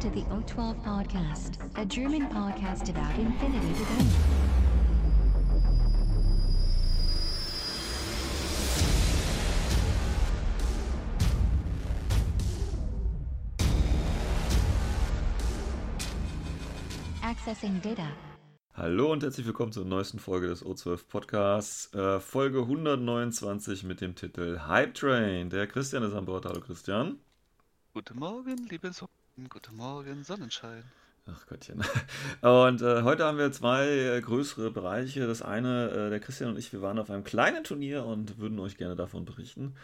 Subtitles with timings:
[0.00, 4.04] Welcome to the O12 Podcast, a German podcast about infinity to go.
[17.22, 18.08] Accessing data.
[18.74, 24.14] Hallo und herzlich willkommen zur neuesten Folge des O12 Podcasts, äh, Folge 129 mit dem
[24.14, 25.50] Titel Hype Train.
[25.50, 26.46] Der Christian ist an Bord.
[26.46, 27.18] Hallo Christian.
[27.92, 30.84] Guten Morgen, liebe Sonnen, guten Morgen, Sonnenschein.
[31.26, 31.82] Ach Gottchen.
[32.40, 35.26] Und äh, heute haben wir zwei äh, größere Bereiche.
[35.26, 38.58] Das eine, äh, der Christian und ich, wir waren auf einem kleinen Turnier und würden
[38.58, 39.74] euch gerne davon berichten.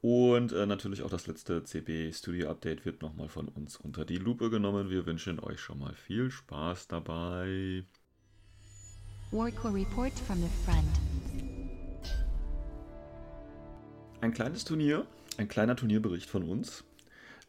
[0.00, 4.18] Und äh, natürlich auch das letzte CB Studio Update wird nochmal von uns unter die
[4.18, 4.90] Lupe genommen.
[4.90, 7.84] Wir wünschen euch schon mal viel Spaß dabei.
[9.30, 11.00] Warcore reports from the front.
[14.20, 15.06] Ein kleines Turnier,
[15.38, 16.84] ein kleiner Turnierbericht von uns.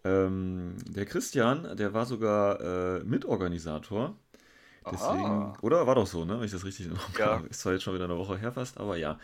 [0.04, 4.16] Ähm, der Christian, der war sogar äh, Mitorganisator.
[4.92, 5.54] Deswegen, Aha.
[5.62, 6.38] oder war doch so, ne?
[6.38, 7.42] Wenn ich das richtig noch Ja.
[7.50, 9.18] Ist zwar jetzt schon wieder eine Woche her fast, aber ja.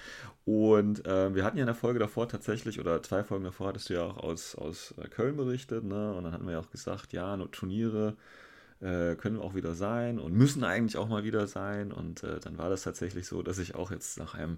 [0.45, 3.89] Und ähm, wir hatten ja in der Folge davor tatsächlich, oder zwei Folgen davor hattest
[3.89, 6.13] du ja auch aus, aus äh, Köln berichtet, ne?
[6.13, 8.15] Und dann hatten wir ja auch gesagt, ja, nur Turniere
[8.81, 11.91] äh, können auch wieder sein und müssen eigentlich auch mal wieder sein.
[11.91, 14.57] Und äh, dann war das tatsächlich so, dass ich auch jetzt nach einem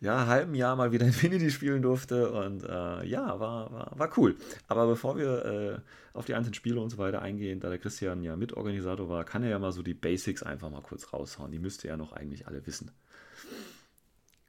[0.00, 2.30] ja, halben Jahr mal wieder Infinity spielen durfte.
[2.32, 4.36] Und äh, ja, war, war, war cool.
[4.68, 8.22] Aber bevor wir äh, auf die einzelnen Spiele und so weiter eingehen, da der Christian
[8.22, 11.52] ja Mitorganisator war, kann er ja mal so die Basics einfach mal kurz raushauen.
[11.52, 12.90] Die müsste er noch eigentlich alle wissen.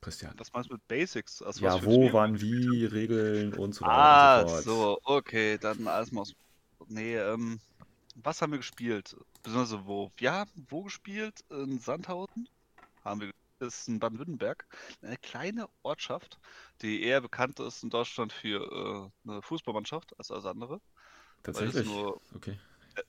[0.01, 0.35] Christian.
[0.37, 1.41] Was meinst du mit Basics?
[1.41, 4.63] Also Ja, wo, wann, wie, Regeln und so weiter Ah, und so fort.
[4.63, 6.33] so, okay, dann alles mal aus.
[6.87, 7.59] Nee, ähm,
[8.15, 9.15] was haben wir gespielt?
[9.43, 10.11] Beziehungsweise wo?
[10.17, 11.43] Wir haben wo gespielt?
[11.49, 12.49] In Sandhausen
[13.03, 14.65] haben wir das ist in Baden-Württemberg.
[15.01, 16.39] Eine kleine Ortschaft,
[16.81, 20.81] die eher bekannt ist in Deutschland für äh, eine Fußballmannschaft als alles andere.
[21.41, 21.85] Tatsächlich.
[21.85, 22.59] nur- Okay.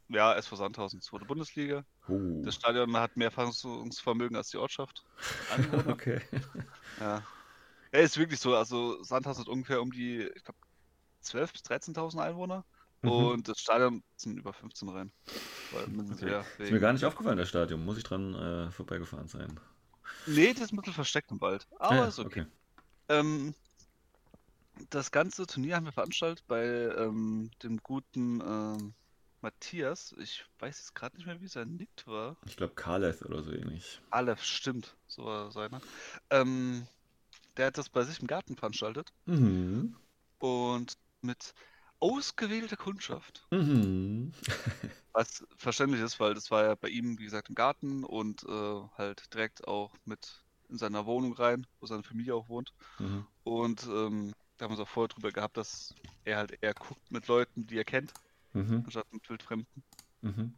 [0.09, 1.85] Ja, SV Sandhausen, zweite Bundesliga.
[2.09, 2.43] Oh.
[2.45, 5.05] Das Stadion hat mehr Fassungsvermögen als die Ortschaft.
[5.89, 6.21] Okay.
[7.01, 7.23] Ja.
[7.93, 8.55] Ja, ist wirklich so.
[8.57, 10.59] Also Sandhausen hat ungefähr um die, ich glaube,
[11.25, 12.65] 12.000 bis 13.000 Einwohner.
[13.07, 13.27] Mhm.
[13.27, 15.13] Und das Stadion sind über 15 rein.
[15.73, 16.43] Okay.
[16.59, 17.85] Ist mir gar nicht aufgefallen, das Stadion.
[17.85, 19.59] Muss ich dran äh, vorbeigefahren sein.
[20.27, 21.67] Nee, das ist ein bisschen versteckt im Wald.
[21.79, 22.47] Aber ja, ist okay.
[23.09, 23.55] Ähm,
[24.91, 28.95] das ganze Turnier haben wir veranstaltet bei ähm, dem guten ähm,
[29.41, 30.15] Matthias.
[30.19, 32.37] Ich weiß jetzt gerade nicht mehr, wie sein Nick war.
[32.47, 34.01] Ich glaube Kaleth oder so ähnlich.
[34.11, 34.97] Aleph, stimmt.
[35.07, 35.81] So war seiner.
[36.31, 36.87] Ähm,
[37.57, 39.13] der hat das bei sich im Garten veranstaltet.
[39.27, 39.97] Mhm.
[40.39, 41.55] Und mit
[42.01, 43.47] ausgewählter Kundschaft.
[43.51, 44.33] Mhm.
[45.13, 48.83] Was verständlich ist, weil das war ja bei ihm, wie gesagt, im Garten und äh,
[48.99, 52.75] halt direkt auch mit in seiner Wohnung rein, wo seine Familie auch wohnt.
[52.99, 53.27] Mhm.
[53.45, 57.01] Und ähm, da haben wir uns auch vorher drüber gehabt, dass er halt eher guckt
[57.11, 58.13] mit Leuten, die er kennt,
[58.53, 58.83] Mhm.
[58.85, 59.85] anstatt mit Wildfremden,
[60.23, 60.55] Mhm.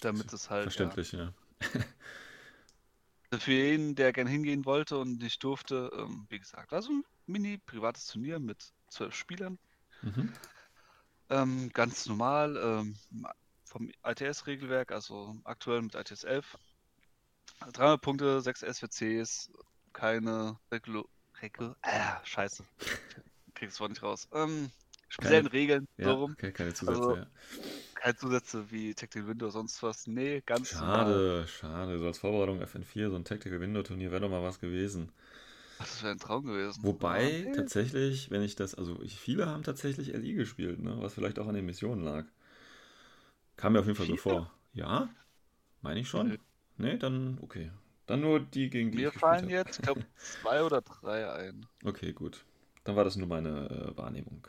[0.00, 1.32] damit es halt ja, Verständlich, ja.
[3.38, 7.58] für jeden, der gern hingehen wollte und nicht durfte, ähm, wie gesagt, also ein mini
[7.58, 9.58] privates Turnier mit zwölf Spielern.
[10.02, 10.32] Mhm.
[11.30, 12.96] Ähm, ganz normal ähm,
[13.64, 16.58] vom ITS-Regelwerk, also aktuell mit ITS 11.
[17.72, 19.50] 300 Punkte, 6 SWCs,
[19.92, 21.04] keine Regul...
[21.40, 21.76] Regul...
[21.82, 22.64] Ah, scheiße.
[23.54, 24.28] Krieg das Wort nicht raus.
[24.32, 24.70] Ähm,
[25.08, 26.32] speziellen Regeln, Ja, so rum.
[26.32, 26.98] okay, keine Zusätze.
[26.98, 27.26] Also, ja.
[27.94, 30.06] Keine Zusätze wie Tactical Window, sonst was.
[30.06, 30.98] Nee, ganz normal.
[30.98, 31.98] Schade, schade.
[31.98, 35.12] So als Vorbereitung FN4, so ein Tactical Window Turnier wäre doch mal was gewesen.
[35.80, 36.82] Das wäre ein Traum gewesen.
[36.84, 37.52] Wobei, nee.
[37.52, 40.96] tatsächlich, wenn ich das, also ich, viele haben tatsächlich LI gespielt, ne?
[41.00, 42.26] was vielleicht auch an den Missionen lag.
[43.56, 44.34] Kam mir auf jeden Fall so Viele?
[44.34, 44.54] vor.
[44.72, 45.08] Ja?
[45.80, 46.28] Meine ich schon?
[46.28, 46.36] Nö.
[46.76, 47.70] Nee, dann okay.
[48.06, 51.66] Dann nur die, gegen die Mir fallen jetzt, ich glaube, zwei oder drei ein.
[51.84, 52.44] Okay, gut.
[52.84, 54.46] Dann war das nur meine äh, Wahrnehmung.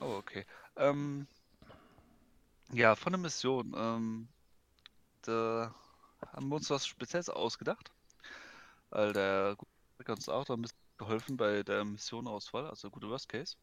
[0.00, 0.44] Oh, okay.
[0.76, 1.26] Ähm,
[2.72, 3.74] ja, von der Mission.
[3.76, 4.28] Ähm,
[5.22, 5.74] da
[6.32, 7.92] haben wir uns was Spezielles ausgedacht.
[8.90, 9.56] Weil der
[10.08, 13.56] uns auch da ein bisschen geholfen bei der Missionauswahl, also gute Worst Case.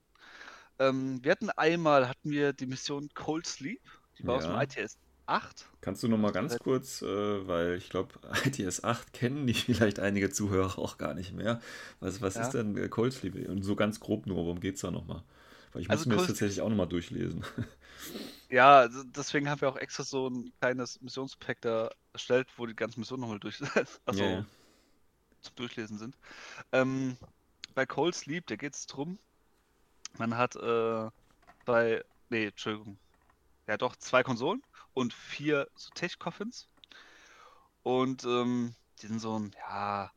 [0.79, 3.81] Ähm, wir hatten einmal, hatten wir die Mission Cold Sleep,
[4.19, 4.47] die war aus Ja.
[4.47, 4.97] dem ITS
[5.27, 5.69] 8.
[5.81, 8.13] Kannst du noch mal ganz kurz, äh, weil ich glaube,
[8.45, 11.59] ITS 8 kennen die vielleicht einige Zuhörer auch gar nicht mehr.
[11.99, 12.39] Was, was Ja.
[12.39, 13.35] ist denn äh, Cold Sleep?
[13.49, 15.23] Und so ganz grob nur, worum geht es da nochmal?
[15.73, 17.43] Weil ich Also muss mir das tatsächlich auch nochmal durchlesen.
[18.49, 22.75] Ja, also deswegen haben wir auch extra so ein kleines Missionspack da erstellt, wo die
[22.75, 24.45] ganzen Missionen nochmal durch, also Ja, ja.
[25.43, 26.17] Zum Durchlesen sind.
[26.71, 27.17] Ähm,
[27.75, 29.17] bei Cold Sleep, da geht es drum,
[30.17, 31.09] man hat äh,
[31.65, 32.97] zwei, nee, Entschuldigung,
[33.67, 34.61] ja doch, zwei Konsolen
[34.93, 36.67] und vier so Tech-Coffins.
[37.83, 40.11] Und ähm, die sind so ein, ja,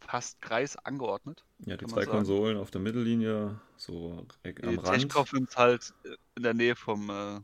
[0.00, 1.44] fast Kreis angeordnet.
[1.66, 2.06] Ja, die zwei.
[2.06, 5.92] Konsolen auf der Mittellinie, so Die am Rand Tech-Coffins halt
[6.36, 7.40] in der Nähe vom, äh,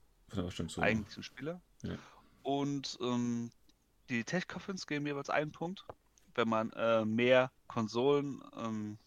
[0.69, 0.81] so.
[0.81, 1.61] eigentlichen Spieler.
[1.83, 1.97] Ja.
[2.43, 3.51] Und ähm,
[4.09, 5.85] die Tech Coffins geben jeweils einen Punkt,
[6.34, 8.99] wenn man äh, mehr Konsolen ähm,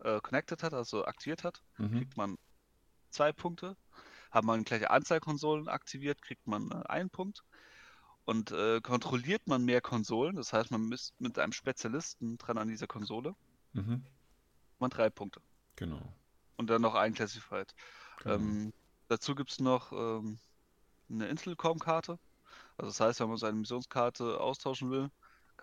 [0.00, 1.98] äh, connected hat, also aktiviert hat, Mhm.
[1.98, 2.38] kriegt man
[3.10, 3.76] zwei Punkte.
[4.30, 7.44] Hat man gleiche Anzahl Konsolen aktiviert, kriegt man äh, einen Punkt.
[8.24, 12.68] Und äh, kontrolliert man mehr Konsolen, das heißt, man ist mit einem Spezialisten dran an
[12.68, 13.34] dieser Konsole,
[13.74, 14.02] Mhm.
[14.78, 15.40] man drei Punkte.
[15.76, 16.00] Genau.
[16.56, 17.74] Und dann noch ein Classified.
[18.22, 18.36] genau.
[18.36, 18.72] Ähm,
[19.08, 20.38] dazu gibt es noch ähm,
[21.10, 22.18] eine Intelcom-Karte.
[22.78, 25.10] Also das heißt, wenn man seine Missionskarte austauschen will,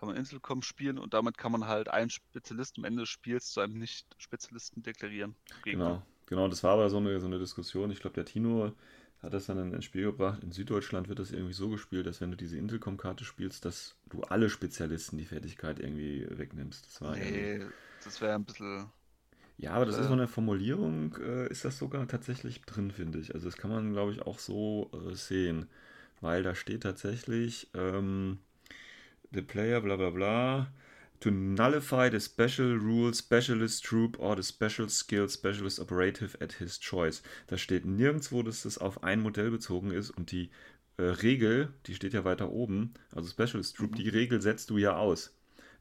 [0.02, 3.50] kann man Intelcom spielen und damit kann man halt einen Spezialisten am Ende des Spiels
[3.52, 5.36] zu einem Nicht-Spezialisten deklarieren.
[5.62, 5.94] Gegner.
[5.94, 7.90] Genau, genau, das war aber so eine, so eine Diskussion.
[7.90, 8.72] Ich glaube, der Tino
[9.22, 10.42] hat das dann in- ins Spiel gebracht.
[10.42, 14.22] In Süddeutschland wird das irgendwie so gespielt, dass wenn du diese Intelcom-Karte spielst, dass du
[14.22, 16.86] alle Spezialisten die Fertigkeit irgendwie wegnimmst.
[16.86, 17.68] Das war Nee,
[18.00, 18.92] das wäre ein bisschen.
[19.58, 20.08] Ja, aber das ist Äh.
[20.08, 23.34] so eine Formulierung, äh, ist das sogar tatsächlich drin, finde ich.
[23.34, 25.66] Also das kann man, glaube ich, auch so äh, sehen.
[26.20, 28.38] Weil da steht tatsächlich, ähm,
[29.32, 30.68] the player, bla bla bla,
[31.20, 36.78] to nullify the special rule specialist troop or the special skill specialist operative at his
[36.78, 37.22] choice.
[37.46, 40.50] Da steht nirgendwo, dass das auf ein Modell bezogen ist und die
[40.98, 43.96] äh, Regel, die steht ja weiter oben, also Specialist Troop, Mhm.
[43.96, 45.32] die Regel setzt du ja aus.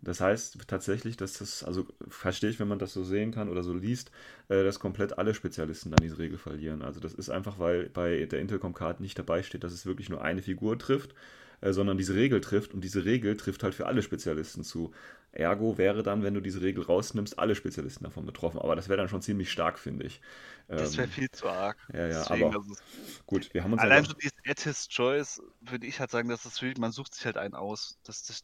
[0.04, 3.64] Das heißt tatsächlich, dass das, also verstehe ich, wenn man das so sehen kann oder
[3.64, 4.12] so liest,
[4.50, 6.82] äh, dass komplett alle Spezialisten dann diese Regel verlieren.
[6.82, 10.22] Also das ist einfach, weil bei der Intercom-Card nicht dabei steht, dass es wirklich nur
[10.24, 11.14] eine Figur trifft,
[11.62, 14.94] äh, sondern diese Regel trifft und diese Regel trifft halt für alle Spezialisten zu.
[15.32, 18.60] Ergo wäre dann, wenn du diese Regel rausnimmst, alle Spezialisten davon betroffen.
[18.60, 20.22] Aber das wäre dann schon ziemlich stark, finde ich.
[20.76, 21.78] Das wäre Ähm, viel zu arg.
[21.94, 22.76] ja, ja, Deswegen, aber also,
[23.26, 26.44] gut, wir haben uns allein schon dieses At his Choice, würde ich halt sagen, dass
[26.44, 28.44] das wirklich, man sucht sich halt einen aus, dass das,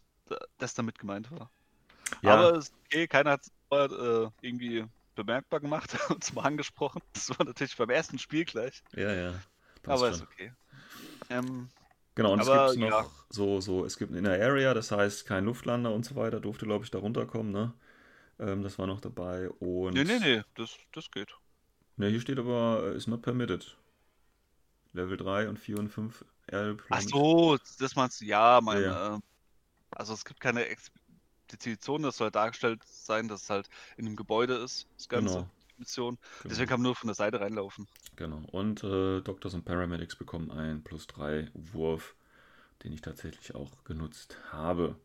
[0.58, 1.52] das damit gemeint war.
[2.22, 2.34] Ja.
[2.34, 4.86] Aber ist okay, keiner hat es äh, irgendwie
[5.16, 7.02] bemerkbar gemacht und mal angesprochen.
[7.14, 8.84] Das war natürlich beim ersten Spiel gleich.
[8.96, 9.46] Ja, ja.
[9.86, 10.24] aber ist schon.
[10.24, 10.54] okay.
[11.30, 11.72] Ähm,
[12.18, 13.06] Genau, und es Aber, gibt noch ja.
[13.30, 16.66] so, so, es gibt in der Area, das heißt kein Luftlander und so weiter, durfte,
[16.66, 17.74] glaube ich, da runterkommen, ne?
[18.40, 19.50] Ähm, das war noch dabei.
[19.50, 21.31] Und nee, nee, nee, das, das geht.
[21.98, 23.78] Ne, hier steht aber, äh, is not permitted.
[24.94, 29.16] Level 3 und 4 und 5 Air Ach so, das meinst du, ja, mein, Ja,
[29.16, 29.24] ähm,
[29.92, 34.16] also es gibt keine explizite Zone, das soll dargestellt sein, dass es halt in einem
[34.16, 35.50] Gebäude ist, das Ganze, Genau.
[35.78, 36.18] Mission.
[36.42, 36.50] Genau.
[36.50, 37.88] Deswegen kann man nur von der Seite reinlaufen.
[38.16, 38.42] Genau.
[38.52, 42.16] Und äh, Doctors und Paramedics bekommen einen plus 3 Wurf,
[42.84, 44.96] den ich tatsächlich auch genutzt habe.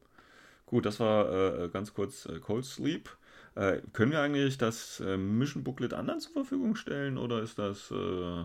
[0.67, 3.11] Gut, das war äh, ganz kurz äh, Cold Sleep.
[3.55, 7.91] Äh, können wir eigentlich das äh, Mission Booklet anderen zur Verfügung stellen oder ist das,
[7.91, 8.45] äh,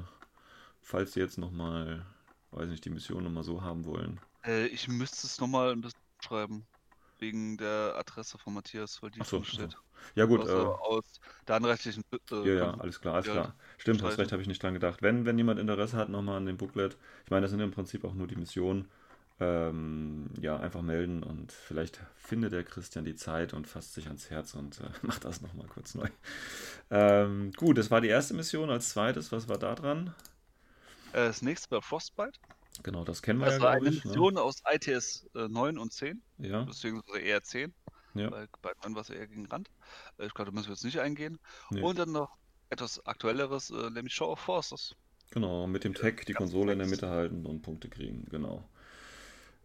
[0.81, 2.05] falls Sie jetzt nochmal,
[2.51, 4.19] weiß nicht, die Mission nochmal so haben wollen?
[4.43, 6.65] Äh, ich müsste es nochmal ein bisschen schreiben,
[7.19, 9.75] wegen der Adresse von Matthias, weil die so, steht.
[9.75, 9.81] ach
[10.15, 11.05] Ja gut, also äh, aus
[11.47, 13.55] der anrechtlichen äh, Ja, ja, alles klar, alles Ja, klar.
[13.77, 14.19] Stimmt, hast streichen.
[14.19, 15.01] recht, habe ich nicht dran gedacht.
[15.01, 18.03] Wenn, wenn jemand Interesse hat, nochmal an dem Booklet, ich meine, das sind im Prinzip
[18.03, 18.87] auch nur die Missionen,
[19.39, 24.29] ähm, ja, einfach melden und vielleicht findet der Christian die Zeit und fasst sich ans
[24.29, 26.07] Herz und äh, macht das nochmal kurz neu.
[26.91, 28.69] Ähm, gut, das war die erste Mission.
[28.69, 30.13] Als zweites, was war da dran?
[31.11, 32.39] Äh, das nächste war Frostbite.
[32.83, 34.03] Genau, das kennen wir Das ja, war glaube eine ich.
[34.03, 34.09] Ne?
[34.09, 37.73] Mission aus ITS äh, 9 und 10, Ja, beziehungsweise eher 10,
[38.15, 39.69] ja, weil bei 9 war es eher gegen Rand.
[40.17, 41.39] Äh, ich glaube, da müssen wir jetzt nicht eingehen.
[41.71, 41.81] nee.
[41.81, 42.37] Und dann noch
[42.69, 44.95] etwas aktuelleres, äh, nämlich Show of Forces.
[45.31, 46.87] Genau, mit dem Tag die ganz Konsole in der.
[46.87, 48.67] Mitte halten und Punkte kriegen, genau.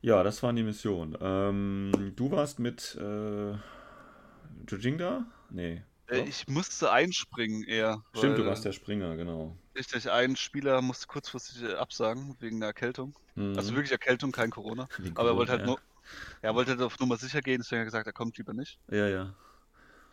[0.01, 1.17] Ja, das waren die Missionen.
[1.21, 3.55] Ähm, du warst mit äh,
[4.69, 5.25] Jujinga?
[5.51, 5.83] Nee.
[6.09, 8.03] Äh, ich musste einspringen eher.
[8.15, 9.57] Stimmt, du weil warst der Springer, genau.
[9.77, 13.19] Richtig, ein Spieler musste kurzfristig äh, absagen wegen der Erkältung.
[13.37, 13.55] Mhm.
[13.55, 14.87] Also wirklich Erkältung, kein Corona.
[14.97, 15.79] Wegen Aber er wollte halt nur,
[16.43, 18.79] er wollte halt auf Nummer sicher gehen, deswegen hat er gesagt, er kommt lieber nicht.
[18.89, 19.37] Ja, ja.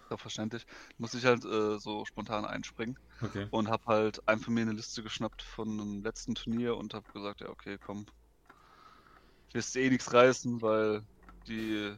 [0.09, 0.65] Auch verständlich.
[0.97, 3.49] Musste ich halt äh, so spontan einspringen Okay.
[3.49, 7.41] und habe halt einfach mir eine Liste geschnappt von einem letzten Turnier und habe gesagt,
[7.41, 8.05] ja, okay, komm.
[9.53, 11.03] Wirst eh nichts reißen, weil
[11.47, 11.95] die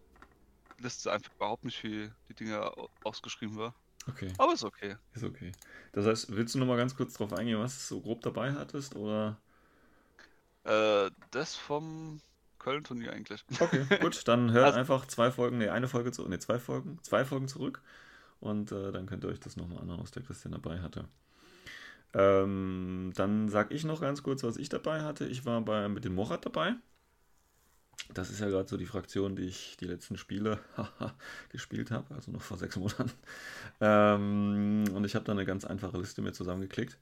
[0.80, 3.81] Liste einfach überhaupt nicht wie die Dinger au- ausgeschrieben war.
[4.10, 4.96] Okay, Aber ist okay.
[5.14, 5.52] ist okay.
[5.94, 8.54] Das heißt, willst du noch mal ganz kurz drauf eingehen, was du so grob dabei
[8.54, 8.96] hattest?
[8.96, 9.40] Oder?
[10.64, 12.20] Äh, das vom
[12.60, 13.44] Köln-Turnier eigentlich.
[13.60, 17.00] Okay, gut, dann hört Also- einfach zwei Folgen, nee, eine Folge zurück, nee, zwei Folgen,
[17.04, 17.82] zwei Folgen zurück
[18.40, 21.08] und äh, dann könnt ihr euch das nochmal anhören, was der Christian dabei hatte.
[22.14, 25.26] Ähm, dann sag ich noch ganz kurz, was ich dabei hatte.
[25.28, 26.76] Ich war bei, mit dem Morat dabei.
[28.14, 30.60] Das ist ja gerade so die Fraktion, die ich die letzten Spiele
[31.50, 33.12] gespielt habe, also noch vor sechs Monaten.
[33.80, 36.98] Ähm, und ich habe da eine ganz einfache Liste mir zusammengeklickt,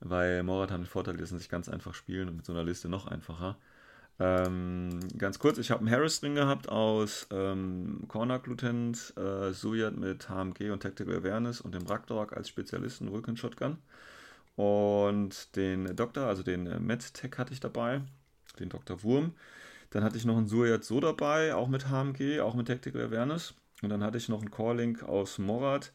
[0.00, 2.64] weil Morat hat den Vorteil, die lassen sich ganz einfach spielen und mit so einer
[2.64, 3.56] Liste noch einfacher.
[4.20, 9.96] Ähm, ganz kurz, ich habe einen Harris drin gehabt aus ähm, Corner Lieutenant, äh, Suyat
[9.96, 13.78] mit HMG und Tactical Awareness und dem Rakdorak als Spezialisten Vulcan Shotgun.
[14.56, 18.00] und den Doktor, also den äh, MedTech hatte ich dabei,
[18.58, 19.02] den Dr.
[19.04, 19.34] Wurm.
[19.90, 23.54] Dann hatte ich noch einen Suryat So dabei, auch mit HMG, auch mit Tactical Awareness.
[23.82, 25.92] Und dann hatte ich noch einen Core-Link aus Morat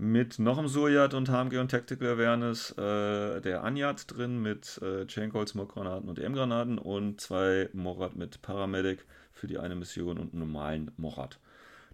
[0.00, 5.06] mit noch einem Suryat und HMG und Tactical Awareness, äh, der Anyat drin mit äh,
[5.06, 10.40] Chaincoil, Smoke-Granaten und EM-Granaten und zwei Morat mit Paramedic für die eine Mission und einen
[10.40, 11.38] normalen Morat.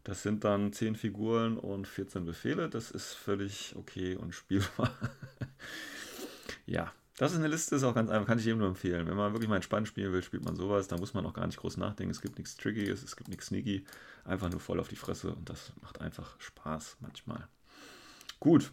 [0.05, 2.69] Das sind dann 10 Figuren und 14 Befehle.
[2.69, 4.93] Das ist völlig okay und spielbar.
[6.67, 9.07] ja, das ist eine Liste, ist auch ganz einfach, kann ich jedem nur empfehlen.
[9.07, 10.87] Wenn man wirklich mal entspannt spielen will, spielt man sowas.
[10.87, 12.11] Da muss man auch gar nicht groß nachdenken.
[12.11, 13.87] Es gibt nichts Trickiges, es gibt nichts Sneaky.
[14.25, 17.49] Einfach nur voll auf die Fresse und das macht einfach Spaß manchmal.
[18.39, 18.73] Gut.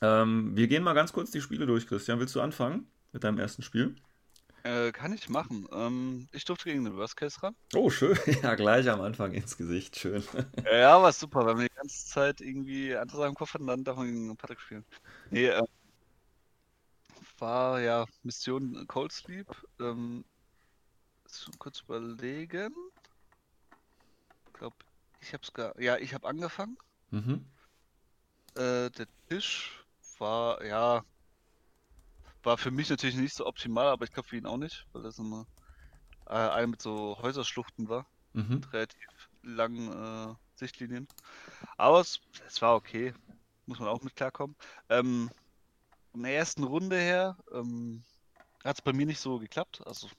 [0.00, 2.20] Ähm, wir gehen mal ganz kurz die Spiele durch, Christian.
[2.20, 3.96] Willst du anfangen mit deinem ersten Spiel?
[4.62, 5.66] Äh, kann ich machen.
[5.72, 7.54] Ähm, ich durfte gegen den Worst Case ran.
[7.74, 8.16] Oh, schön.
[8.42, 9.96] Ja, gleich am Anfang ins Gesicht.
[9.96, 10.24] Schön.
[10.70, 13.68] Ja, war super, weil man die ganze Zeit irgendwie andere Sachen im Kopf hat und
[13.68, 14.84] dann darf man gegen Patrick spielen.
[15.30, 15.66] Nee, ähm,
[17.38, 19.48] war ja Mission Cold Sleep.
[19.80, 20.24] Ähm,
[21.58, 22.74] kurz überlegen.
[24.46, 24.76] Ich glaube,
[25.20, 25.78] ich hab's gar.
[25.80, 26.76] Ja, ich habe angefangen.
[27.10, 27.46] Mhm.
[28.54, 29.84] Äh, der Tisch
[30.18, 31.04] war, ja,
[32.42, 35.02] war für mich natürlich nicht so optimal, aber ich glaube für ihn auch nicht, weil
[35.02, 35.46] das immer
[36.26, 38.06] äh, eine mit so Häuserschluchten war.
[38.32, 38.54] Mhm.
[38.54, 39.92] Mit relativ langen
[40.30, 41.08] äh, Sichtlinien.
[41.76, 43.14] Aber es, es, war okay.
[43.66, 44.56] Muss man auch mit klarkommen.
[44.88, 45.30] Ähm,
[46.16, 48.02] in der ersten Runde her ähm,
[48.64, 49.82] hat es bei mir nicht so geklappt.
[49.86, 50.12] Also ein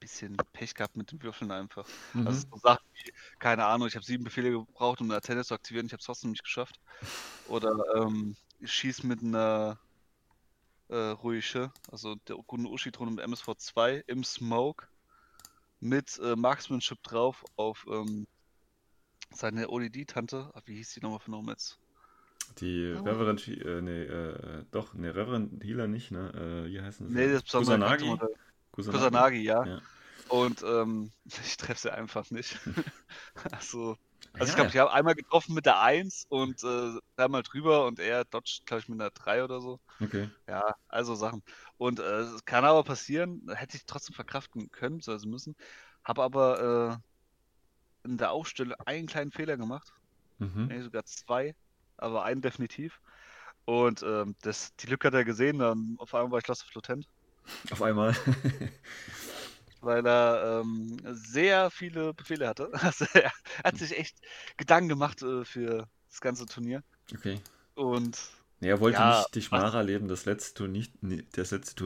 [0.00, 1.86] bisschen Pech gehabt mit den Würfeln einfach.
[2.12, 2.26] Mhm.
[2.26, 5.54] Also so Sachen wie, keine Ahnung, ich habe sieben Befehle gebraucht, um eine Antenne zu
[5.54, 6.80] aktivieren, ich habe es trotzdem nicht geschafft.
[7.46, 9.78] Oder ähm, ich schieße mit einer
[10.88, 14.88] äh, ruhige, also der Gunno Ushi-Drohne mit MSV2 im Smoke
[15.80, 18.26] mit äh, Marksmanship drauf auf ähm,
[19.30, 20.50] seine ODD-Tante.
[20.64, 21.78] Wie hieß die nochmal von Nomads?
[22.54, 23.02] Die oh.
[23.02, 26.64] Reverend, äh, nee, äh, doch, ne, Reverend Healer nicht, ne?
[26.66, 27.14] Äh, wie heißen sie?
[27.14, 28.16] Nee, das ist Kusanagi.
[28.72, 29.64] Kusanagi, Kusanagi ja.
[29.64, 29.80] ja.
[30.28, 31.10] Und ähm,
[31.44, 32.58] ich treffe sie einfach nicht.
[33.52, 33.96] also,
[34.32, 37.86] also ja, ich glaube, ich habe einmal getroffen mit der 1 und äh, dreimal drüber
[37.86, 39.80] und er dodgt, glaube ich, mit einer 3 oder so.
[40.00, 40.28] Okay.
[40.46, 41.42] Ja, also Sachen.
[41.76, 45.56] Und äh, es kann aber passieren, hätte ich trotzdem verkraften können, also müssen.
[46.04, 47.00] Habe aber
[48.04, 49.92] äh, in der Aufstellung einen kleinen Fehler gemacht.
[50.38, 50.66] Mhm.
[50.68, 51.54] Nee, sogar zwei,
[51.98, 53.00] aber einen definitiv.
[53.64, 56.74] Und ähm, das, die Lücke hat er gesehen, dann auf einmal war ich Lost of
[56.74, 57.06] Lieutenant.
[57.70, 58.16] Auf einmal.
[59.80, 62.70] weil er ähm, sehr viele Befehle hatte.
[62.80, 63.32] Also er
[63.64, 64.16] hat sich echt
[64.56, 66.82] Gedanken gemacht äh, für das ganze Turnier.
[67.14, 67.40] Okay.
[67.74, 68.18] Und
[68.60, 70.86] Nee, er wollte ja, nicht die Schmach erleben, das letzte, Turnier,
[71.32, 71.76] das letzte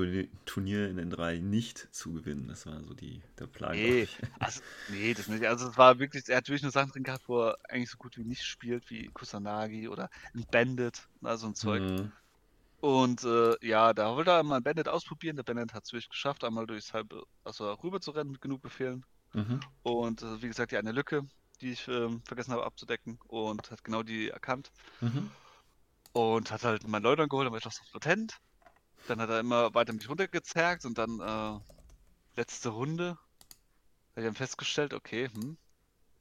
[0.47, 2.49] Turnier in N3 nicht zu gewinnen.
[2.49, 3.73] Das war so die, der Plan.
[3.73, 5.45] Nee, also, nee, das nicht.
[5.45, 7.99] Also es war wirklich, er hat wirklich nur Sachen drin gehabt, wo er eigentlich so
[7.99, 11.83] gut wie nicht spielt, wie Kusanagi oder ein Bandit, also ein Zeug.
[11.83, 12.13] Mhm.
[12.81, 15.37] Und äh, ja, da wollte er mal ein Bandit ausprobieren.
[15.37, 18.63] Der Bandit hat es wirklich geschafft, einmal durchs halbe, also rüber zu rennen mit genug
[18.63, 19.05] Befehlen.
[19.35, 19.61] Mhm.
[19.83, 21.23] Und äh, wie gesagt, die eine Lücke,
[21.61, 24.73] die ich äh, vergessen habe abzudecken und hat genau die erkannt.
[25.03, 25.31] Mhm.
[26.13, 28.39] Und hat halt meinen Leutern geholt, dann war ich noch so Latent.
[29.09, 31.61] Dann hat er immer weiter mich runtergezerrt und dann äh,
[32.37, 33.19] letzte Runde
[34.13, 35.57] habe ich dann festgestellt, okay, hm,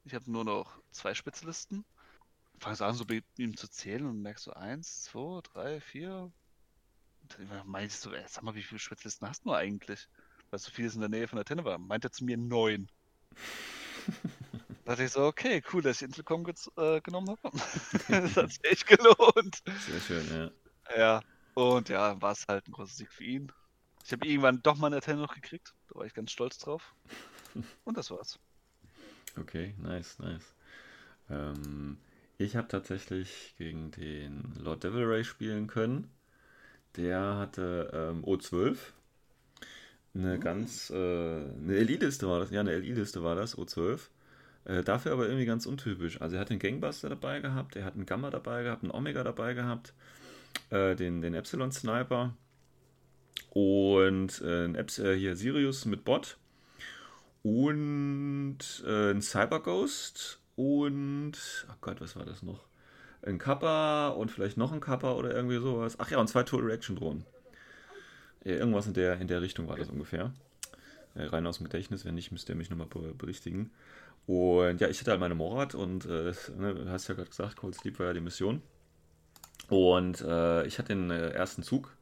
[0.04, 1.84] ich habe nur noch zwei Spezialisten.
[2.58, 6.32] Fangst an, so mit ihm zu zählen und merkst so eins, zwei, drei, vier.
[7.38, 10.08] Und meinst du, ey, sag mal, wie viele Spezialisten hast du eigentlich?
[10.50, 11.78] Weil so vieles in der Nähe von der Tenne war.
[11.78, 12.88] Meint er zu mir neun.
[14.84, 16.44] Da dachte ich so, okay, cool, dass ich Intelcom
[16.76, 17.56] äh, genommen habe.
[18.08, 19.62] das hat sich echt gelohnt.
[19.86, 20.50] Sehr schön, ja.
[20.96, 21.22] Ja,
[21.54, 23.52] und ja, war es halt ein großer Sieg für ihn.
[24.04, 25.74] Ich habe irgendwann doch mal eine Tenne noch gekriegt.
[25.88, 26.94] Da war ich ganz stolz drauf.
[27.84, 28.38] Und das war's.
[29.38, 30.54] Okay, nice, nice.
[31.30, 31.98] Ähm,
[32.38, 36.10] ich habe tatsächlich gegen den Lord Devil Ray spielen können.
[36.96, 38.76] Der hatte ähm, O12.
[40.14, 40.40] Eine oh.
[40.40, 44.08] ganz, äh, eine Elite-Liste war das, ja, eine Elite-Liste war das, O12.
[44.64, 46.20] Äh, dafür aber irgendwie ganz untypisch.
[46.20, 49.24] Also er hat den Gangbuster dabei gehabt, er hat einen Gamma dabei gehabt, einen Omega
[49.24, 49.92] dabei gehabt,
[50.70, 52.34] äh, den, den Epsilon Sniper
[53.50, 56.38] und äh, ein Eps äh, hier Sirius mit Bot
[57.42, 62.64] und äh, ein Cyber Ghost und, oh Gott, was war das noch?
[63.22, 65.96] Ein Kappa und vielleicht noch ein Kappa oder irgendwie sowas.
[65.98, 67.24] Ach ja, und zwei Total Reaction Drohnen.
[68.44, 70.32] Ja, irgendwas in der, in der Richtung war das ungefähr.
[71.14, 73.70] Äh, rein aus dem Gedächtnis, wenn nicht, müsst ihr mich nochmal berichtigen.
[74.26, 77.56] Und ja, ich hatte halt meine Morat und äh, ne, du hast ja gerade gesagt,
[77.56, 78.62] Cold Sleep war ja die Mission.
[79.68, 81.96] Und äh, ich hatte den äh, ersten Zug.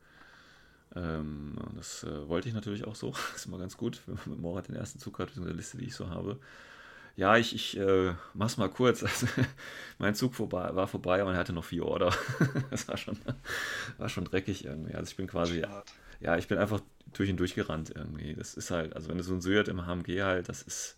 [0.97, 3.11] Ähm, das äh, wollte ich natürlich auch so.
[3.11, 5.55] das ist immer ganz gut, wenn man mit Morat den ersten Zug hat, in der
[5.55, 6.39] Liste, die ich so habe.
[7.17, 9.03] Ja, ich, ich äh, mach's mal kurz.
[9.09, 9.27] Also,
[9.99, 12.15] mein Zug vorbei, war vorbei und er hatte noch vier Order.
[12.71, 13.19] das war schon,
[13.99, 14.95] war schon dreckig irgendwie.
[14.95, 15.85] Also ich bin quasi, Schade.
[16.21, 16.81] ja, ich bin einfach
[17.13, 18.35] durch ihn durchgerannt irgendwie.
[18.35, 20.97] Das ist halt, also wenn du so ein Syrt im HMG halt, das ist,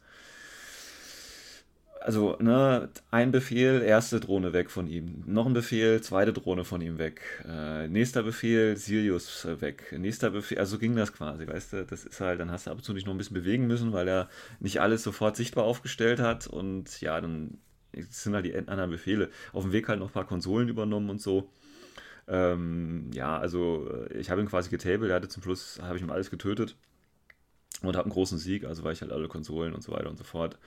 [2.04, 5.22] also, ne, ein Befehl, erste Drohne weg von ihm.
[5.26, 7.20] Noch ein Befehl, zweite Drohne von ihm weg.
[7.48, 9.94] Äh, nächster Befehl, Sirius äh, weg.
[9.96, 11.86] Nächster Befehl, also so ging das quasi, weißt du?
[11.86, 13.92] Das ist halt, dann hast du ab und zu dich noch ein bisschen bewegen müssen,
[13.92, 14.28] weil er
[14.60, 16.46] nicht alles sofort sichtbar aufgestellt hat.
[16.46, 17.58] Und ja, dann
[17.92, 19.30] sind halt die anderen Befehle.
[19.52, 21.50] Auf dem Weg halt noch ein paar Konsolen übernommen und so.
[22.28, 26.02] Ähm, ja, also äh, ich habe ihn quasi getabelt, er hatte zum Schluss, habe ich
[26.02, 26.76] ihm alles getötet
[27.82, 30.18] und habe einen großen Sieg, also weil ich halt alle Konsolen und so weiter und
[30.18, 30.58] so fort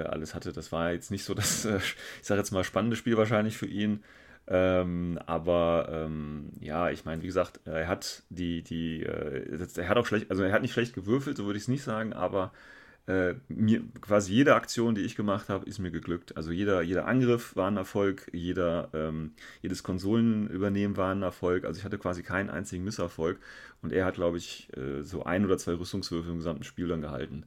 [0.00, 0.52] alles hatte.
[0.52, 3.66] Das war jetzt nicht so das, äh, ich sage jetzt mal, spannende Spiel wahrscheinlich für
[3.66, 4.02] ihn.
[4.48, 9.96] Ähm, aber ähm, ja, ich meine, wie gesagt, er hat die, die, äh, er hat
[9.96, 12.52] auch schlecht, also er hat nicht schlecht gewürfelt, so würde ich es nicht sagen, aber
[13.06, 16.36] äh, mir, quasi jede Aktion, die ich gemacht habe, ist mir geglückt.
[16.36, 21.64] Also jeder, jeder Angriff war ein Erfolg, jeder, ähm, jedes Konsolenübernehmen war ein Erfolg.
[21.64, 23.40] Also ich hatte quasi keinen einzigen Misserfolg.
[23.82, 27.00] Und er hat, glaube ich, äh, so ein oder zwei Rüstungswürfe im gesamten Spiel dann
[27.00, 27.44] gehalten.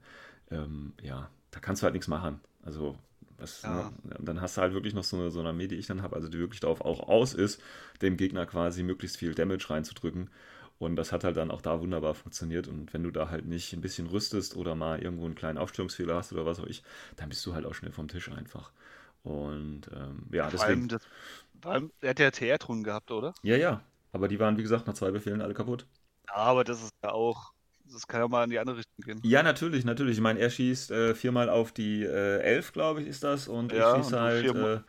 [0.52, 2.42] Ähm, ja, da kannst du halt nichts machen.
[2.64, 2.98] Also
[3.40, 3.70] was, Ja.
[3.70, 3.94] ne?
[4.20, 6.18] dann hast du halt wirklich noch so eine, so eine Armee, die ich dann habe,
[6.18, 7.62] also die wirklich darauf auch aus ist,
[8.04, 10.32] dem Gegner quasi möglichst viel Damage reinzudrücken.
[10.80, 12.68] Und das hat halt dann auch da wunderbar funktioniert.
[12.70, 16.16] Und wenn du da halt nicht ein bisschen rüstest oder mal irgendwo einen kleinen Aufstellungsfehler
[16.18, 16.84] hast oder was auch ich,
[17.18, 18.72] dann bist du halt auch schnell vom Tisch einfach.
[19.24, 20.88] Und ähm, ja, Vor allem, deswegen.
[20.88, 21.08] das,
[21.62, 23.36] vor allem, er hat ja TR-Truhen gehabt, oder?
[23.44, 23.82] Ja, ja.
[24.12, 25.88] Aber die waren, wie gesagt, nach zwei Befehlen alle kaputt.
[26.28, 27.54] Ja, aber das ist ja auch,
[27.92, 29.20] das kann ja mal in die andere Richtung gehen.
[29.24, 30.13] Ja, natürlich, natürlich.
[30.18, 33.48] Ich meine, er schießt äh, viermal auf die äh, elf, glaube ich, ist das.
[33.48, 34.75] Und ich Ja, und schieße du halt viermal.
[34.77, 34.80] äh,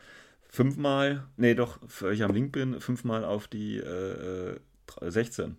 [0.48, 5.56] fünfmal, nee, doch, weil ich am Link bin, fünfmal auf die äh, äh, 16.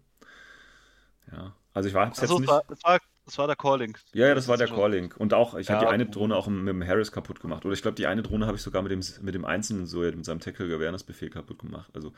[1.31, 1.53] Ja.
[1.73, 2.49] Also ich war hab's jetzt Achso, nicht.
[2.49, 3.97] das war, das, war, das der Calling.
[4.13, 5.13] Ja, ja, das war der schon- Calling.
[5.17, 5.89] Und auch, ich habe Ja.
[5.89, 7.65] die eine Drohne auch mit dem Harris kaputt gemacht.
[7.65, 9.99] Oder ich glaube, die eine Drohne habe ich sogar mit dem, mit dem einzelnen so
[9.99, 11.91] mit seinem Tackle-Awareness-Befehl kaputt gemacht.
[11.93, 12.13] Also,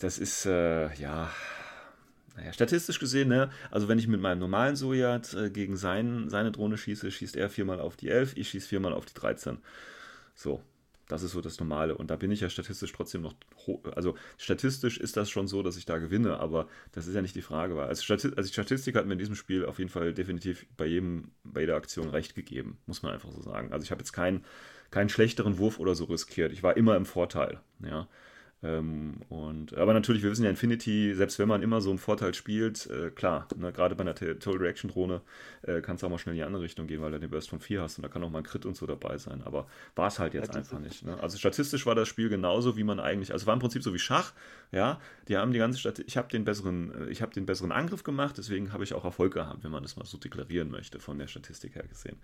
[0.00, 1.30] das ist, äh, ja,
[2.36, 6.52] naja, statistisch gesehen, ne, also wenn ich mit meinem normalen Sojat äh, gegen sein, seine
[6.52, 9.58] Drohne schieße, schießt er viermal auf die 11, ich schieße viermal auf die 13.
[10.34, 10.62] So,
[11.08, 11.96] das ist so das Normale.
[11.96, 13.34] Und da bin ich ja statistisch trotzdem noch,
[13.66, 17.20] ho- also statistisch ist das schon so, dass ich da gewinne, aber das ist ja
[17.22, 17.76] nicht die Frage.
[17.76, 20.86] Weil also, Stati also Statistik hat mir in diesem Spiel auf jeden Fall definitiv bei
[20.86, 23.72] jedem, bei jeder Aktion recht gegeben, muss man einfach so sagen.
[23.72, 24.44] Also ich habe jetzt keinen,
[24.90, 26.52] keinen schlechteren Wurf oder so riskiert.
[26.52, 28.08] Ich war immer im Vorteil, ja.
[28.62, 32.34] Ähm, und, aber natürlich, wir wissen ja, Infinity, selbst wenn man immer so einen Vorteil
[32.34, 35.22] spielt, äh, klar, ne, gerade bei einer Total Reaction Drohne
[35.62, 37.48] äh, kann es auch mal schnell in die andere Richtung gehen, weil du den Burst
[37.48, 39.42] von 4 hast und da kann auch mal ein Crit und so dabei sein.
[39.44, 41.04] Aber war es halt jetzt diese- einfach nicht.
[41.06, 41.18] Ne?
[41.20, 43.98] Also statistisch war das Spiel genauso, wie man eigentlich, also war im Prinzip so wie
[43.98, 44.32] Schach,
[44.72, 47.72] ja, die haben die ganze Stadt, ich habe den besseren, äh, ich habe den besseren
[47.72, 51.00] Angriff gemacht, deswegen habe ich auch Erfolg gehabt, wenn man das mal so deklarieren möchte,
[51.00, 52.18] von der Statistik her gesehen.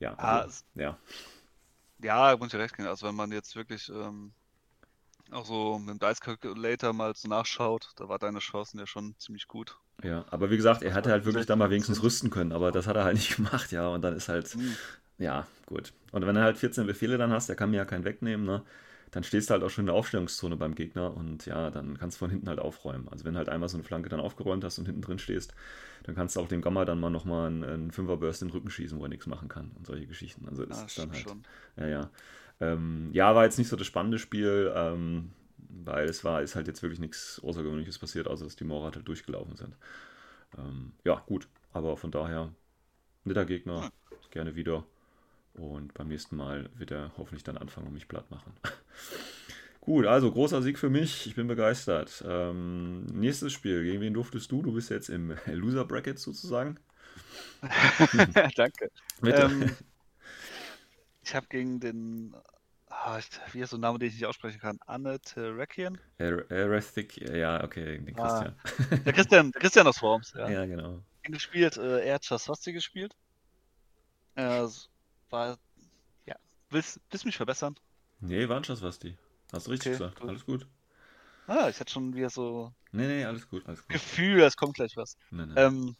[0.00, 0.98] Ja, Ah, also, es- ja.
[2.02, 2.88] Ja, muss ich recht geben.
[2.88, 4.32] Also wenn man jetzt wirklich ähm,
[5.34, 9.14] auch so mit dem Dice Calculator mal so nachschaut, da war deine Chancen ja schon
[9.18, 9.78] ziemlich gut.
[10.02, 12.02] Ja, aber wie gesagt, er hätte halt wirklich da mal wenigstens 16%.
[12.02, 14.76] rüsten können, aber das hat er halt nicht gemacht, ja, und dann ist halt, Hm.
[15.18, 15.92] ja, gut.
[16.12, 18.62] Und wenn du halt 14 Befehle dann hast, der kann mir ja keinen wegnehmen, ne,
[19.12, 22.16] dann stehst du halt auch schon in der Aufstellungszone beim Gegner und ja, dann kannst
[22.16, 23.08] du von hinten halt aufräumen.
[23.10, 25.54] Also wenn du halt einmal so eine Flanke dann aufgeräumt hast und hinten drin stehst,
[26.04, 28.70] dann kannst du auch dem Gamma dann mal nochmal einen, einen Fünfer-Burst in den Rücken
[28.70, 30.48] schießen, wo er nichts machen kann und solche Geschichten.
[30.48, 31.46] Also das Ja, ist dann stimmt halt, schon.
[31.76, 32.10] ja, ja.
[32.60, 36.68] Ähm, ja, war jetzt nicht so das spannende Spiel, ähm, weil es war, ist halt
[36.68, 39.76] jetzt wirklich nichts Außergewöhnliches passiert, außer dass die Morat halt durchgelaufen sind.
[40.58, 41.48] Ähm, ja, gut.
[41.72, 42.50] Aber von daher,
[43.24, 43.90] netter Gegner,
[44.30, 44.84] gerne wieder.
[45.54, 48.54] Und beim nächsten Mal wird er hoffentlich dann anfangen und mich platt machen.
[49.80, 51.26] gut, also großer Sieg für mich.
[51.26, 52.24] Ich bin begeistert.
[52.26, 54.62] Ähm, nächstes Spiel, gegen wen durftest du?
[54.62, 56.78] Du bist jetzt im Loser Bracket sozusagen.
[58.56, 58.90] Danke.
[59.20, 59.76] Mit, Ähm,
[61.24, 62.34] ich habe gegen den,
[62.88, 63.20] ah,
[63.52, 64.78] wie ist so ein Name, den ich nicht aussprechen kann?
[64.86, 65.98] Anne Terekian?
[66.18, 68.54] Er- Erethik, ja, okay, den Ah.
[68.64, 69.04] Christian.
[69.04, 70.48] Der Christian, der Christian aus Worms, ja.
[70.48, 71.02] ja, genau.
[71.22, 73.14] Gegen gespielt, äh, er hat Chassosti gespielt.
[74.36, 74.66] Äh,
[75.30, 75.58] war,
[76.26, 76.36] ja,
[76.70, 77.74] willst, willst du mich verbessern?
[78.20, 79.16] Nee, war ein Schaswasti.
[79.52, 80.20] Hast du richtig Okay, gesagt.
[80.20, 80.28] gut.
[80.28, 80.66] Alles gut.
[81.46, 83.92] Ah, ich hatte schon wieder so Nee, nee, alles gut, alles gut.
[83.92, 85.16] Gefühl, es kommt gleich was.
[85.30, 85.60] Nee, nee.
[85.60, 85.96] Ähm,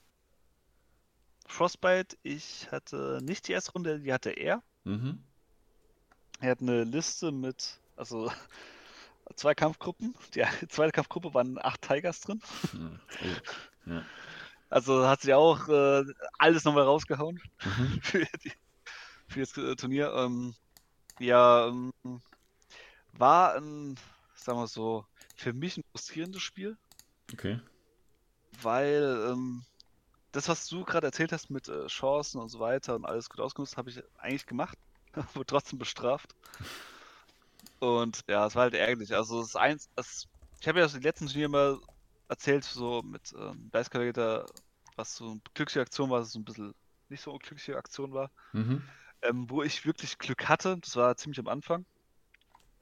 [1.47, 4.63] Frostbite, ich hatte nicht die erste Runde, die hatte er.
[4.85, 5.23] Mhm.
[6.41, 8.31] Er hat eine Liste mit, also
[9.37, 10.15] zwei Kampfgruppen.
[10.35, 12.41] Die zweite Kampfgruppe waren acht Tigers drin.
[12.73, 13.01] Ja.
[13.25, 13.91] Oh.
[13.91, 14.03] Ja.
[14.71, 16.05] Also hat sie auch äh,
[16.39, 18.01] alles nochmal rausgehauen Mhm.
[18.03, 18.53] für, die,
[19.29, 20.13] für das äh, Turnier.
[20.15, 20.55] Ähm,
[21.21, 21.93] ja, ähm,
[23.13, 23.97] war ein,
[24.35, 26.77] sagen wir so, für mich ein frustrierendes Spiel,
[27.33, 27.61] Okay.
[28.63, 29.65] weil ähm,
[30.35, 33.41] das, was du gerade erzählt hast mit äh, Chancen und so weiter und alles gut
[33.41, 34.77] ausgenutzt, habe ich eigentlich gemacht.
[35.35, 36.35] wurde trotzdem bestraft.
[37.79, 39.15] Und ja, es war halt ärgerlich.
[39.15, 40.27] Also das eins, das,
[40.61, 41.79] ich habe ja die letzten Turniere immer
[42.29, 44.47] erzählt, so mit ähm, Dice Calculator,
[44.97, 46.75] was so eine glückliche Aktion war, es so ein bisschen
[47.09, 48.31] nicht so eine glückliche Aktion war.
[48.53, 48.83] Mhm.
[49.23, 51.85] Ähm, wo ich wirklich Glück hatte, das war ziemlich am Anfang.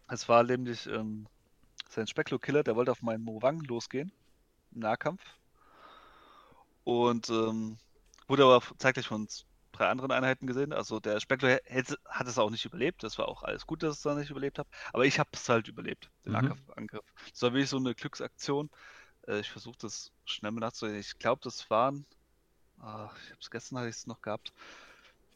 [0.09, 1.27] Es war nämlich ähm,
[1.89, 4.11] sein Specklo-Killer, der wollte auf meinen Mowang losgehen,
[4.73, 5.23] im Nahkampf.
[6.85, 7.79] Und ähm,
[8.29, 9.29] wurde aber zeitgleich von
[9.73, 10.73] drei anderen Einheiten gesehen.
[10.73, 13.03] Also der Specklo hätte, hat es auch nicht überlebt.
[13.03, 14.69] Das war auch alles gut, dass es da nicht überlebt hat.
[14.93, 16.33] Aber ich habe es halt überlebt, den Mhm.
[16.33, 17.05] Nahkampfangriff.
[17.31, 18.71] Das war wirklich so eine Glücksaktion.
[19.29, 20.99] Äh, ich versuche das schnell mal nachzusehen.
[21.01, 22.07] Ich glaube, das waren.
[22.81, 24.53] Ach, ich habe es gestern hatte ich es noch gehabt.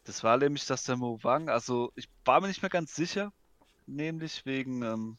[0.04, 3.32] Das war nämlich, dass der Mo Wang, also ich war mir nicht mehr ganz sicher,
[3.86, 5.18] nämlich wegen, ähm,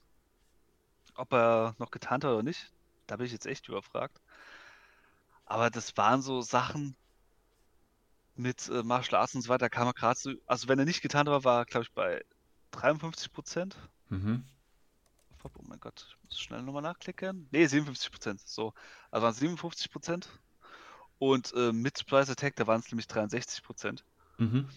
[1.15, 2.71] ob er noch getarnt hat oder nicht.
[3.07, 4.21] Da bin ich jetzt echt überfragt.
[5.47, 6.95] Aber das waren so Sachen
[8.35, 11.01] mit äh, Martial Arts und so weiter, kam er gerade so, also wenn er nicht
[11.01, 12.23] getarnt war, war er, glaube ich, bei
[12.71, 13.75] 53 Prozent.
[14.09, 14.43] Mhm.
[15.43, 17.47] Oh mein Gott, ich muss schnell nochmal nachklicken.
[17.51, 18.41] Ne, 57 Prozent.
[18.45, 18.73] So,
[19.09, 20.27] also waren es 57 Prozent.
[21.17, 24.03] Und äh, mit Surprise Attack, da waren es nämlich 63 Prozent.
[24.37, 24.67] Mhm.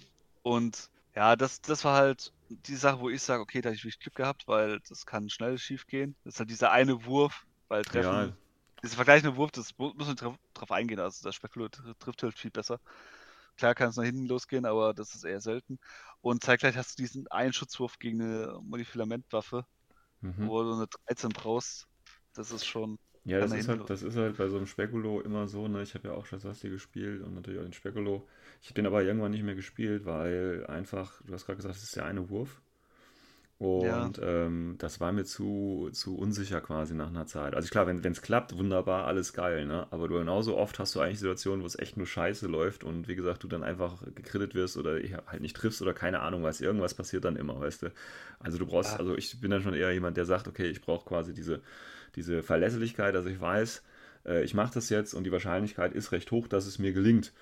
[0.42, 3.82] Und ja, das, das war halt die Sache, wo ich sage, okay, da habe ich
[3.82, 6.14] wirklich Glück gehabt, weil das kann schnell schief gehen.
[6.22, 8.32] Das ist halt dieser eine Wurf, weil Treffen, Ja,
[8.82, 11.00] dieser vergleichende Wurf, das mu- muss man drauf, drauf eingehen.
[11.00, 12.80] Also der Spekulo tr- trifft halt viel besser.
[13.56, 15.78] Klar kann es nach hinten losgehen, aber das ist eher selten.
[16.22, 19.66] Und zeitgleich hast du diesen einen Schutzwurf gegen eine Multifilamentwaffe,
[20.22, 20.48] mhm.
[20.48, 21.86] wo du eine 13 brauchst.
[22.34, 22.98] Das ist schon.
[23.24, 25.82] Ja, das ist halt, das ist halt bei so einem Spekulo immer so, ne?
[25.82, 28.26] Ich habe ja auch Shazasti gespielt und natürlich auch den Spekulo.
[28.62, 31.82] Ich habe den aber irgendwann nicht mehr gespielt, weil einfach, du hast gerade gesagt, das
[31.82, 32.62] ist der eine Wurf.
[33.60, 37.54] Und ähm, das war mir zu, zu unsicher quasi nach einer Zeit.
[37.54, 39.86] Also klar, wenn es klappt, wunderbar, alles geil, ne?
[39.90, 43.06] Aber du genauso oft hast du eigentlich Situationen, wo es echt nur scheiße läuft und
[43.06, 46.62] wie gesagt, du dann einfach gekrittet wirst oder halt nicht triffst oder keine Ahnung was,
[46.62, 47.92] irgendwas passiert dann immer, weißt du?
[48.38, 48.98] Also du brauchst, Ja.
[48.98, 51.60] also ich bin dann schon eher jemand, der sagt, okay, ich brauche quasi diese,
[52.16, 53.82] diese Verlässlichkeit, dass ich weiß,
[54.24, 57.34] äh, ich mache das jetzt und die Wahrscheinlichkeit ist recht hoch, dass es mir gelingt.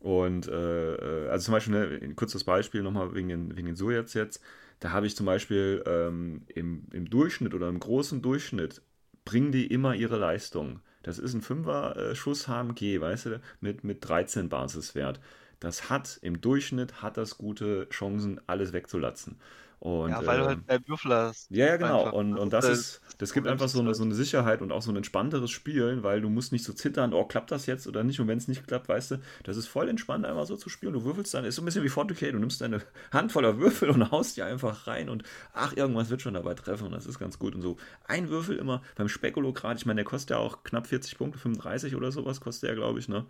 [0.00, 3.76] Und äh, äh, also zum Beispiel, ne, ein kurzes Beispiel nochmal wegen den, wegen den
[3.76, 4.42] Sojats jetzt.
[4.80, 8.82] Da habe ich zum Beispiel ähm, im, im Durchschnitt oder im großen Durchschnitt
[9.24, 10.80] bringen die immer ihre Leistung.
[11.02, 15.20] Das ist ein 5er äh, Schuss HMG, weißt du, mit, mit 13 Basiswert.
[15.60, 19.36] Das hat im Durchschnitt hat das gute Chancen, alles wegzulatzen.
[19.78, 21.50] Und, ja, weil du ähm, halt mehr Würfel hast.
[21.50, 22.06] ja, ja, genau.
[22.06, 22.12] Einfach.
[22.12, 24.82] Und, und Das das ist das gibt einfach so eine, so eine Sicherheit und auch
[24.82, 28.04] so ein entspannteres Spielen, weil du musst nicht so zittern, oh, klappt das jetzt oder
[28.04, 28.20] nicht?
[28.20, 30.92] Und wenn es nicht klappt, weißt du, das ist voll entspannt, einfach so zu spielen.
[30.92, 33.90] Du würfelst dann, ist so ein bisschen wie 40k, du nimmst deine Hand voller Würfel
[33.90, 35.22] und haust die einfach rein und
[35.54, 37.54] ach, irgendwas wird schon dabei treffen und das ist ganz gut.
[37.54, 40.86] Und so ein Würfel immer beim Spekulo gerade, ich meine, der kostet ja auch knapp
[40.86, 43.26] 40 Punkte, 35 oder sowas kostet er, glaube ich, ne?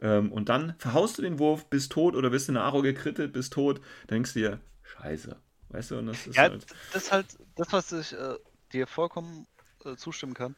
[0.00, 3.32] Ähm, und dann verhaust du den Wurf, bist tot oder bist in eine Aro gekrittet,
[3.32, 5.36] bist tot, denkst dir, scheiße.
[5.74, 6.66] Weißt du, und das ist Ja, halt.
[6.92, 8.36] das ist halt das, was ich äh,
[8.72, 9.46] dir vollkommen
[9.84, 10.56] äh, zustimmen kann.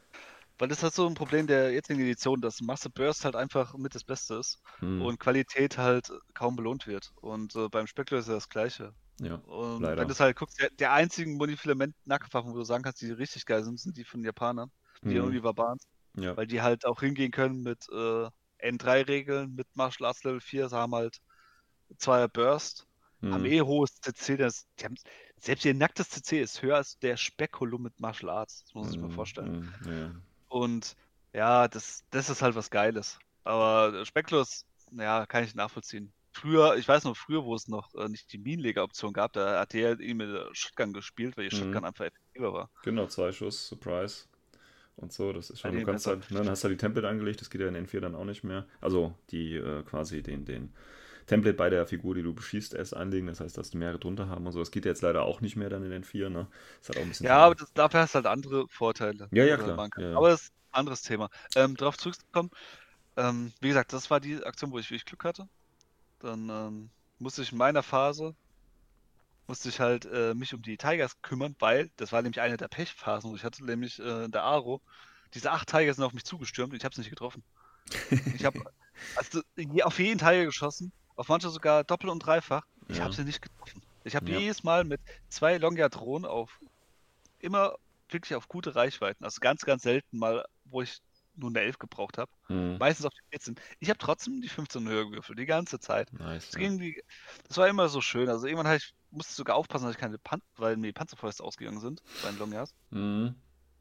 [0.58, 3.74] Weil das ist halt so ein Problem der jetzigen Edition, dass Masse Burst halt einfach
[3.76, 7.12] mit das Beste ist hm, und Qualität halt kaum belohnt wird.
[7.16, 8.94] Und äh, beim Speckler ist ja das Gleiche.
[9.20, 9.34] ja.
[9.36, 9.98] Und Leider.
[9.98, 13.46] wenn du es halt guckst, der, der einzigen Monofilament-Nackenwaffen, wo du sagen kannst, die richtig
[13.46, 14.70] geil sind, sind die von Japanern,
[15.02, 15.78] die irgendwie Barbaren,
[16.16, 16.36] Ja.
[16.36, 18.28] weil die halt auch hingehen können mit äh,
[18.60, 21.18] N3-Regeln, mit Martial Arts Level 4, sie haben halt
[21.98, 22.85] zweier Burst,
[23.28, 23.46] haben Hm.
[23.46, 24.94] eh hohes CC, das, haben,
[25.40, 28.90] selbst ihr nacktes CC ist höher als der Spekulum mit Martial Arts, das muss man
[28.92, 29.52] sich mal Hm, vorstellen.
[29.80, 30.14] hm, ja.
[30.48, 30.94] Und
[31.32, 33.18] ja, das, das ist halt was Geiles.
[33.44, 36.12] Aber Specklos, ja, kann ich nachvollziehen.
[36.32, 39.72] Früher, ich weiß noch, früher, wo es noch äh, nicht die Minenleger-Option gab, da hat
[39.72, 41.56] der ihn mit der Shotgun gespielt, weil die Mhm.
[41.56, 42.70] Shotgun einfach effektiver war.
[42.82, 44.26] Genau, zwei Schuss, Surprise.
[44.96, 46.82] Und so, das ist schon, Bei du kannst halt, ne, dann hast du halt die
[46.82, 48.66] Template angelegt, das geht ja in N4 dann auch nicht mehr.
[48.80, 50.74] Also die äh, quasi den, den
[51.26, 54.28] Template bei der Figur, die du beschießt, erst anlegen, das heißt, dass die mehrere drunter
[54.28, 54.60] haben und so.
[54.60, 56.46] Das geht jetzt leider auch nicht mehr dann in N4, ne?
[56.80, 59.28] Ist halt auch ein bisschen Ja, aber das, dafür hast du halt andere Vorteile.
[59.32, 60.16] Ja, ja, klar, ja, ja.
[60.16, 61.28] Aber das ist ein anderes Thema.
[61.56, 62.50] Ähm, darauf zurückzukommen,
[63.16, 65.48] ähm, wie gesagt, das war die Aktion, wo ich wirklich Glück hatte.
[66.20, 68.34] Dann ähm, musste ich in meiner Phase,
[69.48, 72.68] musste ich halt äh, mich um die Tigers kümmern, weil das war nämlich eine der
[72.68, 74.80] Pechphasen, ich hatte nämlich äh, in der Aro,
[75.34, 77.42] diese acht Tigers sind auf mich zugestürmt und ich habe es nicht getroffen.
[78.34, 78.60] Ich habe
[79.16, 79.42] also,
[79.82, 82.64] auf jeden Tiger geschossen, auf manche sogar doppelt und dreifach.
[82.88, 83.04] Ich Ja.
[83.04, 83.82] habe sie nicht getroffen.
[84.04, 84.38] Ich habe Ja.
[84.38, 86.60] jedes Mal mit zwei Longyear-Drohnen auf
[87.38, 87.74] immer
[88.08, 89.24] wirklich auf gute Reichweiten.
[89.24, 90.98] Also ganz, ganz selten mal, wo ich
[91.34, 92.30] nur eine 11 gebraucht habe.
[92.46, 93.56] Hm, Meistens auf die 14.
[93.78, 96.10] Ich habe trotzdem die 15 höher gewürfelt, die ganze Zeit.
[96.14, 96.52] nice.
[96.52, 96.60] Ja.
[96.60, 97.02] ging die,
[97.48, 98.28] das war immer so schön.
[98.28, 101.42] Also irgendwann ich, musste ich sogar aufpassen, dass ich keine Pan weil mir die Panzerfäuste
[101.44, 102.74] ausgegangen sind bei den Longyears.
[102.90, 103.34] Mhm.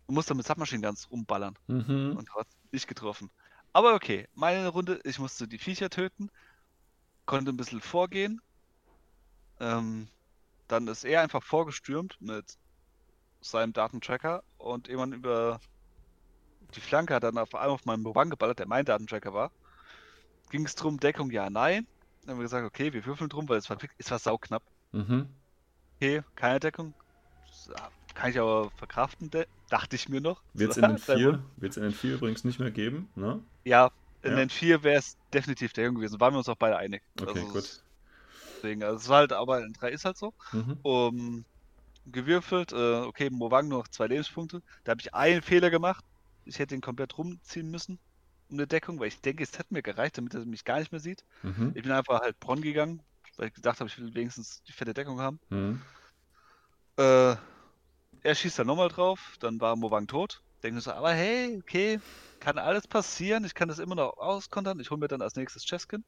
[0.07, 2.15] Und musste mit Submachine Guns rumballern Mhm.
[2.17, 3.29] und trotzdem nicht getroffen.
[3.73, 6.29] Aber okay, meine Runde, ich musste die Viecher töten,
[7.25, 8.41] konnte ein bisschen vorgehen.
[9.59, 10.07] Ähm,
[10.67, 12.57] dann ist er einfach vorgestürmt mit
[13.41, 15.59] seinem Datentracker und jemand über
[16.75, 19.51] die Flanke hat dann auf einmal auf meinen Mobang geballert, der mein Datentracker war.
[20.49, 21.87] Ging es drum, Deckung ja, nein.
[22.21, 24.63] Dann haben wir gesagt, okay, wir würfeln drum, weil es war, es war sauknapp.
[24.91, 25.29] Mhm.
[25.97, 26.93] Okay, keine Deckung.
[28.13, 29.29] Kann ich aber verkraften,
[29.69, 30.41] dachte ich mir noch.
[30.53, 33.41] Wird es in den vier, wird's in den vier übrigens nicht mehr geben, ne?
[33.63, 33.91] Ja,
[34.25, 34.37] in ja.
[34.37, 36.19] den vier wäre es definitiv Deckung gewesen.
[36.19, 37.03] Waren wir uns auch beide einig.
[37.19, 37.83] Okay, also gut.
[38.57, 40.33] Deswegen, also es war halt, aber in drei ist halt so.
[40.51, 40.77] Mhm.
[40.81, 41.45] Um,
[42.07, 44.61] gewürfelt, äh, okay, Mowang nur noch zwei Lebenspunkte.
[44.83, 46.03] Da habe ich einen Fehler gemacht.
[46.45, 47.99] Ich hätte ihn komplett rumziehen müssen
[48.49, 50.91] um eine Deckung, weil ich denke, es hätte mir gereicht, damit er mich gar nicht
[50.91, 51.23] mehr sieht.
[51.43, 51.71] Mhm.
[51.75, 53.01] Ich bin einfach halt Bronn gegangen,
[53.37, 55.39] weil ich gedacht habe, ich will wenigstens die fette Deckung haben.
[55.49, 55.81] Mhm.
[56.97, 57.35] Äh,
[58.21, 60.41] er schießt dann nochmal drauf, dann war Mowang tot.
[60.65, 61.99] Denke so, aber hey, okay,
[62.39, 64.79] kann alles passieren, ich kann das immer noch auskontern.
[64.79, 66.03] Ich hole mir dann als nächstes Cheskin.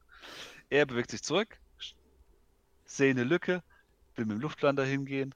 [0.72, 1.60] Er bewegt sich zurück,
[2.84, 3.62] sehe eine Lücke,
[4.16, 5.36] will mit dem Luftlander hingehen,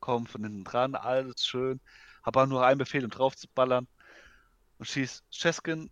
[0.00, 1.80] komm von hinten dran, alles schön.
[2.22, 3.86] Habe auch nur einen Befehl, um drauf zu ballern
[4.78, 5.90] und schießt Cheskin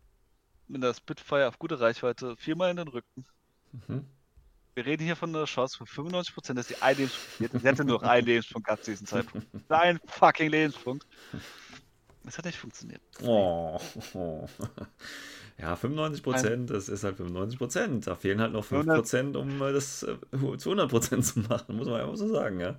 [0.68, 3.26] mit der Spitfire auf gute Reichweite viermal in den Rücken.
[3.72, 4.06] Mhm.
[4.74, 8.00] Wir reden hier von einer Chance von 95%, dass sie ein Lebenspunkt Sie hätte nur
[8.00, 9.46] noch einen Lebenspunkt gehabt zu diesem Zeitpunkt.
[9.70, 11.06] Ein fucking Lebenspunkt.
[12.26, 13.00] Das hat nicht funktioniert.
[13.22, 13.80] Oh,
[14.14, 14.48] oh.
[15.58, 18.06] Ja, 95 Prozent, das ist halt 95 Prozent.
[18.06, 20.18] Da fehlen halt noch 5 Prozent, um das äh,
[20.58, 22.78] zu 100 Prozent zu machen, muss man einfach so sagen, ja.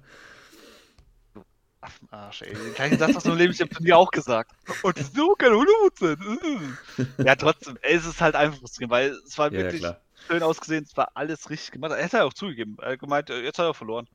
[1.81, 2.53] Affenarsch, ey.
[2.53, 4.51] Den gleichen Satz hast du im Leben, ich hab zu dir auch gesagt.
[4.83, 7.25] Und so kann 100%.
[7.25, 10.43] ja, trotzdem, ey, es ist halt einfach frustrierend, weil es war ja, wirklich ja, schön
[10.43, 11.93] ausgesehen, es war alles richtig gemacht.
[11.93, 12.77] Er hätte ja auch zugegeben.
[12.79, 14.07] Er hat gemeint, jetzt hat er verloren.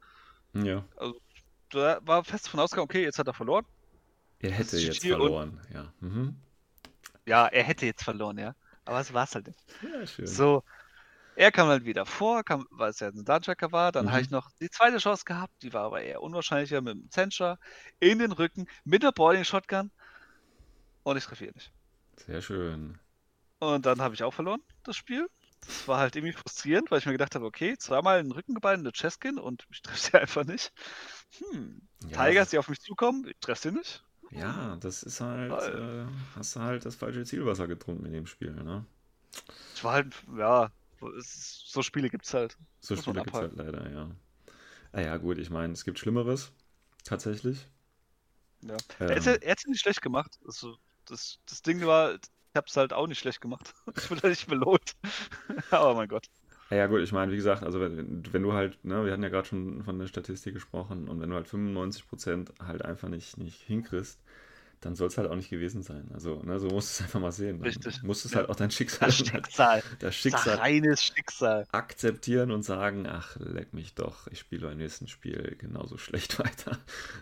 [0.55, 0.85] Ja.
[0.97, 1.21] Also,
[1.71, 3.65] da war fest davon ausgegangen, okay, jetzt hat er verloren.
[4.43, 5.93] Er hätte jetzt verloren, ja.
[6.01, 6.37] Mhm.
[7.27, 8.55] Ja, er hätte jetzt verloren, ja.
[8.85, 9.59] Aber es war es halt nicht.
[9.83, 10.27] Ja, schön.
[10.27, 10.65] So,
[11.37, 13.93] er kam halt wieder vor, kam, weil es ja ein Startracker war.
[13.93, 14.11] Dann mhm.
[14.13, 17.59] habe ich noch die zweite Chance gehabt, die war aber eher unwahrscheinlicher mit dem Zensure
[18.01, 19.91] in den Rücken mit der Boarding Shotgun.
[21.05, 21.73] Und ich treffe ihn nicht.
[22.27, 22.99] Sehr schön.
[23.61, 25.29] Und dann habe ich auch verloren, das Spiel.
[25.65, 28.55] Das war halt irgendwie frustrierend, weil ich mir gedacht habe, okay, zweimal in den Rücken
[28.55, 30.73] geballt, eine Cheskin und ich treffe sie einfach nicht.
[31.39, 34.05] Hm, ja, Tigers, die auf mich zukommen, ich treffe sie nicht.
[34.33, 38.53] Ja, das ist halt, äh, hast du halt das falsche Zielwasser getrunken in dem Spiel,
[38.53, 38.85] ne?
[39.75, 42.57] Es war halt, ja, so Spiele gibt es halt.
[42.81, 44.11] So Spiele gibt es halt leider, ja.
[44.93, 46.53] Naja, ah gut, ich meine, es gibt Schlimmeres.
[47.05, 47.67] Tatsächlich.
[48.63, 48.77] Ja.
[49.01, 50.39] Ähm, er hat es nicht schlecht gemacht.
[50.47, 52.21] Also, das, das Ding war, ich
[52.55, 53.75] habe es halt auch nicht schlecht gemacht.
[53.97, 54.95] Ich wurde nicht belohnt.
[55.71, 56.29] Aber mein Gott.
[56.71, 59.29] Ja, gut, ich meine, wie gesagt, also wenn, wenn du halt, ne, wir hatten ja
[59.29, 63.61] gerade schon von der Statistik gesprochen, und wenn du halt 95% halt einfach nicht, nicht
[63.61, 64.22] hinkriegst,
[64.83, 66.11] dann soll es halt auch nicht gewesen sein.
[66.13, 67.59] Also, ne, so musst du es einfach mal sehen.
[67.59, 68.03] Dann Richtig.
[68.03, 72.65] Musst es halt auch dein Schicksal, das Schicksal, das Schicksal, das reines Schicksal akzeptieren und
[72.65, 76.79] sagen, ach, leck mich doch, ich spiele beim nächsten Spiel genauso schlecht weiter.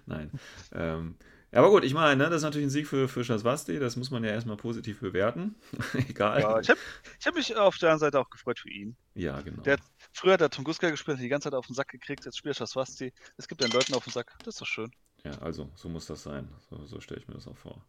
[0.07, 0.31] Nein.
[0.73, 1.16] ähm,
[1.53, 3.96] ja, aber gut, ich meine, ne, das ist natürlich ein Sieg für, für Schaswasti, das
[3.96, 5.57] muss man ja erstmal positiv bewerten.
[5.94, 6.40] Egal.
[6.40, 6.81] Ja, ich habe
[7.25, 8.96] hab mich auf der anderen Seite auch gefreut für ihn.
[9.14, 9.62] Ja, genau.
[9.62, 9.81] Der hat,
[10.12, 12.55] früher hat er Tunguska gespielt, hat die ganze Zeit auf den Sack gekriegt, jetzt spielt
[12.55, 13.12] er Schaswasti.
[13.37, 14.92] Es gibt den Leuten auf den Sack, das ist doch schön.
[15.24, 16.48] Ja, also, so muss das sein.
[16.68, 17.83] So, so stelle ich mir das auch vor.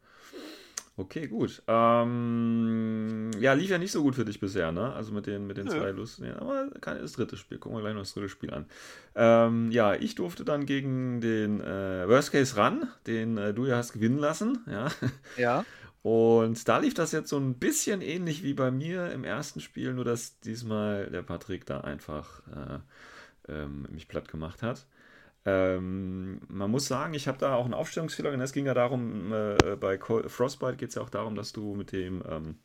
[0.97, 1.63] Okay, gut.
[1.67, 4.93] Ähm, ja, lief ja nicht so gut für dich bisher, ne?
[4.93, 6.25] Also mit den, mit den zwei Lusten.
[6.25, 7.57] Ja, aber kein, das dritte Spiel.
[7.59, 8.65] Gucken wir gleich noch das dritte Spiel an.
[9.15, 13.77] Ähm, ja, ich durfte dann gegen den äh, Worst Case ran, den äh, du ja
[13.77, 14.59] hast gewinnen lassen.
[14.69, 14.89] Ja.
[15.37, 15.65] ja.
[16.03, 19.93] Und da lief das jetzt so ein bisschen ähnlich wie bei mir im ersten Spiel,
[19.93, 22.41] nur dass diesmal der Patrick da einfach
[23.47, 24.85] äh, ähm, mich platt gemacht hat.
[25.45, 29.33] Ähm, man muss sagen, ich habe da auch einen Aufstellungsfehler und es ging ja darum,
[29.33, 32.55] äh, bei Frostbite geht es ja auch darum, dass du mit dem ähm,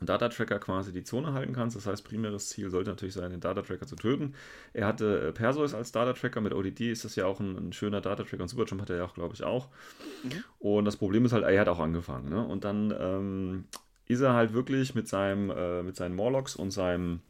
[0.00, 1.76] Data-Tracker quasi die Zone halten kannst.
[1.76, 4.34] Das heißt, primäres Ziel sollte natürlich sein, den Data-Tracker zu töten.
[4.72, 8.00] Er hatte äh, Perseus als Data-Tracker, mit ODD ist das ja auch ein, ein schöner
[8.00, 9.68] Data-Tracker und Superjump hat er ja auch, glaube ich, auch.
[10.22, 10.44] Mhm.
[10.58, 12.28] Und das Problem ist halt, er hat auch angefangen.
[12.30, 12.44] Ne?
[12.44, 13.64] Und dann ähm,
[14.06, 17.20] ist er halt wirklich mit seinem, äh, mit seinen Morlocks und seinem,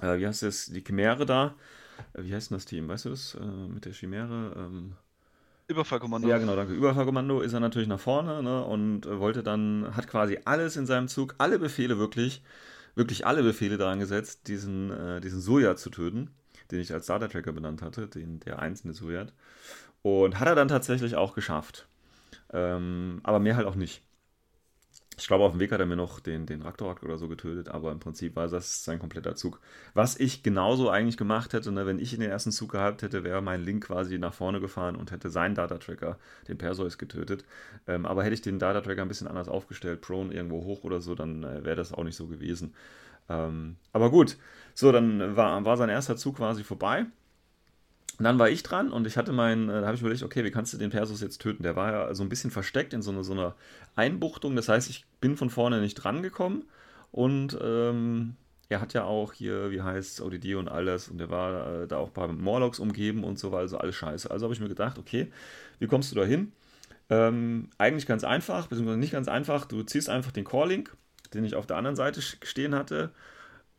[0.00, 1.54] äh, wie heißt das, die Chimäre da,
[2.14, 2.88] wie heißt denn das Team?
[2.88, 3.34] Weißt du das?
[3.34, 4.54] Äh, mit der Chimäre?
[4.56, 4.94] Ähm,
[5.70, 6.28] Überfallkommando.
[6.28, 6.72] Ja, genau, danke.
[6.72, 10.84] Überfallkommando ist er natürlich nach vorne ne, und äh, wollte dann, hat quasi alles in
[10.84, 12.42] seinem Zug, alle Befehle wirklich,
[12.96, 16.30] wirklich alle Befehle daran gesetzt, diesen, äh, diesen Soja zu töten,
[16.72, 19.32] den ich als Data Tracker benannt hatte, den, der einzelne Sojat.
[20.02, 21.86] Und hat er dann tatsächlich auch geschafft.
[22.52, 24.02] Ähm, aber mehr halt auch nicht.
[25.20, 27.68] Ich glaube, auf dem Weg hat er mir noch den, den Raktorak oder so getötet,
[27.68, 29.60] aber im Prinzip war das sein kompletter Zug.
[29.92, 33.22] Was ich genauso eigentlich gemacht hätte, ne, wenn ich in den ersten Zug gehabt hätte,
[33.22, 37.44] wäre mein Link quasi nach vorne gefahren und hätte seinen Data-Tracker, den Perseus, getötet.
[37.86, 41.14] Ähm, aber hätte ich den Data-Tracker ein bisschen anders aufgestellt, Prone irgendwo hoch oder so,
[41.14, 42.74] dann äh, wäre das auch nicht so gewesen.
[43.28, 44.38] Ähm, aber gut,
[44.74, 47.04] so, dann war, war sein erster Zug quasi vorbei.
[48.20, 50.44] Und dann war ich dran und ich hatte meinen, äh, da habe ich überlegt, okay,
[50.44, 51.62] wie kannst du den Persus jetzt töten?
[51.62, 53.54] Der war ja so ein bisschen versteckt in so, eine, so einer
[53.96, 54.54] Einbuchtung.
[54.56, 56.64] Das heißt, ich bin von vorne nicht dran gekommen
[57.12, 58.36] und ähm,
[58.68, 61.96] er hat ja auch hier, wie heißt ODD und alles und der war äh, da
[61.96, 64.30] auch bei Morlocks umgeben und so, war also alles scheiße.
[64.30, 65.32] Also habe ich mir gedacht, okay,
[65.78, 66.52] wie kommst du da hin?
[67.08, 69.64] Ähm, eigentlich ganz einfach, beziehungsweise nicht ganz einfach.
[69.64, 70.94] Du ziehst einfach den Core-Link,
[71.32, 73.12] den ich auf der anderen Seite stehen hatte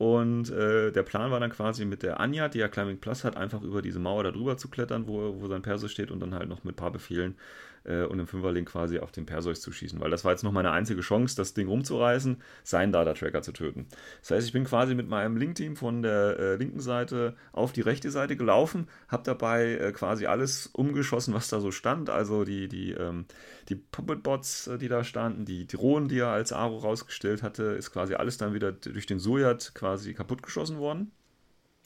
[0.01, 3.37] und äh, der Plan war dann quasi mit der Anja, die ja Climbing Plus hat,
[3.37, 6.33] einfach über diese Mauer da drüber zu klettern, wo, wo sein Perso steht und dann
[6.33, 7.35] halt noch mit ein paar Befehlen
[7.83, 9.99] äh, und im Fünferlink quasi auf den Perseus zu schießen.
[9.99, 13.87] Weil das war jetzt noch meine einzige Chance, das Ding rumzureißen, seinen Data-Tracker zu töten.
[14.21, 17.81] Das heißt, ich bin quasi mit meinem Link-Team von der äh, linken Seite auf die
[17.81, 22.09] rechte Seite gelaufen, habe dabei äh, quasi alles umgeschossen, was da so stand.
[22.09, 23.25] Also die, die, ähm,
[23.69, 27.91] die Puppet-Bots, äh, die da standen, die Drohnen, die er als Aro rausgestellt hatte, ist
[27.91, 31.11] quasi alles dann wieder durch den Sojat quasi kaputtgeschossen worden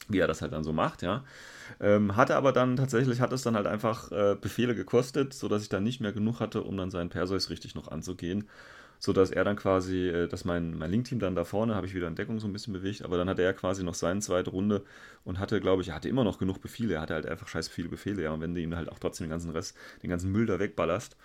[0.08, 1.24] wie er das halt dann so macht, ja.
[1.80, 5.70] Ähm, hatte aber dann tatsächlich, hat es dann halt einfach äh, Befehle gekostet, sodass ich
[5.70, 8.48] dann nicht mehr genug hatte, um dann seinen Perseus richtig noch anzugehen.
[8.98, 12.08] Sodass er dann quasi, äh, dass mein, mein Link-Team dann da vorne, habe ich wieder
[12.08, 14.84] in Deckung so ein bisschen bewegt, aber dann hatte er quasi noch seine zweite Runde
[15.26, 17.68] und hatte, glaube ich, er hatte immer noch genug Befehle, er hatte halt einfach scheiß
[17.68, 18.32] viele Befehle, ja.
[18.32, 21.18] Und wenn du ihm halt auch trotzdem den ganzen Rest, den ganzen Müll da wegballerst,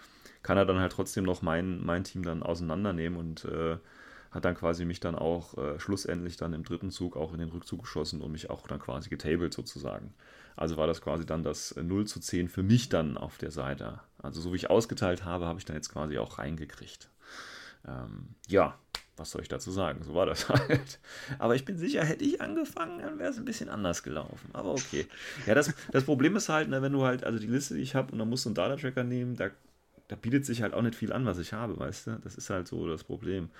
[0.42, 3.76] kann er dann halt trotzdem noch mein, mein Team dann auseinandernehmen und äh,
[4.30, 7.48] hat dann quasi mich dann auch äh, schlussendlich dann im dritten Zug auch in den
[7.48, 10.14] Rückzug geschossen und mich auch dann quasi getabled sozusagen.
[10.56, 14.00] Also war das quasi dann das 0 zu 10 für mich dann auf der Seite.
[14.22, 17.10] Also so wie ich ausgeteilt habe, habe ich dann jetzt quasi auch reingekriegt.
[17.86, 18.78] Ähm, ja,
[19.16, 20.02] was soll ich dazu sagen?
[20.02, 20.98] So war das halt.
[21.38, 24.50] Aber ich bin sicher, hätte ich angefangen, dann wäre es ein bisschen anders gelaufen.
[24.52, 25.06] Aber okay.
[25.46, 27.94] Ja, das, das Problem ist halt, ne, wenn du halt, also die Liste, die ich
[27.94, 29.50] habe, und dann musst du einen Data-Tracker nehmen, da,
[30.08, 32.20] da bietet sich halt auch nicht viel an, was ich habe, weißt du?
[32.22, 33.50] Das ist halt so das Problem.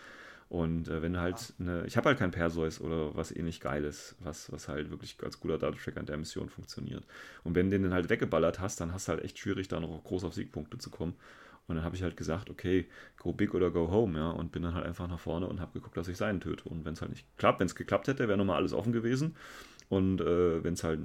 [0.51, 4.17] Und äh, wenn du halt eine, ich habe halt kein Perseus oder was ähnlich Geiles,
[4.19, 7.07] was, was halt wirklich als guter Data-Tracker in der Mission funktioniert.
[7.45, 10.03] Und wenn du den halt weggeballert hast, dann hast du halt echt schwierig, da noch
[10.03, 11.15] groß auf Siegpunkte zu kommen.
[11.69, 14.65] Und dann habe ich halt gesagt, okay, go big oder go home, ja, und bin
[14.65, 16.69] dann halt einfach nach vorne und habe geguckt, dass ich seinen töte.
[16.69, 19.37] Und wenn es halt nicht klappt, wenn es geklappt hätte, wäre nochmal alles offen gewesen.
[19.89, 20.99] Und äh, wenn es halt,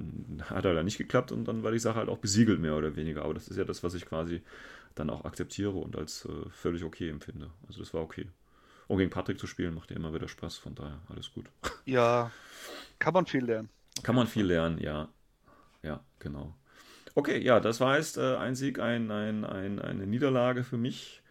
[0.50, 2.96] hat er halt nicht geklappt und dann war die Sache halt auch besiegelt, mehr oder
[2.96, 3.22] weniger.
[3.22, 4.42] Aber das ist ja das, was ich quasi
[4.96, 7.50] dann auch akzeptiere und als äh, völlig okay empfinde.
[7.68, 8.26] Also das war okay.
[8.88, 11.46] Und gegen Patrick zu spielen macht ja immer wieder Spaß, von daher alles gut.
[11.84, 12.30] Ja,
[12.98, 13.68] kann man viel lernen.
[14.02, 15.08] Kann man viel lernen, ja.
[15.82, 16.54] Ja, genau.
[17.14, 21.22] Okay, ja, das war jetzt äh, ein Sieg, ein, ein, ein, eine Niederlage für mich.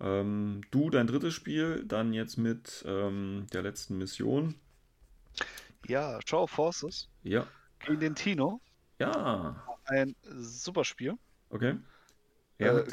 [0.00, 4.54] Ähm, du dein drittes Spiel, dann jetzt mit ähm, der letzten Mission.
[5.86, 7.08] Ja, Show Forces.
[7.22, 7.46] Ja.
[7.80, 8.60] Gegen den Tino.
[8.98, 9.64] Ja.
[9.84, 11.14] Ein super Spiel.
[11.48, 11.76] Okay.
[12.58, 12.90] Er, äh,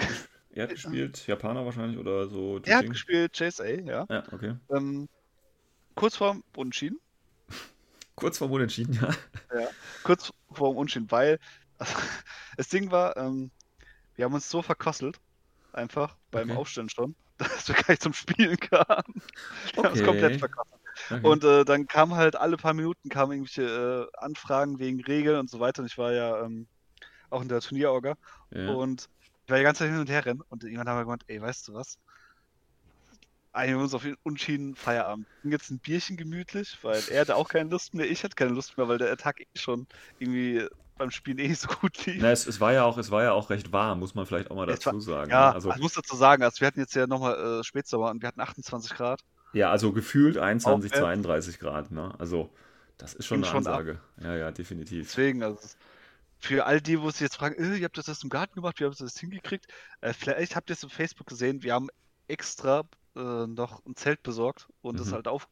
[0.57, 2.59] er hat gespielt, Japaner wahrscheinlich oder so.
[2.63, 4.05] Er hat gespielt JSA, ja.
[4.09, 4.55] Ja, okay.
[4.71, 5.07] Ähm,
[5.95, 6.99] kurz vorm Unentschieden.
[8.15, 9.09] kurz vorm Unentschieden, ja.
[9.59, 9.67] Ja,
[10.03, 11.39] kurz vorm Unentschieden, weil
[11.77, 11.93] also,
[12.57, 13.51] das Ding war, ähm,
[14.15, 15.19] wir haben uns so verkosselt,
[15.73, 16.59] einfach beim okay.
[16.59, 18.85] Aufstellen schon, dass wir gleich zum Spielen kamen.
[18.85, 19.83] Wir okay.
[19.83, 20.81] haben uns komplett verkosselt.
[21.11, 21.27] Okay.
[21.27, 25.49] Und äh, dann kam halt alle paar Minuten kamen irgendwelche äh, Anfragen wegen Regeln und
[25.49, 25.83] so weiter.
[25.83, 26.67] Und ich war ja ähm,
[27.29, 28.15] auch in der Turnierorga.
[28.49, 28.71] Ja.
[28.71, 29.07] Und
[29.47, 31.41] ich war die ganze Zeit hin und her rennen und irgendwann haben wir gemeint, ey,
[31.41, 31.97] weißt du was?
[33.53, 35.25] Einigen wir uns auf den Unschieden Feierabend.
[35.41, 38.51] Und jetzt ein Bierchen gemütlich, weil er hatte auch keine Lust mehr, ich hatte keine
[38.51, 39.87] Lust mehr, weil der Tag eh schon
[40.19, 42.21] irgendwie beim Spielen eh so gut lief.
[42.21, 44.51] Na, es, es, war ja auch, es war ja auch recht warm, muss man vielleicht
[44.51, 45.31] auch mal dazu war, sagen.
[45.31, 45.53] Ja, ne?
[45.53, 48.27] also, ich muss dazu sagen, also wir hatten jetzt ja nochmal äh, Spätsommer und wir
[48.27, 49.21] hatten 28 Grad.
[49.53, 52.13] Ja, also gefühlt 21, auch, 32 Grad, ne?
[52.19, 52.49] Also
[52.97, 54.01] das ist schon eine schon Ansage.
[54.17, 54.23] Ab.
[54.25, 55.07] Ja, ja, definitiv.
[55.07, 55.57] Deswegen, also
[56.39, 58.85] für all die, wo sich jetzt fragen, äh, ihr habt das im Garten gemacht, wie
[58.85, 59.67] habt ihr das hingekriegt?
[60.01, 61.89] Äh, vielleicht habt ihr es auf Facebook gesehen, wir haben
[62.27, 62.83] extra
[63.15, 65.13] äh, noch ein Zelt besorgt und es mhm.
[65.13, 65.47] halt auf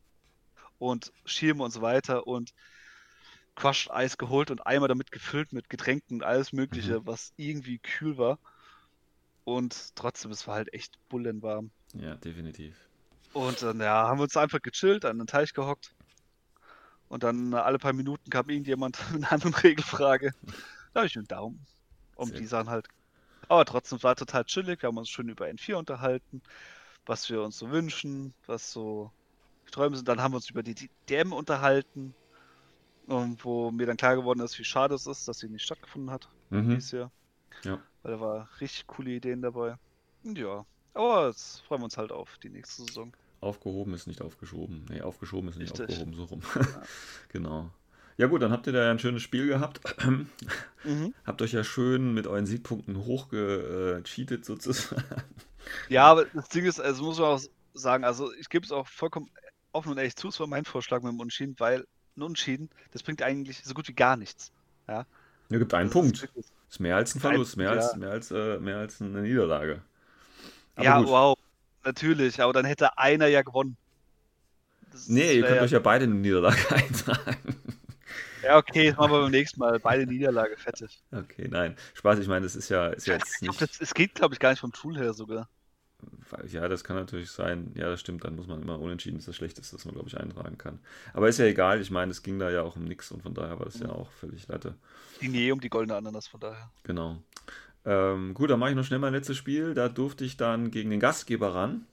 [0.78, 2.54] und Schirme und so weiter und
[3.56, 7.08] Crushed Eis geholt und Eimer damit gefüllt mit Getränken und alles mögliche, mhm.
[7.08, 8.38] was irgendwie kühl war.
[9.46, 11.72] Und trotzdem, es war halt echt bullenwarm.
[11.94, 12.76] Ja, definitiv.
[13.32, 15.94] Und dann ja, haben wir uns einfach gechillt, an den Teich gehockt.
[17.08, 20.34] Und dann alle paar Minuten kam irgendjemand mit einer anderen Regelfrage.
[20.96, 21.60] Da habe ich einen Daumen.
[22.16, 22.88] Um Sehr die Sachen halt.
[23.50, 24.82] Aber trotzdem war total chillig.
[24.82, 26.42] Wir haben uns schön über N4 unterhalten,
[27.06, 29.12] was wir uns so wünschen, was so
[29.72, 30.08] Träume sind.
[30.08, 32.16] Dann haben wir uns über die DM unterhalten.
[33.08, 36.12] Und wo mir dann klar geworden ist, wie schade es ist, dass sie nicht stattgefunden
[36.12, 36.70] hat mhm.
[36.70, 37.12] dieses Jahr.
[37.64, 37.82] Ja.
[38.02, 39.78] Weil da war richtig coole Ideen dabei.
[40.24, 40.66] Und ja.
[40.94, 43.12] Aber jetzt freuen wir uns halt auf die nächste Saison.
[43.42, 44.86] Aufgehoben ist nicht aufgeschoben.
[44.90, 46.00] Nee, aufgeschoben ist nicht Richtig.
[46.00, 46.42] aufgehoben, so rum.
[46.56, 46.82] Ja.
[47.28, 47.72] genau.
[48.18, 49.82] Ja gut, dann habt ihr da ja ein schönes Spiel gehabt.
[50.84, 51.14] mhm.
[51.26, 55.04] Habt euch ja schön mit euren Siegpunkten hochgecheatet sozusagen.
[55.90, 57.42] Ja, aber das Ding ist, also muss man auch
[57.74, 59.30] sagen, also ich gebe es auch vollkommen
[59.74, 61.86] offen und ehrlich zu, es war mein Vorschlag mit dem Unschieden, weil
[62.16, 64.52] ein Unschieden, das bringt eigentlich so gut wie gar nichts.
[64.88, 65.06] Ja.
[65.50, 66.22] Ja, gibt einen Das ist Punkt.
[66.22, 67.98] wirklich- Ist mehr als ein Verlust, mehr als, ja.
[67.98, 69.82] mehr als, äh, mehr als eine Niederlage.
[70.76, 71.08] Aber Ja, gut.
[71.08, 71.38] wow.
[71.84, 73.78] Natürlich, aber dann hätte einer ja gewonnen.
[74.92, 77.56] Das Nee, ihr wär könnt ja, euch ja beide eine Niederlage eintragen.
[78.46, 79.80] Ja, okay, das machen wir beim nächsten Mal.
[79.80, 81.04] Beide Niederlage, fertig.
[81.12, 81.76] Okay, nein.
[81.94, 83.62] Spaß, ich meine, das ist ja, ist ja jetzt Ich glaub, nicht.
[83.62, 85.50] das, es geht, glaube ich, gar nicht vom Tool her sogar.
[86.48, 87.72] Ja, das kann natürlich sein.
[87.76, 88.24] Ja, das stimmt.
[88.24, 90.80] Dann muss man immer unentschieden, das ist das Schlechteste, das man, glaube ich, eintragen kann.
[91.14, 91.82] Aber ist ja egal.
[91.82, 93.90] Ich meine, es ging da ja auch um nichts und von daher war das ja
[93.90, 94.76] auch völlig Latte.
[95.22, 96.72] Die Nähe um die goldene Ananas, von daher.
[96.84, 97.22] Genau.
[97.86, 99.74] Ähm, gut, dann mache ich noch schnell mein letztes Spiel.
[99.74, 101.86] Da durfte ich dann gegen den Gastgeber ran.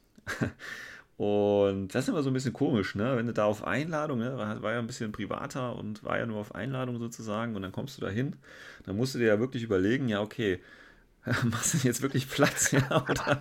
[1.23, 3.17] Und das ist immer so ein bisschen komisch, ne?
[3.17, 4.37] Wenn du da auf Einladung, ne?
[4.37, 7.97] War, ja ein bisschen privater und war ja nur auf Einladung sozusagen und dann kommst
[7.97, 8.35] du da hin,
[8.87, 10.61] dann musst du dir ja wirklich überlegen, ja, okay,
[11.45, 13.07] machst du jetzt wirklich Platz, ja?
[13.09, 13.41] Oder,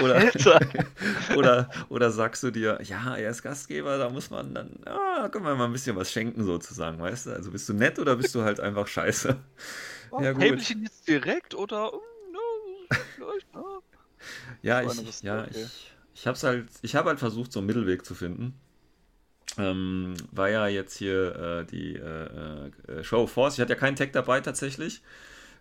[0.40, 0.60] oder,
[1.36, 5.44] oder, oder sagst du dir, ja, er ist Gastgeber, da muss man dann, ja, können
[5.44, 7.30] wir mal ein bisschen was schenken sozusagen, weißt du?
[7.30, 9.36] Also bist du nett oder bist du halt einfach scheiße?
[10.18, 10.42] Ja, gut.
[10.42, 11.92] Häbelchen jetzt direkt oder?
[12.90, 13.62] ja, vielleicht, ne?
[14.62, 15.62] Ja, ich, ja, okay.
[15.62, 18.54] ich, ich habe halt, ich habe halt versucht, so einen Mittelweg zu finden.
[19.58, 23.54] Ähm, war ja jetzt hier äh, die äh, äh, Show of Force.
[23.54, 25.02] Ich hatte ja keinen Tag dabei tatsächlich,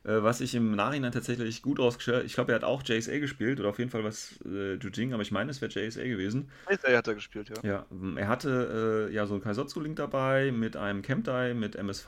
[0.04, 2.26] äh, was ich im Nachhinein tatsächlich gut rausgestellt.
[2.26, 5.24] Ich glaube, er hat auch JSA gespielt oder auf jeden Fall was äh, Jujing, aber
[5.24, 6.52] ich meine, es wäre JSA gewesen.
[6.70, 7.68] JSA hat er gespielt, ja.
[7.68, 12.08] Ja, ähm, er hatte äh, ja so einen Kaisotsu-Link dabei, mit einem Camp-Die, mit MSV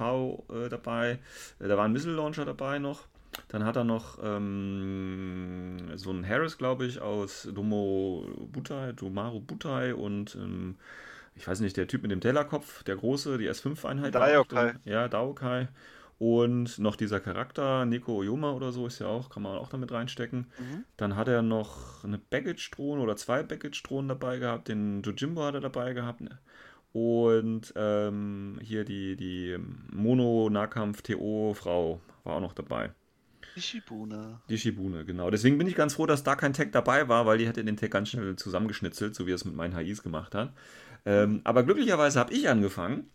[0.50, 1.18] äh, dabei.
[1.58, 3.08] Da war ein Missile-Launcher dabei noch.
[3.48, 9.94] Dann hat er noch ähm, so einen Harris, glaube ich, aus Domo Butai, Domaru Butai
[9.94, 10.76] und ähm,
[11.36, 14.16] ich weiß nicht, der Typ mit dem Tellerkopf, der große, die S5-Einheit.
[14.16, 14.74] Daiokai.
[14.84, 15.70] Ja, Daokai.
[16.20, 19.92] Und noch dieser Charakter, Neko Oyoma oder so, ist ja auch, kann man auch damit
[19.92, 20.52] reinstecken.
[20.60, 20.84] Mhm.
[20.96, 24.68] Dann hat er noch eine Baggage-Drohne oder zwei Baggage-Drohnen dabei gehabt.
[24.68, 26.22] Den Jojimbo hat er dabei gehabt.
[26.22, 26.38] ne?
[26.94, 29.58] Und ähm, hier die, die
[29.92, 32.92] Mono-Nahkampf-TO-Frau war auch noch dabei.
[33.56, 34.40] Die Shibune.
[34.50, 35.30] Die Shibune, genau.
[35.30, 37.78] Deswegen bin ich ganz froh, dass da kein Tag dabei war, weil die hätte den
[37.78, 40.54] Tag ganz schnell zusammengeschnitzelt, so wie er es mit meinen HIs gemacht hat.
[41.06, 43.10] Ähm, aber glücklicherweise habe ich angefangen.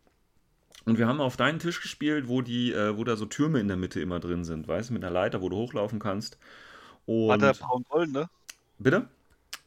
[0.85, 3.69] Und wir haben auf deinen Tisch gespielt, wo die, äh, wo da so Türme in
[3.69, 6.39] der Mitte immer drin sind, weißt du, mit einer Leiter, wo du hochlaufen kannst.
[7.07, 8.29] Und Hat er braun gold, ne?
[8.79, 9.09] bitte?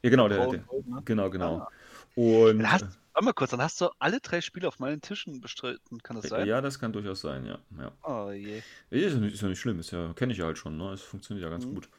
[0.01, 1.01] Ja, genau, der, der, gold, ne?
[1.03, 1.57] genau, genau.
[1.57, 1.69] Ah.
[2.15, 2.85] Und Dann hast,
[3.19, 6.25] warte mal kurz, dann hast du alle drei Spiele auf meinen Tischen bestritten, kann das
[6.25, 6.47] äh, sein?
[6.47, 7.59] ja, das kann durchaus sein, ja.
[7.77, 7.91] ja.
[8.03, 8.61] Oh je.
[8.89, 10.93] Ist ja nicht, ist ja nicht schlimm, ist ja, kenne ich ja halt schon, ne?
[10.93, 11.75] Es funktioniert ja ganz Mhm.
[11.75, 11.89] gut.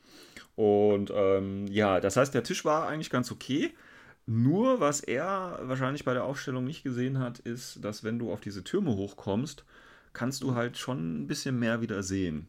[0.57, 3.75] Und ähm, ja, das heißt, der Tisch war eigentlich ganz okay.
[4.27, 8.41] Nur, was er wahrscheinlich bei der Aufstellung nicht gesehen hat, ist, dass wenn du auf
[8.41, 9.65] diese Türme hochkommst,
[10.15, 10.49] kannst Mhm.
[10.49, 12.47] du halt schon ein bisschen mehr wieder sehen.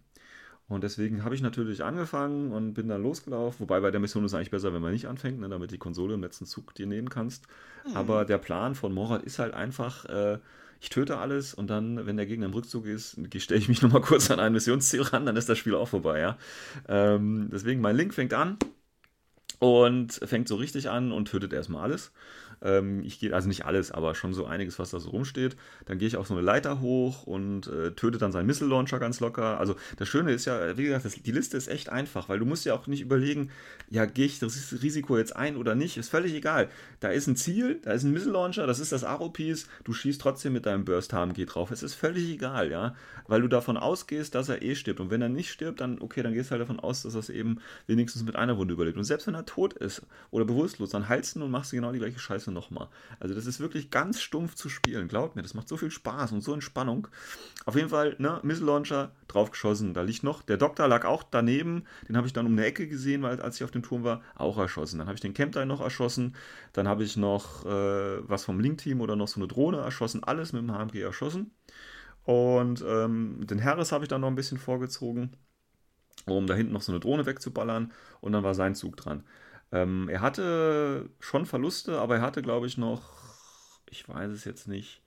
[0.71, 3.61] Und deswegen habe ich natürlich angefangen und bin dann losgelaufen.
[3.61, 5.77] Wobei bei der Mission ist es eigentlich besser, wenn man nicht anfängt, ne, damit die
[5.77, 7.45] Konsole im letzten Zug dir nehmen kannst.
[7.85, 7.97] Mhm.
[7.97, 10.39] Aber der Plan von Morat ist halt einfach, äh,
[10.79, 14.01] ich töte alles und dann, wenn der Gegner im Rückzug ist, stelle ich mich nochmal
[14.01, 16.37] kurz an ein Missionsziel ran, dann ist das Spiel auch vorbei, ja.
[16.87, 18.57] Ähm, deswegen, mein Link fängt an
[19.59, 22.11] und fängt so richtig an und tötet erstmal alles.
[22.61, 25.55] Ähm, ich gehe, also nicht alles, aber schon so einiges, was da so rumsteht.
[25.85, 28.99] Dann gehe ich auf so eine Leiter hoch und äh, töte dann seinen Missile Launcher
[28.99, 29.59] ganz locker.
[29.59, 32.45] Also das Schöne ist ja, wie gesagt, das, die Liste ist echt einfach, weil du
[32.45, 33.49] musst ja auch nicht überlegen,
[33.89, 36.69] ja, gehe ich das Risiko jetzt ein oder nicht, ist völlig egal.
[36.99, 40.21] Da ist ein Ziel, da ist ein Missile Launcher, das ist das Aro-Piece, du schießt
[40.21, 41.71] trotzdem mit deinem Burst HMG drauf.
[41.71, 42.95] Es ist völlig egal, ja,
[43.27, 44.99] weil du davon ausgehst, dass er eh stirbt.
[44.99, 47.19] Und wenn er nicht stirbt, dann, okay, dann gehst du halt davon aus, dass er
[47.19, 48.97] es eben wenigstens mit einer Wunde überlebt.
[48.97, 51.91] Und selbst wenn er tot ist oder bewusstlos, dann heilst du und machst du genau
[51.91, 52.87] die gleiche Scheiße nochmal.
[53.19, 56.31] Also das ist wirklich ganz stumpf zu spielen, glaubt mir, das macht so viel Spaß
[56.31, 57.07] und so Entspannung.
[57.65, 59.93] Auf jeden Fall, ne, Missile Launcher draufgeschossen.
[59.93, 62.87] Da liegt noch, der Doktor lag auch daneben, den habe ich dann um eine Ecke
[62.87, 64.99] gesehen, weil als ich auf dem Turm war, auch erschossen.
[64.99, 66.35] Dann habe ich den Camp noch erschossen,
[66.73, 70.53] dann habe ich noch äh, was vom Link-Team oder noch so eine Drohne erschossen, alles
[70.53, 71.51] mit dem HMG erschossen.
[72.23, 75.31] Und ähm, den Harris habe ich dann noch ein bisschen vorgezogen,
[76.25, 77.91] um da hinten noch so eine Drohne wegzuballern.
[78.21, 79.23] Und dann war sein Zug dran.
[79.71, 83.03] Ähm, er hatte schon Verluste, aber er hatte, glaube ich, noch,
[83.89, 85.01] ich weiß es jetzt nicht,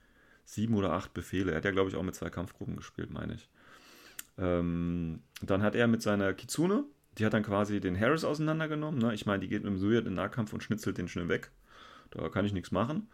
[0.45, 1.53] sieben oder acht Befehle.
[1.53, 3.49] Er hat ja, glaube ich, auch mit zwei Kampfgruppen gespielt, meine ich.
[4.39, 6.85] Ähm, dann hat er mit seiner Kitsune,
[7.19, 9.01] die hat dann quasi den Harris auseinandergenommen.
[9.01, 9.15] Ne?
[9.15, 11.51] Ich meine, die geht mit dem Suya in den Nahkampf und schnitzelt den schnell weg.
[12.11, 13.09] Da kann ich nichts machen.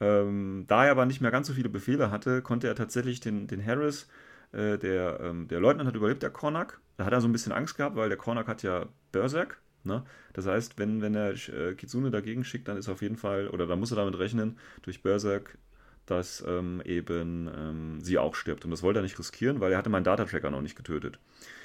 [0.00, 3.46] Ähm, da er aber nicht mehr ganz so viele Befehle hatte, konnte er tatsächlich den,
[3.46, 4.08] den Harris,
[4.52, 6.80] äh, der, ähm, der Leutnant hat überlebt, der Kornak.
[6.96, 9.60] Da hat er so ein bisschen Angst gehabt, weil der Kornak hat ja Berserk.
[9.84, 10.04] Ne?
[10.32, 13.66] Das heißt, wenn, wenn er äh, Kitsune dagegen schickt, dann ist auf jeden Fall, oder
[13.66, 15.58] da muss er damit rechnen, durch Berserk,
[16.06, 18.64] dass ähm, eben ähm, sie auch stirbt.
[18.64, 21.18] Und das wollte er nicht riskieren, weil er hatte meinen Data-Tracker noch nicht getötet.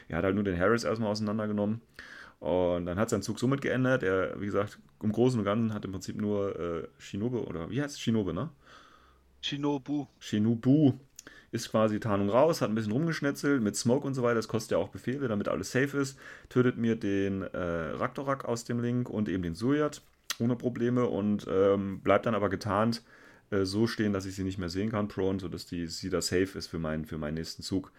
[0.08, 1.82] Er hat halt nur den Harris erstmal auseinandergenommen.
[2.40, 4.04] Und dann hat sein Zug somit geändert.
[4.04, 7.82] Er, wie gesagt, im Großen und Ganzen hat im Prinzip nur äh, Shinobu, oder wie
[7.82, 8.02] heißt es?
[8.02, 8.50] Shinobu, ne?
[9.42, 10.08] Shinobu.
[10.20, 11.00] Shinobu
[11.54, 14.36] ist quasi Tarnung raus, hat ein bisschen rumgeschnetzelt mit Smoke und so weiter.
[14.36, 16.18] Das kostet ja auch Befehle, damit alles safe ist.
[16.50, 20.02] Tötet mir den äh, Raktorak aus dem Link und eben den Suyat
[20.40, 23.04] ohne Probleme und ähm, bleibt dann aber getarnt
[23.52, 26.22] äh, so stehen, dass ich sie nicht mehr sehen kann, prone, sodass die, sie da
[26.22, 27.92] safe ist für, mein, für meinen nächsten Zug.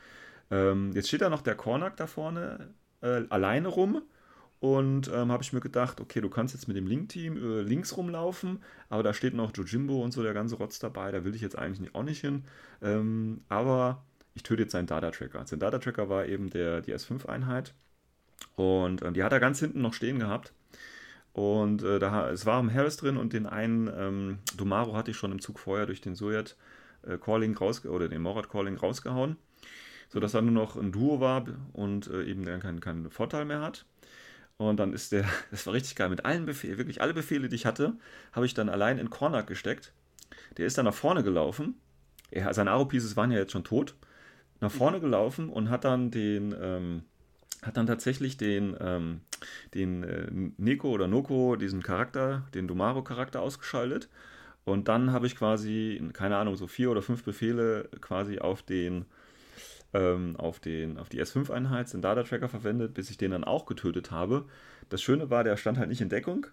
[0.50, 4.02] Ähm, jetzt steht da noch der Kornak da vorne äh, alleine rum.
[4.64, 7.98] Und ähm, habe ich mir gedacht, okay, du kannst jetzt mit dem Link-Team äh, links
[7.98, 11.42] rumlaufen, aber da steht noch Jojimbo und so der ganze Rotz dabei, da will ich
[11.42, 12.44] jetzt eigentlich auch nicht hin.
[12.80, 15.46] Ähm, aber ich töte jetzt seinen Data-Tracker.
[15.46, 17.74] Sein Data-Tracker war eben der, die S5-Einheit.
[18.56, 20.54] Und äh, die hat er ganz hinten noch stehen gehabt.
[21.34, 25.18] Und äh, da, es war am Harris drin und den einen ähm, Domaro hatte ich
[25.18, 26.56] schon im Zug vorher durch den Sojat
[27.06, 29.36] äh, Calling raus oder den Morat Calling rausgehauen,
[30.08, 31.44] sodass er nur noch ein Duo war
[31.74, 33.84] und äh, eben dann keinen kein Vorteil mehr hat.
[34.56, 37.56] Und dann ist der, das war richtig geil, mit allen Befehlen, wirklich alle Befehle, die
[37.56, 37.94] ich hatte,
[38.32, 39.92] habe ich dann allein in Cornac gesteckt.
[40.56, 41.74] Der ist dann nach vorne gelaufen.
[42.30, 43.94] Er, seine Aro-Pieces waren ja jetzt schon tot.
[44.60, 47.02] Nach vorne gelaufen und hat dann den, ähm,
[47.62, 49.20] hat dann tatsächlich den, ähm,
[49.74, 54.08] den äh, Neko oder Noko, diesen Charakter, den Domaro-Charakter ausgeschaltet.
[54.64, 59.04] Und dann habe ich quasi, keine Ahnung, so vier oder fünf Befehle quasi auf den,
[59.94, 64.10] ähm, auf, den, auf die S5-Einheit, den Data-Tracker verwendet, bis ich den dann auch getötet
[64.10, 64.44] habe.
[64.90, 66.46] Das Schöne war, der stand halt nicht in Deckung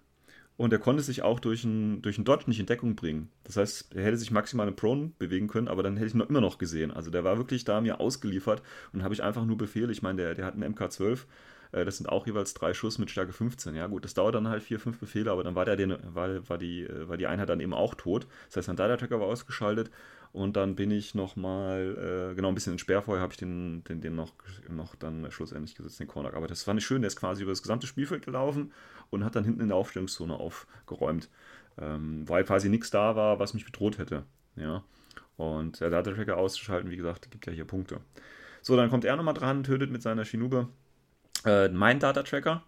[0.58, 3.30] und er konnte sich auch durch einen durch Dodge nicht in Deckung bringen.
[3.44, 6.20] Das heißt, er hätte sich maximal in Prone bewegen können, aber dann hätte ich ihn
[6.20, 6.92] noch, immer noch gesehen.
[6.92, 8.62] Also der war wirklich da mir ausgeliefert
[8.94, 9.92] und habe ich einfach nur Befehle.
[9.92, 11.26] Ich meine, der, der hat einen MK12,
[11.72, 13.76] äh, das sind auch jeweils drei Schuss mit Stärke 15.
[13.76, 16.48] Ja, gut, das dauert dann halt vier, fünf Befehle, aber dann war, der, den, war,
[16.48, 18.28] war, die, äh, war die Einheit dann eben auch tot.
[18.48, 19.90] Das heißt, sein Data-Tracker war ausgeschaltet
[20.34, 24.00] und dann bin ich nochmal, äh, genau, ein bisschen in Sperrfeuer habe ich den, den,
[24.00, 24.34] den noch,
[24.70, 26.34] noch dann schlussendlich gesetzt, den Corner.
[26.34, 28.72] Aber das fand ich schön, der ist quasi über das gesamte Spielfeld gelaufen
[29.10, 31.30] und hat dann hinten in der Aufstellungszone aufgeräumt.
[31.78, 34.24] Ähm, weil quasi nichts da war, was mich bedroht hätte.
[34.56, 34.84] Ja.
[35.36, 38.00] Und der Data-Tracker auszuschalten, wie gesagt, gibt ja hier Punkte.
[38.62, 40.70] So, dann kommt er nochmal dran, tötet mit seiner Shinube
[41.46, 42.64] äh, mein Data-Tracker.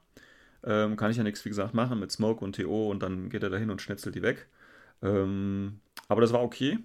[0.66, 3.44] Ähm, kann ich ja nichts, wie gesagt, machen mit Smoke und TO und dann geht
[3.44, 4.48] er dahin und schnetzelt die weg.
[5.02, 6.80] Ähm, aber das war okay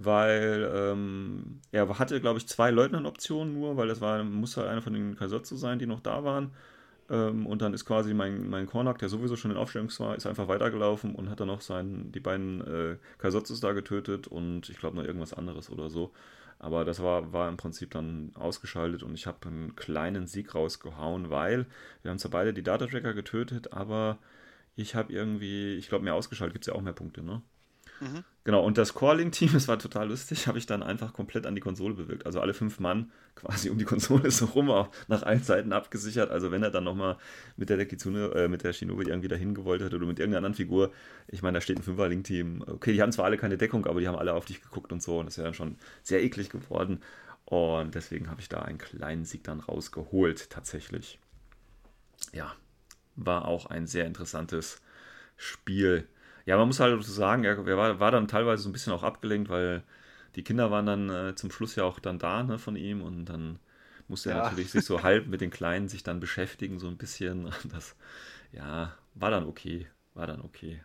[0.00, 4.82] weil ähm, er hatte, glaube ich, zwei Leutnant-Optionen nur, weil das war, muss halt einer
[4.82, 6.52] von den Kaisotsu sein, die noch da waren.
[7.10, 10.26] Ähm, und dann ist quasi mein, mein Kornak, der sowieso schon in Aufstellung war, ist
[10.26, 14.78] einfach weitergelaufen und hat dann noch seinen, die beiden äh, Kaisotsus da getötet und ich
[14.78, 16.12] glaube noch irgendwas anderes oder so.
[16.60, 21.30] Aber das war, war im Prinzip dann ausgeschaltet und ich habe einen kleinen Sieg rausgehauen,
[21.30, 21.66] weil
[22.02, 24.18] wir haben zwar beide die Data Tracker getötet, aber
[24.76, 27.42] ich habe irgendwie, ich glaube, mehr ausgeschaltet gibt es ja auch mehr Punkte, ne?
[28.00, 28.24] Mhm.
[28.44, 31.60] Genau, und das Calling-Team, das war total lustig, habe ich dann einfach komplett an die
[31.60, 32.26] Konsole bewirkt.
[32.26, 36.30] Also alle fünf Mann quasi um die Konsole so rum, auch nach allen Seiten abgesichert.
[36.30, 37.18] Also wenn er dann nochmal
[37.56, 40.54] mit der Dekizune, äh, mit der Shinobi irgendwie dahin gewollt hätte oder mit irgendeiner anderen
[40.54, 40.92] Figur,
[41.26, 42.64] ich meine, da steht ein Fünfer-Link-Team.
[42.66, 45.02] Okay, die haben zwar alle keine Deckung, aber die haben alle auf dich geguckt und
[45.02, 45.18] so.
[45.18, 47.00] Und das ja dann schon sehr eklig geworden.
[47.44, 51.18] Und deswegen habe ich da einen kleinen Sieg dann rausgeholt, tatsächlich.
[52.32, 52.54] Ja,
[53.16, 54.80] war auch ein sehr interessantes
[55.36, 56.06] Spiel.
[56.48, 59.02] Ja, man muss halt so sagen, er, war, war, dann teilweise so ein bisschen auch
[59.02, 59.82] abgelenkt, weil
[60.34, 63.26] die Kinder waren dann äh, zum Schluss ja auch dann da ne, von ihm und
[63.26, 63.58] dann
[64.08, 67.52] musste er natürlich sich so halb mit den Kleinen sich dann beschäftigen, so ein bisschen.
[67.70, 67.96] Das,
[68.50, 69.88] ja, war dann okay.
[70.14, 70.80] War dann okay.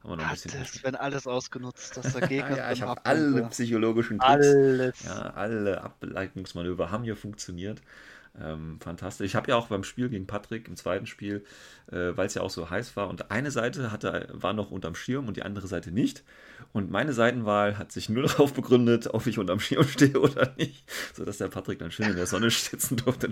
[0.00, 2.56] Haben wir noch ein bisschen das werden alles ausgenutzt, dass der Gegner.
[2.56, 5.02] ja, ich habe alle psychologischen Tricks, alles.
[5.04, 7.80] Ja, alle Ableitungsmanöver haben hier funktioniert.
[8.40, 9.26] Ähm, fantastisch.
[9.26, 11.44] Ich habe ja auch beim Spiel gegen Patrick im zweiten Spiel,
[11.90, 14.94] äh, weil es ja auch so heiß war, und eine Seite hatte, war noch unterm
[14.94, 16.22] Schirm und die andere Seite nicht.
[16.72, 20.84] Und meine Seitenwahl hat sich nur darauf begründet, ob ich unterm Schirm stehe oder nicht,
[21.14, 23.30] sodass der Patrick dann schön in der Sonne sitzen durfte.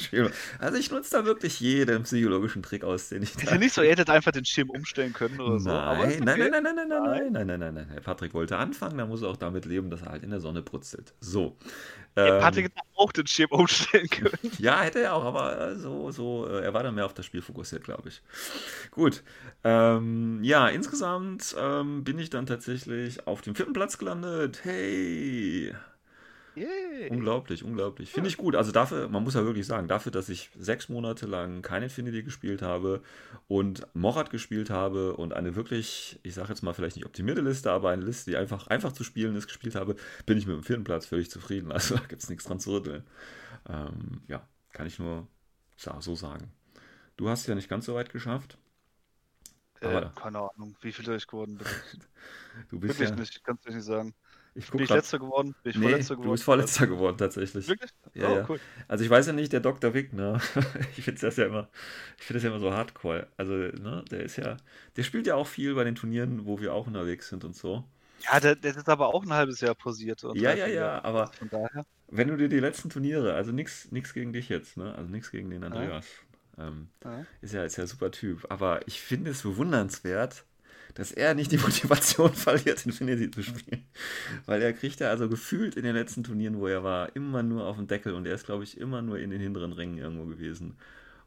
[0.59, 3.43] Also ich nutze da wirklich jeden psychologischen Trick aus, den ich da.
[3.43, 5.69] Ist ja nicht so, ihr hättet einfach den Schirm umstellen können oder so.
[5.69, 6.21] Nein, okay.
[6.23, 7.89] nein, nein, nein, nein, nein, nein, nein, nein, nein, nein.
[7.91, 10.41] Herr Patrick wollte anfangen, da muss er auch damit leben, dass er halt in der
[10.41, 11.15] Sonne brutzelt.
[11.21, 11.57] So.
[12.17, 14.53] Ähm, Patrick hätte auch den Schirm umstellen können.
[14.59, 17.42] Ja, hätte er auch, aber so, so, äh, er war dann mehr auf das Spiel
[17.42, 18.22] fokussiert, glaube ich.
[18.90, 19.22] Gut.
[19.62, 24.61] Ähm, ja, insgesamt ähm, bin ich dann tatsächlich auf dem vierten Platz gelandet.
[24.64, 25.74] Hey!
[26.57, 27.11] Yay.
[27.11, 28.11] Unglaublich, unglaublich.
[28.11, 28.55] Finde ich gut.
[28.55, 32.22] Also dafür, man muss ja wirklich sagen, dafür, dass ich sechs Monate lang kein Infinity
[32.22, 33.03] gespielt habe
[33.49, 37.72] und Morat gespielt habe und eine wirklich, ich sage jetzt mal vielleicht nicht optimierte Liste,
[37.72, 40.62] aber eine Liste, die einfach, einfach zu spielen ist, gespielt habe, bin ich mit dem
[40.62, 41.72] vierten Platz völlig zufrieden.
[41.74, 43.03] Also da gibt es nichts dran zu rütteln.
[43.68, 45.27] Ähm, ja, kann ich nur
[45.77, 46.53] so sagen.
[47.16, 48.59] Du hast es ja nicht ganz so weit geschafft.
[49.81, 51.66] Äh, keine Ahnung, wie viel ich geworden bin.
[52.70, 54.14] du bist Wirklich ja, nicht, kannst du nicht sagen.
[54.57, 55.55] Ich bin ich letzter geworden?
[55.62, 56.27] Bin ich nee, vorletzter geworden?
[56.29, 57.66] Du bist vorletzter geworden, tatsächlich.
[57.66, 57.91] Wirklich?
[58.14, 58.47] Ja, oh, ja.
[58.49, 58.61] cool.
[58.87, 59.95] Also ich weiß ja nicht, der Dr.
[59.95, 60.41] Wick, ne?
[60.97, 61.68] Ich finde das ja immer,
[62.18, 63.27] ich finde das ja immer so hardcore.
[63.37, 64.57] Also, ne, der ist ja,
[64.97, 67.85] der spielt ja auch viel bei den Turnieren, wo wir auch unterwegs sind und so.
[68.27, 70.25] Ja, der, der ist aber auch ein halbes Jahr pausiert.
[70.25, 71.85] und Ja, ja, ja, aber Von daher.
[72.09, 74.95] wenn du dir die letzten Turniere, also nichts gegen dich jetzt, ne?
[74.95, 76.07] Also nichts gegen den Andreas.
[76.59, 77.27] Ähm, Ja.
[77.43, 78.47] ist ja, ist ja ein super Typ.
[78.51, 80.45] Aber ich finde es bewundernswert,
[80.95, 83.85] dass er nicht die Motivation verliert, Infinity zu spielen.
[84.47, 87.66] Weil er kriegt ja also gefühlt in den letzten Turnieren, wo er war, immer nur
[87.66, 90.27] auf den Deckel und er ist, glaube ich, immer nur in den hinteren Rängen irgendwo
[90.27, 90.77] gewesen.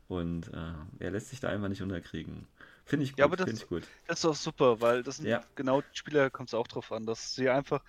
[0.07, 2.47] Und äh, er lässt sich da einfach nicht unterkriegen.
[2.87, 3.83] Finde ich gut, Ja, aber das- finde ich gut.
[4.07, 5.43] Das ist doch super, weil das sind Ja.
[5.55, 7.83] genau die Spieler, kommt es auch drauf an, dass sie einfach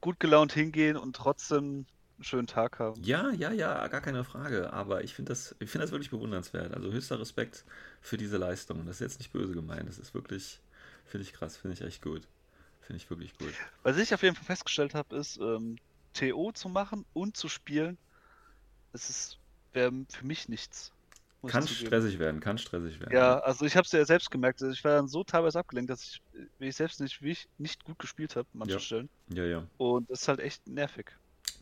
[0.00, 3.00] gut gelaunt hingehen und trotzdem einen schönen Tag haben.
[3.04, 4.72] Ja, ja, ja, gar keine Frage.
[4.72, 6.74] Aber ich finde das, ich finde das wirklich bewundernswert.
[6.74, 7.64] Also höchster Respekt
[8.00, 8.84] für diese Leistung.
[8.86, 9.88] Das ist jetzt nicht böse gemeint.
[9.88, 10.60] Das ist wirklich,
[11.06, 12.26] finde ich krass, finde ich echt gut.
[12.80, 13.54] Finde ich wirklich gut.
[13.84, 15.76] Was ich auf jeden Fall festgestellt habe, ist, ähm,
[16.12, 17.96] TO zu machen und zu spielen,
[18.92, 19.38] es ist
[19.74, 20.92] wäre für mich nichts.
[21.46, 23.12] Kann stressig werden, kann stressig werden.
[23.12, 24.60] Ja, also ich habe es ja selbst gemerkt.
[24.60, 26.22] also Ich war dann so teilweise abgelenkt, dass ich,
[26.58, 28.80] wie ich selbst nicht, wie ich nicht gut gespielt habe, an manchen Ja.
[28.80, 29.08] Stellen.
[29.32, 29.66] Ja, ja.
[29.76, 31.12] Und das ist halt echt nervig.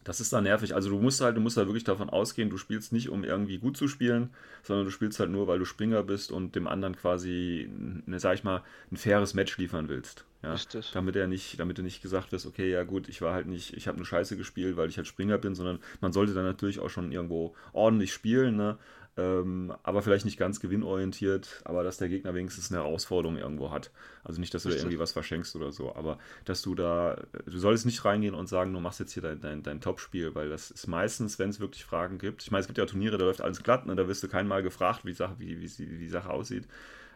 [0.04, 0.74] Das ist dann nervig.
[0.74, 3.58] Also du musst halt, du musst halt wirklich davon ausgehen, du spielst nicht, um irgendwie
[3.58, 6.94] gut zu spielen, sondern du spielst halt nur, weil du Springer bist und dem anderen
[6.96, 7.68] quasi,
[8.06, 8.62] ne, sag ich mal,
[8.92, 10.24] ein faires Match liefern willst.
[10.44, 10.52] Ja?
[10.52, 10.92] Richtig.
[10.92, 13.76] Damit er nicht, damit du nicht gesagt wirst, okay, ja gut, ich war halt nicht,
[13.76, 16.78] ich habe eine Scheiße gespielt, weil ich halt Springer bin, sondern man sollte dann natürlich
[16.78, 18.78] auch schon irgendwo ordentlich spielen, ne?
[19.18, 23.90] Ähm, aber vielleicht nicht ganz gewinnorientiert, aber dass der Gegner wenigstens eine Herausforderung irgendwo hat.
[24.24, 27.58] Also nicht, dass du da irgendwie was verschenkst oder so, aber dass du da, du
[27.58, 30.70] solltest nicht reingehen und sagen, du machst jetzt hier dein, dein, dein Top-Spiel, weil das
[30.70, 32.42] ist meistens, wenn es wirklich Fragen gibt.
[32.42, 33.96] Ich meine, es gibt ja Turniere, da läuft alles glatt, ne?
[33.96, 36.68] da wirst du kein Mal gefragt, wie, Sache, wie, wie, wie die Sache aussieht.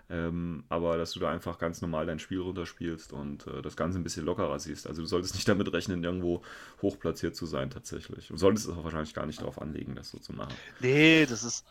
[0.09, 3.99] Ähm, aber dass du da einfach ganz normal dein Spiel runterspielst und äh, das Ganze
[3.99, 4.89] ein bisschen lockerer siehst.
[4.89, 6.43] Also du solltest nicht damit rechnen, irgendwo
[6.83, 8.27] hochplatziert zu sein tatsächlich.
[8.27, 10.53] Du solltest es auch wahrscheinlich gar nicht darauf anlegen, das so zu machen.
[10.81, 11.65] Nee, das ist,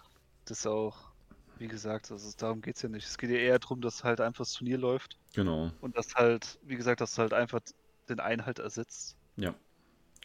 [0.50, 1.14] das ist auch,
[1.58, 3.06] wie gesagt, ist, darum geht es ja nicht.
[3.08, 6.60] Es geht ja eher darum, dass halt einfach das Turnier läuft Genau, und das halt,
[6.64, 7.62] wie gesagt, dass halt einfach
[8.10, 9.18] den Einhalt ersetzt.
[9.38, 9.56] ja,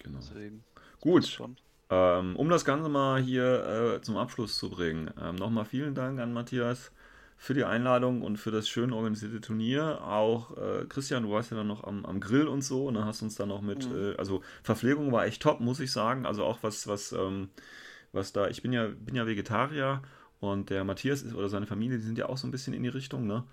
[0.02, 0.20] genau.
[0.20, 0.64] Deswegen
[1.00, 1.44] Gut.
[1.90, 6.20] Ähm, um das Ganze mal hier äh, zum Abschluss zu bringen, ähm, nochmal vielen Dank
[6.20, 6.92] an Matthias
[7.36, 10.02] für die Einladung und für das schön organisierte Turnier.
[10.04, 13.04] Auch äh, Christian, du warst ja dann noch am, am Grill und so und dann
[13.06, 13.92] hast uns dann noch mit, Mhm.
[13.92, 16.26] äh, also Verpflegung war echt top, muss ich sagen.
[16.26, 17.50] Also auch was, was, ähm,
[18.14, 20.02] was da, ich bin ja, bin ja Vegetarier
[20.40, 22.82] und der Matthias ist, oder seine Familie, die sind ja auch so ein bisschen in
[22.82, 23.44] die Richtung, ne?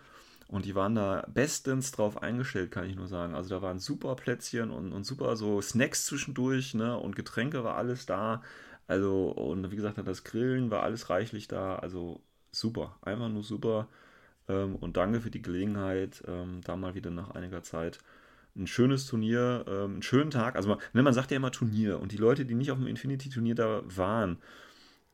[0.47, 3.35] Und die waren da bestens drauf eingestellt, kann ich nur sagen.
[3.35, 6.97] Also da waren super Plätzchen und, und super so Snacks zwischendurch, ne?
[6.97, 8.41] Und Getränke war alles da.
[8.87, 11.75] Also, und wie gesagt, das Grillen war alles reichlich da.
[11.77, 13.87] Also super, einfach nur super.
[14.49, 17.99] Ähm, und danke für die Gelegenheit, ähm, da mal wieder nach einiger Zeit
[18.55, 20.55] ein schönes Turnier, ähm, einen schönen Tag.
[20.55, 22.87] Also man, ne, man sagt ja immer Turnier und die Leute, die nicht auf dem
[22.87, 24.37] Infinity-Turnier da waren,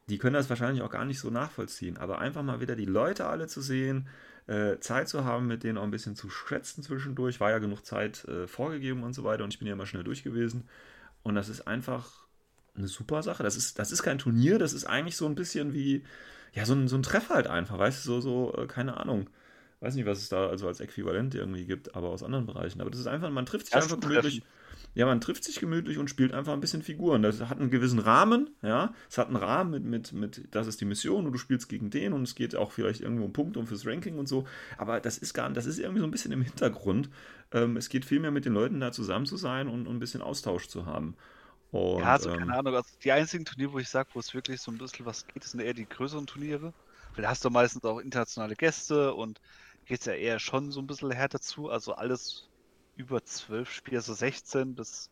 [0.10, 1.98] die können das wahrscheinlich auch gar nicht so nachvollziehen.
[1.98, 4.08] Aber einfach mal wieder die Leute alle zu sehen,
[4.48, 7.40] äh, Zeit zu haben, mit denen auch ein bisschen zu schwätzen zwischendurch.
[7.40, 10.04] War ja genug Zeit äh, vorgegeben und so weiter und ich bin ja immer schnell
[10.04, 10.68] durch gewesen.
[11.24, 12.28] Und das ist einfach
[12.76, 13.44] eine super Sache.
[13.44, 16.04] Das ist, das ist kein Turnier, das ist eigentlich so ein bisschen wie,
[16.54, 19.30] ja, so ein, so ein Treff halt einfach, weißt du, so, so, äh, keine Ahnung.
[19.80, 22.82] Weiß nicht, was es da also als Äquivalent irgendwie gibt, aber aus anderen Bereichen.
[22.82, 24.44] Aber das ist einfach, man trifft sich einfach gemütlich.
[24.96, 27.22] Ja, man trifft sich gemütlich und spielt einfach ein bisschen Figuren.
[27.22, 28.96] Das hat einen gewissen Rahmen, ja.
[29.08, 31.92] Es hat einen Rahmen mit, mit, mit, das ist die Mission und du spielst gegen
[31.92, 34.48] den und es geht auch vielleicht irgendwo um Punkte und fürs Ranking und so.
[34.78, 37.10] Aber das ist gar das ist irgendwie so ein bisschen im Hintergrund.
[37.52, 40.22] Ähm, es geht vielmehr mit den Leuten da zusammen zu sein und, und ein bisschen
[40.24, 41.16] Austausch zu haben.
[41.72, 42.76] Und, Ja, also ähm, keine Ahnung.
[42.76, 45.44] Also die einzigen Turniere, wo ich sage, wo es wirklich so ein bisschen was geht,
[45.44, 46.74] sind eher die größeren Turniere.
[47.16, 49.42] Weil da hast du meistens auch internationale Gäste und
[49.88, 51.70] geht es ja eher schon so ein bisschen härter zu.
[51.70, 52.50] Also alles
[52.96, 55.12] über zwölf Spieler, also 16 bis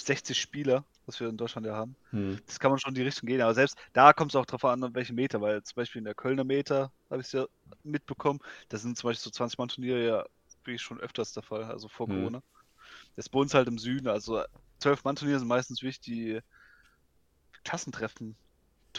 [0.00, 1.96] 60 Spieler, was wir in Deutschland ja haben.
[2.12, 3.40] hm, Das kann man schon in die Richtung gehen.
[3.42, 6.14] Aber selbst da kommt es auch drauf an, welche Meter, weil zum Beispiel in der
[6.14, 7.46] Kölner Meter habe ich es ja
[7.82, 8.40] mitbekommen.
[8.68, 10.26] Da sind zum Beispiel so 20-Mann-Turniere ja
[10.64, 12.08] wirklich schon öfters der Fall, also vor Mhm.
[12.08, 12.42] Corona.
[13.16, 14.44] Das bei uns halt im Süden, also
[14.80, 16.40] 12-Mann-Turniere sind meistens wirklich die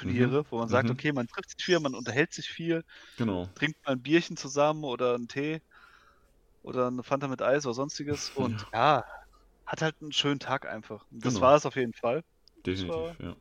[0.05, 0.91] Klassentreffen-Turniere, wo man sagt, Mhm.
[0.91, 2.83] okay, man trifft sich viel, man unterhält sich viel,
[3.17, 3.49] genau.
[3.55, 5.61] trinkt mal ein Bierchen zusammen oder einen Tee
[6.61, 9.03] oder eine Fanta mit Eis oder sonstiges und ja,
[9.65, 11.05] hat halt einen schönen Tag einfach.
[11.11, 11.41] Das Genau.
[11.41, 12.23] war es auf jeden Fall.
[12.65, 13.35] Definitiv, ja.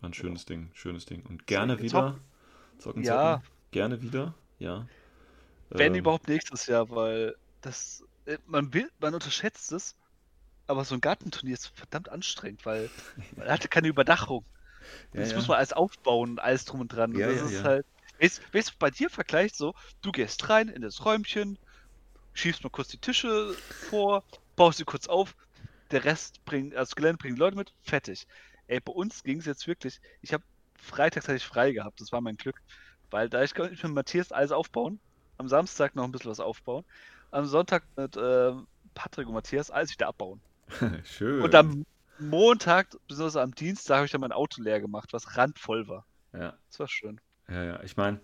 [0.00, 1.24] War ein schönes Ding, schönes Ding.
[1.24, 2.20] Und gerne Zocken, wieder
[2.78, 3.04] zocken, Ja.
[3.04, 3.42] zocken.
[3.70, 4.88] Gerne wieder, ja.
[5.76, 9.96] Wenn Ähm, überhaupt nächstes Jahr, weil das, äh, man will, man unterschätzt es,
[10.66, 12.90] aber so ein Gartenturnier ist verdammt anstrengend, weil
[13.36, 14.46] man hatte keine Überdachung.
[15.12, 15.36] Ja, Das ja.
[15.36, 17.16] muss man alles aufbauen und alles drum und dran.
[17.16, 17.86] Und Ja, das ja, ist halt,
[18.20, 21.58] weißt du, bei dir vergleicht so, du gehst rein in das Räumchen,
[22.32, 24.24] schiebst mal kurz die Tische vor,
[24.56, 25.34] baust sie kurz auf,
[25.90, 28.26] der Rest bringt, also das Gelände bringt Leute mit, fertig.
[28.66, 30.44] Ey, bei uns ging es jetzt wirklich, ich habe
[30.78, 32.60] freitags hatte ich frei gehabt, das war mein Glück,
[33.10, 35.00] weil da ich konnte mit Matthias alles aufbauen,
[35.38, 36.84] am Samstag noch ein bisschen was aufbauen,
[37.30, 38.52] am Sonntag mit äh,
[38.94, 40.42] Patrick und Matthias alles wieder abbauen.
[41.04, 41.38] Schön.
[41.38, 41.84] Und am
[42.20, 46.06] Montag, besonders am Dienstag, habe ich dann mein Auto leer gemacht, was randvoll war.
[46.32, 46.58] ja.
[46.70, 47.20] Das war schön.
[47.48, 48.20] Ja, ja, ich meine,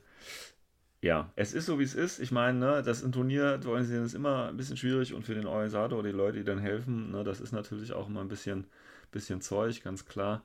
[1.03, 2.19] ja, es ist so, wie es ist.
[2.19, 5.35] Ich meine, ne, das ein Turnier zu organisieren ist immer ein bisschen schwierig und für
[5.35, 8.29] den Organisator oder die Leute, die dann helfen, ne, das ist natürlich auch immer ein
[8.29, 8.67] bisschen,
[9.13, 10.43] bisschen Zeug, ganz klar.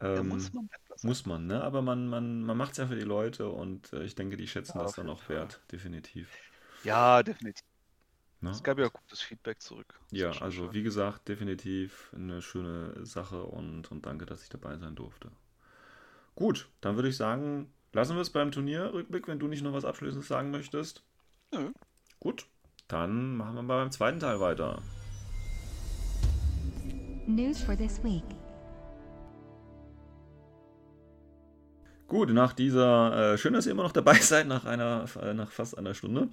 [0.00, 0.68] Ähm, muss man
[1.02, 1.62] muss man, ne?
[1.62, 4.46] Aber man, man, man macht es ja für die Leute und äh, ich denke, die
[4.48, 6.28] schätzen Ja, das dann auch wert, definitiv.
[6.82, 7.64] Ja, definitiv.
[8.42, 8.50] Ne?
[8.50, 9.94] Es gab ja gutes Feedback zurück.
[10.10, 10.74] Das Ja, also schön.
[10.74, 15.30] wie gesagt, definitiv eine schöne Sache und, und danke, dass ich dabei sein durfte.
[16.34, 19.84] Gut, dann würde ich sagen, lassen wir es beim Turnierrückblick, wenn du nicht noch was
[19.84, 21.04] Abschließendes sagen möchtest.
[21.52, 21.70] Nö.
[22.18, 22.46] Gut,
[22.88, 24.82] dann machen wir mal beim zweiten Teil weiter.
[27.26, 28.24] News for this week.
[32.12, 35.50] Gut, nach dieser, äh, schön, dass ihr immer noch dabei seid, nach einer, äh, nach
[35.50, 36.28] fast einer Stunde.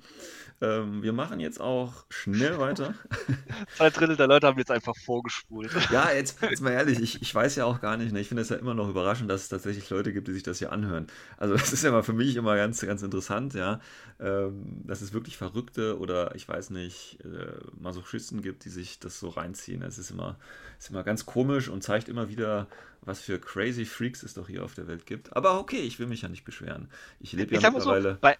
[0.59, 2.95] Ähm, wir machen jetzt auch schnell weiter.
[3.77, 5.71] Zwei Drittel der Leute haben jetzt einfach vorgespult.
[5.89, 8.41] Ja, jetzt, jetzt mal ehrlich, ich, ich weiß ja auch gar nicht, ne, ich finde
[8.41, 11.07] es ja immer noch überraschend, dass es tatsächlich Leute gibt, die sich das hier anhören.
[11.37, 13.79] Also das ist ja mal für mich immer ganz, ganz interessant, ja,
[14.19, 19.17] ähm, dass es wirklich Verrückte oder ich weiß nicht, äh, Masochisten gibt, die sich das
[19.17, 19.81] so reinziehen.
[19.81, 20.35] Es ist immer,
[20.77, 22.67] ist immer ganz komisch und zeigt immer wieder,
[23.01, 25.35] was für crazy Freaks es doch hier auf der Welt gibt.
[25.35, 26.89] Aber okay, ich will mich ja nicht beschweren.
[27.19, 28.21] Ich lebe Ich ja sag mal so, mittlerweile.
[28.21, 28.37] bei,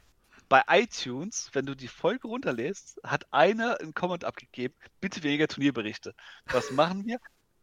[0.50, 6.14] bei iTunes, wenn du die Folge runterlässt, hat einer einen Comment abgegeben, bitte weniger Turnierberichte.
[6.50, 7.20] Was machen wir?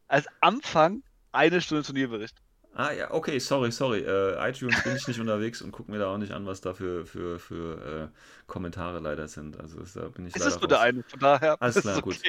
[0.09, 2.37] Als Anfang eine Stunde Turnierbericht.
[2.75, 4.01] Ah ja, okay, sorry, sorry.
[4.01, 6.75] Äh, iTunes bin ich nicht unterwegs und gucke mir da auch nicht an, was da
[6.75, 9.59] für, für, für äh, Kommentare leider sind.
[9.59, 10.83] Also da bin ich Es leider ist nur der raus.
[10.83, 12.21] eine, von daher Alles ist klar, es gut.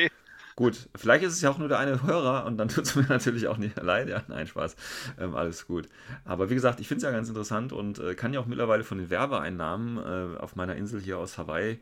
[0.57, 3.03] Gut, vielleicht ist es ja auch nur der eine Hörer und dann tut es mir
[3.03, 4.09] natürlich auch nicht leid.
[4.09, 4.75] Ja, nein, Spaß.
[5.19, 5.87] Ähm, alles gut.
[6.25, 8.83] Aber wie gesagt, ich finde es ja ganz interessant und äh, kann ja auch mittlerweile
[8.83, 11.79] von den Werbeeinnahmen äh, auf meiner Insel hier aus Hawaii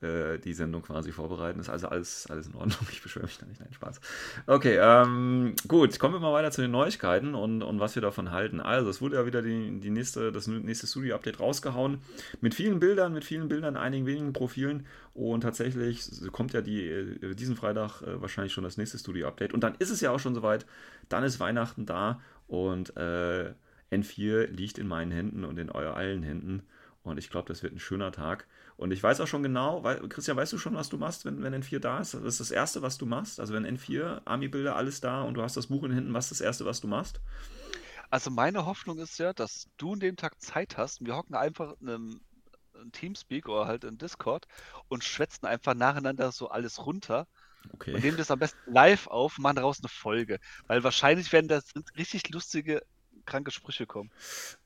[0.00, 1.58] äh, die Sendung quasi vorbereiten.
[1.58, 2.78] Ist also alles, alles in Ordnung.
[2.92, 3.60] Ich beschwöre mich da nicht.
[3.60, 4.00] Nein, Spaß.
[4.46, 5.98] Okay, ähm, gut.
[5.98, 8.60] Kommen wir mal weiter zu den Neuigkeiten und, und was wir davon halten.
[8.60, 11.98] Also, es wurde ja wieder die, die nächste, das nächste Studio-Update rausgehauen.
[12.40, 14.86] Mit vielen Bildern, mit vielen Bildern, einigen wenigen Profilen.
[15.14, 19.52] Und tatsächlich kommt ja die, äh, diesen Freitag äh, wahrscheinlich schon das nächste Studio-Update.
[19.52, 20.64] Und dann ist es ja auch schon soweit.
[21.08, 23.52] Dann ist Weihnachten da und äh,
[23.90, 26.62] N4 liegt in meinen Händen und in euer allen Händen.
[27.02, 28.46] Und ich glaube, das wird ein schöner Tag.
[28.78, 31.42] Und ich weiß auch schon genau, weil, Christian, weißt du schon, was du machst, wenn,
[31.42, 32.14] wenn N4 da ist?
[32.14, 33.40] Das ist das Erste, was du machst.
[33.40, 36.40] Also wenn N4, Army-Bilder, alles da und du hast das Buch in Händen, was ist
[36.40, 37.20] das Erste, was du machst?
[38.10, 41.00] Also meine Hoffnung ist ja, dass du an dem Tag Zeit hast.
[41.04, 42.20] Wir hocken einfach in einem
[42.82, 44.46] in Teamspeak oder halt in Discord
[44.88, 47.26] und schwätzen einfach nacheinander so alles runter
[47.90, 48.02] und Okay.
[48.02, 50.38] nehmen das am besten live auf und machen daraus eine Folge.
[50.68, 51.60] Weil wahrscheinlich werden da
[51.98, 52.82] richtig lustige,
[53.28, 54.10] kranke Sprüche kommen.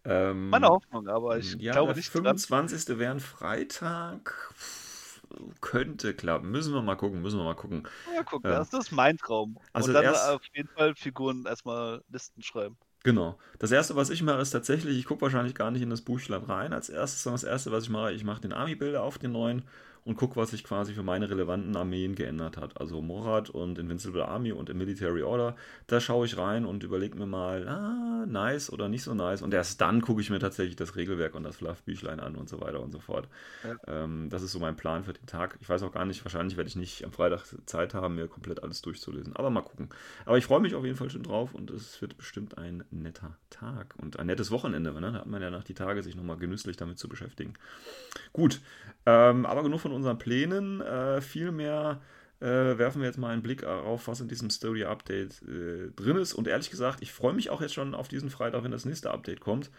[0.04, 2.38] Ähm, Meine Hoffnung, aber ich ja, glaube der nicht dran.
[2.38, 2.98] 25.
[2.98, 4.54] wäre ein Freitag.
[5.60, 6.50] Könnte klappen.
[6.50, 7.88] Müssen wir mal gucken, müssen wir mal gucken.
[8.14, 9.58] Ja, guck, das das ist mein Traum.
[9.72, 12.76] Also und dann erst- auf jeden Fall Figuren erstmal Listen schreiben.
[13.04, 13.38] Genau.
[13.58, 16.44] Das erste, was ich mache, ist tatsächlich, ich gucke wahrscheinlich gar nicht in das Buchlein
[16.44, 19.32] rein als erstes, sondern das erste, was ich mache, ich mache den Army-Bilder auf den
[19.32, 19.64] neuen
[20.05, 22.80] und gucke, was sich quasi für meine relevanten Armeen geändert hat.
[22.80, 25.55] Also Morat und Invincible Army und im Military Order.
[25.86, 29.42] Da schaue ich rein und überlege mir mal, ah, nice oder nicht so nice.
[29.42, 32.61] Und erst dann gucke ich mir tatsächlich das Regelwerk und das Fluff-Büchlein an und so
[32.61, 33.28] weiter und so fort.
[33.62, 33.76] Ja.
[33.86, 35.57] Ähm, das ist so mein Plan für den Tag.
[35.61, 38.62] Ich weiß auch gar nicht, wahrscheinlich werde ich nicht am Freitag Zeit haben, mir komplett
[38.62, 39.36] alles durchzulesen.
[39.36, 39.88] Aber mal gucken.
[40.26, 43.36] Aber ich freue mich auf jeden Fall schon drauf und es wird bestimmt ein netter
[43.50, 44.92] Tag und ein nettes Wochenende.
[44.92, 45.12] Ne?
[45.12, 47.55] Da hat man ja nach die Tage, sich nochmal genüsslich damit zu beschäftigen.
[48.32, 48.61] Gut,
[49.07, 50.80] ähm, aber genug von unseren Plänen.
[50.80, 52.01] Äh, viel mehr
[52.40, 56.34] äh, werfen wir jetzt mal einen Blick auf, was in diesem Story-Update äh, drin ist.
[56.34, 59.11] Und ehrlich gesagt, ich freue mich auch jetzt schon auf diesen Freitag, wenn das nächste
[59.11, 59.70] Update kommt.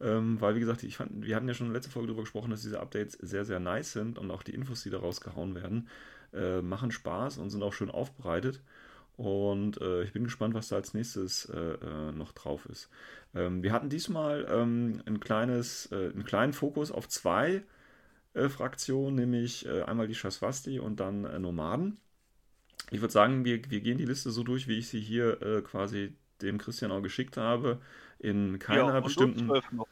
[0.00, 2.22] Ähm, weil, wie gesagt, ich fand, wir hatten ja schon in der letzten Folge darüber
[2.22, 5.54] gesprochen, dass diese Updates sehr, sehr nice sind und auch die Infos, die da rausgehauen
[5.54, 5.88] werden,
[6.32, 8.62] äh, machen Spaß und sind auch schön aufbereitet.
[9.16, 12.88] Und äh, ich bin gespannt, was da als nächstes äh, äh, noch drauf ist.
[13.34, 17.62] Ähm, wir hatten diesmal ähm, ein kleines, äh, einen kleinen Fokus auf zwei
[18.34, 21.98] äh, Fraktionen, nämlich äh, einmal die Shaswasti und dann äh, Nomaden.
[22.90, 26.16] Ich würde sagen, wir, wir gehen die Liste so durch, wie ich sie hier quasi
[26.42, 27.80] dem Christian auch geschickt habe,
[28.18, 29.46] in keiner und bestimmten.
[29.46, 29.88] 12 noch.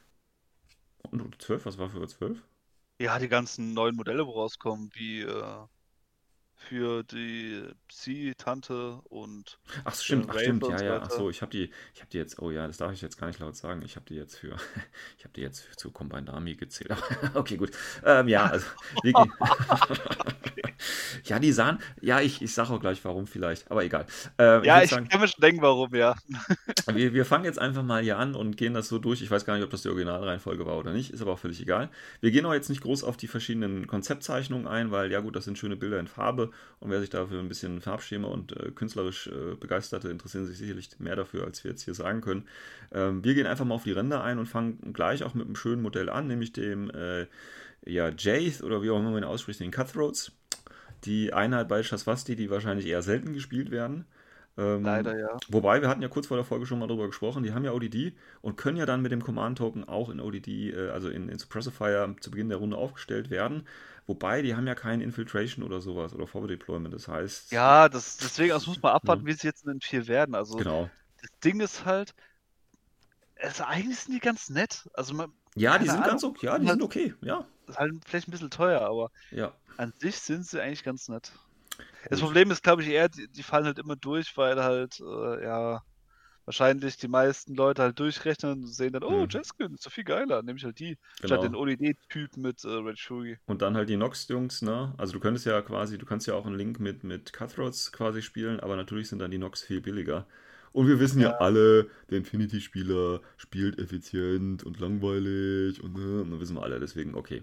[1.11, 2.43] Und 12, was war für 12?
[3.01, 5.67] Ja, die ganzen neuen Modelle, wo rauskommen, wie äh,
[6.59, 11.51] für die Psi-Tante und Ach, stimmt, Äh, ach, stimmt, ja, ja, ach so, ich habe
[11.51, 13.81] die, ich habe die jetzt, oh ja, das darf ich jetzt gar nicht laut sagen,
[13.83, 14.57] ich habe die jetzt für,
[15.19, 16.91] ich habe die jetzt für, zu Combined Army gezählt.
[17.35, 17.71] okay, gut.
[18.05, 18.67] Ähm, ja, also,
[19.03, 19.15] gehen-
[21.25, 24.07] ja, die sahen, ja, ich, ich sage auch gleich warum vielleicht, aber egal.
[24.39, 26.15] Ähm, Ja, ich sagen, kann mir schon denken, warum, ja.
[26.93, 29.23] wir, wir fangen jetzt einfach mal hier an und gehen das so durch.
[29.23, 31.61] Ich weiß gar nicht, ob das die Originalreihenfolge war oder nicht, ist aber auch völlig
[31.61, 31.91] egal.
[32.21, 35.45] Wir gehen auch jetzt nicht groß auf die verschiedenen Konzeptzeichnungen ein, weil ja gut, das
[35.45, 36.48] sind schöne Bilder in Farbe
[36.81, 40.91] Und wer sich dafür ein bisschen Farbschema und äh, künstlerisch äh, Begeisterte interessieren sich sicherlich
[40.99, 42.47] mehr dafür, als wir jetzt hier sagen können.
[42.93, 45.57] Ähm, wir gehen einfach mal auf die Ränder ein und fangen gleich auch mit einem
[45.57, 47.27] schönen Modell an, nämlich dem äh,
[47.85, 50.33] ja, Jaith oder wie auch immer man ihn ausspricht, den Cutthroats.
[51.05, 54.05] Die Einheit bei Shaswasti, die wahrscheinlich eher selten gespielt werden.
[54.59, 55.37] Ähm, Leider, ja.
[55.49, 57.73] Wobei, wir hatten ja kurz vor der Folge schon mal darüber gesprochen, die haben ja
[57.73, 61.39] ODD und können ja dann mit dem Command-Token auch in ODD, äh, also in, in
[61.39, 63.69] Suppressifier zu Beginn der Runde aufgestellt werden.
[64.09, 66.95] Wobei, die haben ja kein Infiltration oder sowas oder Forward Deployment.
[66.95, 67.53] Das heißt.
[67.53, 70.35] Ja, das, deswegen das muss man abwarten, wie sie jetzt in den 4 werden.
[70.35, 70.89] Also, Genau.
[71.21, 72.15] das Ding ist halt,
[73.41, 74.89] also eigentlich sind die ganz nett.
[74.95, 76.37] Also, man, Ja, die sind ganz Ahnung.
[76.37, 76.47] okay.
[76.47, 77.15] Ja, die sind okay.
[77.21, 77.45] Ja.
[77.67, 79.53] ist halt vielleicht ein bisschen teuer, aber Ja.
[79.77, 81.31] an sich sind sie eigentlich ganz nett.
[82.09, 82.21] Das.
[82.21, 85.83] Problem ist, glaube ich, eher, die, die fallen halt immer durch, weil halt, äh, ja,
[86.49, 89.29] wahrscheinlich die meisten Leute halt durchrechnen und sehen dann, oh, Mhm.
[89.31, 91.27] Jetskin ist doch viel geiler, nehme ich halt die, Genau.
[91.27, 93.39] statt den ODD-Typ mit äh, Red Shugi.
[93.47, 94.95] Und dann halt die Nox-Jungs, ne?
[94.99, 98.23] Also du könntest ja quasi, du kannst ja auch einen Link mit, mit Cutthroats quasi
[98.23, 100.27] spielen, aber natürlich sind dann die Nox viel billiger.
[100.79, 101.37] Und wir wissen ja, Ja.
[101.39, 107.17] alle, der Infinity-Spieler spielt effizient und langweilig und, ne, und das wissen wir alle, deswegen
[107.17, 107.43] okay.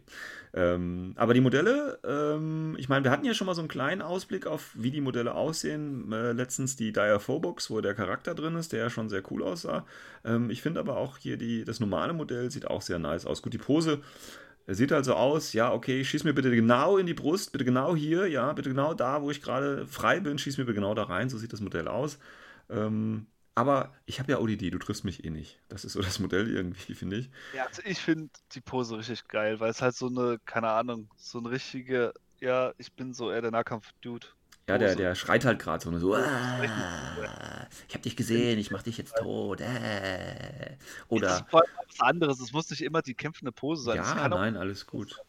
[0.53, 4.01] Ähm, aber die Modelle, ähm, ich meine, wir hatten ja schon mal so einen kleinen
[4.01, 6.09] Ausblick auf, wie die Modelle aussehen.
[6.13, 9.43] Äh, letztens die Dire Box, wo der Charakter drin ist, der ja schon sehr cool
[9.43, 9.86] aussah.
[10.23, 13.41] Ähm, ich finde aber auch hier die, das normale Modell sieht auch sehr nice aus.
[13.41, 13.99] Gut, die Pose
[14.67, 17.95] Sieht halt so aus, ja, okay, schieß mir bitte genau in die Brust, bitte genau
[17.95, 21.03] hier, ja, bitte genau da, wo ich gerade frei bin, schieß mir bitte genau da
[21.03, 22.17] rein, so sieht das Modell aus.
[22.70, 25.59] Ähm, aber ich habe ja ODD, du triffst mich eh nicht.
[25.70, 27.30] Das ist so das Modell irgendwie, finde ich.
[27.55, 31.09] Ja, also ich finde die Pose richtig geil, weil es halt so eine, keine Ahnung,
[31.16, 34.28] so eine richtige, ja, ich bin so eher der Nahkampf-Dude.
[34.68, 38.72] Ja, der, der schreit halt gerade so, ne, so, ah, ich habe dich gesehen, ich
[38.72, 39.61] mach dich jetzt tot.
[39.61, 40.72] Äh.
[40.72, 43.97] Das Oder, ist vor allem was anderes, es muss nicht immer die kämpfende Pose sein.
[43.97, 45.22] Ja, nein, alles gut.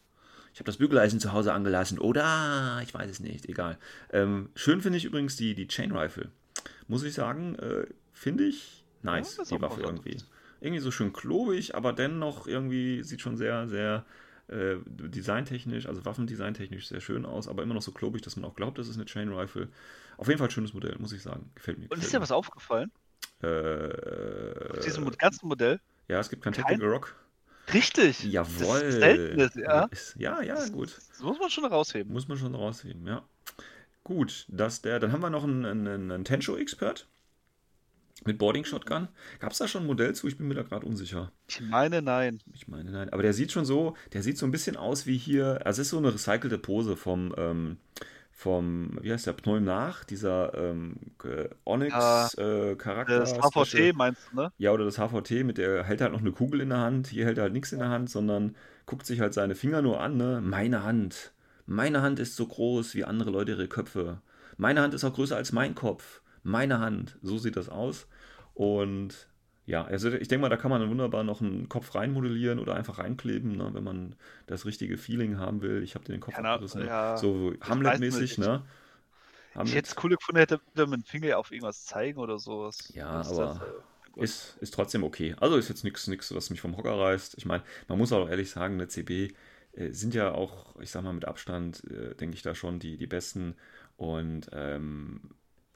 [0.53, 1.99] Ich habe das Bügeleisen zu Hause angelassen.
[1.99, 3.77] Oder, ich weiß es nicht, egal.
[4.11, 6.31] Ähm, schön finde ich übrigens die, die Chain Rifle.
[6.87, 10.17] Muss ich sagen, äh, finde ich nice, ist die Waffe irgendwie.
[10.59, 14.05] Irgendwie so schön klobig, aber dennoch irgendwie sieht schon sehr, sehr
[14.47, 18.55] äh, designtechnisch, also waffendesigntechnisch sehr schön aus, aber immer noch so klobig, dass man auch
[18.55, 19.67] glaubt, das ist eine Chain Rifle.
[20.17, 21.51] Auf jeden Fall schönes Modell, muss ich sagen.
[21.55, 21.85] Gefällt mir.
[21.85, 22.91] Und ist gefällt dir was aufgefallen?
[23.41, 24.69] mir.
[24.71, 25.79] Auf diesem Äh, ganzen Modell?
[26.07, 27.15] ja, es gibt kein kein- Tactical Rock.
[27.73, 28.23] Richtig!
[28.23, 28.79] Jawohl.
[28.79, 29.83] Das ist Seltenes, ja.
[29.91, 30.97] Ist, ja, ja, gut.
[31.09, 32.13] Das muss man schon rausheben.
[32.13, 33.23] Muss man schon rausheben, ja.
[34.07, 37.09] Gut, dass der, dann haben wir noch einen, einen, einen Tensho-Expert
[38.23, 39.09] mit Boarding Shotgun.
[39.39, 40.29] Gab es da schon ein Modell zu?
[40.29, 41.33] Ich bin mir da gerade unsicher.
[41.49, 42.39] Ich meine, nein.
[42.53, 43.09] Ich meine, nein.
[43.09, 45.87] Aber der sieht schon so, der sieht so ein bisschen aus wie hier, also es
[45.87, 47.79] ist so eine recycelte Pose vom, ähm,
[48.31, 50.95] vom, wie heißt der, Pneum nach, dieser ähm,
[51.25, 53.19] äh, Onyx-Charakter.
[53.19, 54.53] Das HVT meinst du, ne?
[54.57, 57.07] Ja, oder das HVT, mit der hält halt noch eine Kugel in der Hand.
[57.07, 58.55] Hier hält er halt nichts in der Hand, sondern
[58.85, 60.39] guckt sich halt seine Finger nur an, ne?
[60.41, 61.33] Meine Hand.
[61.67, 64.21] Meine Hand ist so groß wie andere Leute ihre Köpfe.
[64.57, 66.21] Meine Hand ist auch größer als mein Kopf.
[66.41, 67.17] Meine Hand.
[67.21, 68.07] So sieht das aus.
[68.53, 69.27] Und
[69.65, 72.99] ja, also ich denke mal, da kann man wunderbar noch einen Kopf reinmodellieren oder einfach
[72.99, 74.15] reinkleben, ne, wenn man
[74.47, 75.83] das richtige Feeling haben will.
[75.83, 76.85] Ich habe den Kopf Ahnung, abgerissen.
[76.85, 77.17] ja.
[77.17, 78.63] so Hamlet-mäßig, ne?
[79.51, 82.91] Ich Hamlet hätte es cooler gefunden, hätte mit dem Finger auf irgendwas zeigen oder sowas.
[82.95, 83.57] Ja, Das- aber das,
[84.17, 85.35] äh, ist, ist trotzdem okay.
[85.39, 87.35] Also ist jetzt nichts, nichts, was mich vom Hocker reißt.
[87.37, 89.33] Ich meine, man muss auch ehrlich sagen, eine CB
[89.91, 93.07] sind ja auch, ich sag mal, mit Abstand, äh, denke ich, da schon die, die
[93.07, 93.55] besten.
[93.97, 95.21] Und ähm,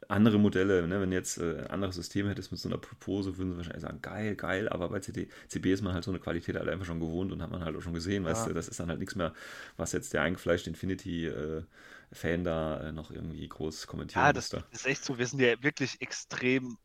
[0.07, 3.51] andere Modelle, ne, wenn jetzt äh, ein anderes System hättest mit so einer Pose, würden
[3.51, 6.55] sie wahrscheinlich sagen, geil, geil, aber bei CD, CB ist man halt so eine Qualität
[6.55, 8.47] halt einfach schon gewohnt und hat man halt auch schon gesehen, weißt Ja.
[8.47, 9.33] du, das ist dann halt nichts mehr,
[9.77, 14.65] was jetzt der eingefleischte Infinity-Fan da äh, noch irgendwie groß kommentieren Ja, das müsste.
[14.69, 15.17] ist echt so.
[15.17, 16.77] Wir sind ja wirklich extrem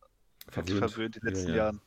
[0.51, 1.55] verwöhnt, verwöhnt in den Ja, letzten ja.
[1.55, 1.83] Jahren.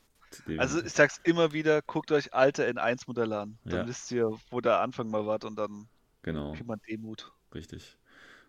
[0.58, 3.58] Also ich sag's immer wieder, guckt euch alte N1-Modelle an.
[3.66, 3.88] Dann Ja.
[3.88, 5.88] wisst ihr, wo der Anfang mal war und dann
[6.22, 6.54] genau.
[6.54, 7.32] kriegt man Demut.
[7.54, 7.98] Richtig.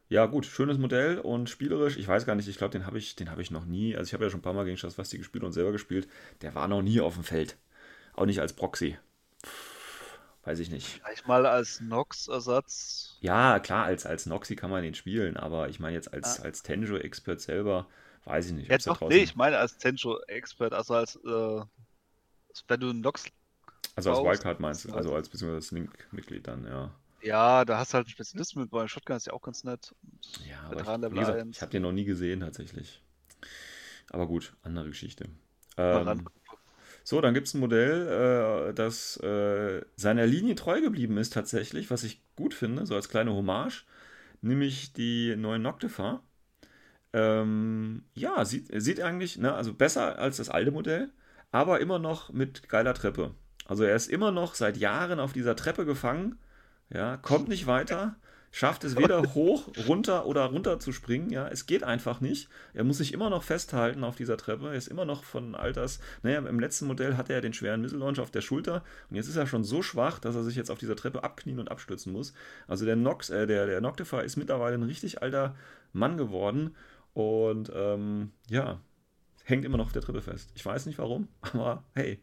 [0.08, 1.96] Ja, gut, schönes Modell und spielerisch.
[1.96, 3.96] Ich weiß gar nicht, ich glaube, den habe ich, den habe ich noch nie.
[3.96, 6.08] Also ich habe ja schon ein paar Mal gegen Schaswasti gespielt und selber gespielt.
[6.42, 7.56] Der war noch nie auf dem Feld.
[8.14, 8.98] Auch nicht als Proxy.
[10.42, 10.86] Weiß ich nicht.
[10.86, 13.18] Vielleicht mal als Nox-Ersatz.
[13.20, 16.44] Ja, klar, als, als Noxy kann man den spielen, aber ich meine jetzt als, Ah.
[16.44, 17.86] als Tenjo-Expert selber,
[18.24, 18.70] weiß ich nicht.
[18.70, 21.60] Ja, doch, nee, ich meine als Tenjo-Expert, also als, äh,
[22.68, 23.24] wenn du einen Nox,
[23.96, 26.94] also als Wildcard meinst du, also als beziehungsweise als Link-Mitglied dann, ja.
[27.22, 29.94] ja, da hast du halt einen Spezialisten mit, bei Shotgun ist ja auch ganz nett.
[30.48, 31.56] Ja, aber Veteran ich, wie gesagt, 1.
[31.56, 33.02] ich habe den noch nie gesehen tatsächlich.
[34.10, 35.28] Aber gut, andere Geschichte.
[35.76, 36.28] Ähm,
[37.04, 41.90] So, dann gibt es ein Modell, äh, das äh, seiner Linie treu geblieben ist tatsächlich,
[41.90, 43.84] was ich gut finde, so als kleine Hommage,
[44.42, 46.22] nämlich die neuen Noctifer.
[47.12, 51.10] Ähm, ja, sieht, sieht eigentlich, ne, also besser als das alte Modell,
[51.50, 53.34] aber immer noch mit geiler Treppe.
[53.66, 56.38] Also er ist immer noch seit Jahren auf dieser Treppe gefangen,
[56.92, 58.16] ja, kommt nicht weiter,
[58.52, 61.30] schafft es weder hoch, runter oder runter zu springen.
[61.30, 62.48] Ja, es geht einfach nicht.
[62.74, 64.68] Er muss sich immer noch festhalten auf dieser Treppe.
[64.68, 66.00] Er ist immer noch von Alters.
[66.22, 69.28] Naja, im letzten Modell hatte er den schweren Missile Launcher auf der Schulter und jetzt
[69.28, 72.12] ist er schon so schwach, dass er sich jetzt auf dieser Treppe abknien und abstürzen
[72.12, 72.34] muss.
[72.66, 75.54] Also der Nox, äh, der, der Noctifer ist mittlerweile ein richtig alter
[75.92, 76.74] Mann geworden
[77.20, 78.80] und ähm, ja,
[79.44, 80.50] hängt immer noch auf der Treppe fest.
[80.54, 82.22] Ich weiß nicht warum, aber hey.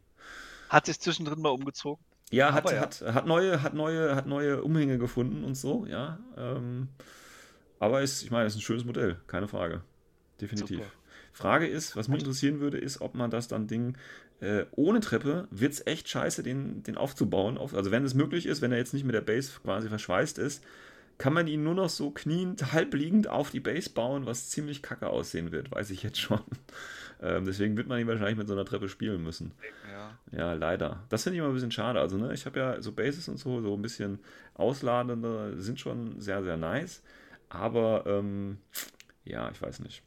[0.70, 2.04] Hat sich zwischendrin mal umgezogen?
[2.30, 2.82] Ja, hat, ja.
[2.82, 6.20] Hat, hat, neue, hat, neue, hat neue Umhänge gefunden und so, ja.
[6.36, 6.90] Ähm,
[7.80, 9.82] aber ist, ich meine, ist ein schönes Modell, keine Frage.
[10.42, 10.78] Definitiv.
[10.78, 10.92] Super.
[11.32, 13.96] Frage ist, was mich interessieren würde, ist, ob man das dann Ding
[14.40, 17.58] äh, ohne Treppe wird es echt scheiße, den, den aufzubauen.
[17.58, 20.38] Auf, also wenn es möglich ist, wenn er jetzt nicht mit der Base quasi verschweißt
[20.38, 20.64] ist,
[21.18, 25.10] kann man ihn nur noch so kniend, halbliegend auf die Base bauen, was ziemlich kacke
[25.10, 26.42] aussehen wird, weiß ich jetzt schon.
[27.20, 29.52] Ähm, deswegen wird man ihn wahrscheinlich mit so einer Treppe spielen müssen.
[29.92, 31.04] Ja, ja leider.
[31.10, 32.00] Das finde ich immer ein bisschen schade.
[32.00, 34.20] Also, ne, ich habe ja so Bases und so, so ein bisschen
[34.54, 37.02] ausladende, sind schon sehr, sehr nice.
[37.50, 38.60] Aber, ähm,
[39.26, 40.04] ja, ich weiß nicht.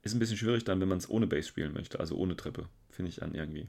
[0.00, 2.66] Ist ein bisschen schwierig dann, wenn man es ohne Base spielen möchte, also ohne Treppe,
[2.88, 3.68] finde ich dann irgendwie.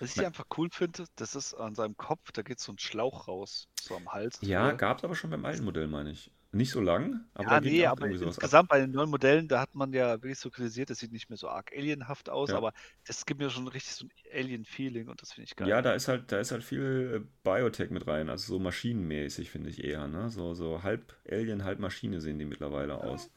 [0.00, 3.28] Was ich einfach cool finde, das ist an seinem Kopf, da geht so ein Schlauch
[3.28, 4.38] raus, so am Hals.
[4.40, 6.32] Ja, gab es aber schon beim alten Modell, meine ich.
[6.52, 9.92] Nicht so lang, aber ja, nee, aber insgesamt bei den neuen Modellen, da hat man
[9.92, 12.56] ja wirklich so kritisiert, das sieht nicht mehr so arg alienhaft aus, ja.
[12.56, 12.72] aber
[13.06, 15.68] das gibt mir schon richtig so ein Alien-Feeling und das finde ich geil.
[15.68, 19.48] Ja, da ist halt, da ist halt viel äh, Biotech mit rein, also so maschinenmäßig,
[19.48, 20.28] finde ich eher, ne?
[20.30, 23.30] So, so halb Alien, halb Maschine sehen die mittlerweile aus.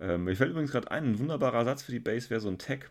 [0.00, 2.56] Ähm, mir fällt übrigens gerade ein, ein wunderbarer Satz für die Base wäre so ein
[2.56, 2.86] Tech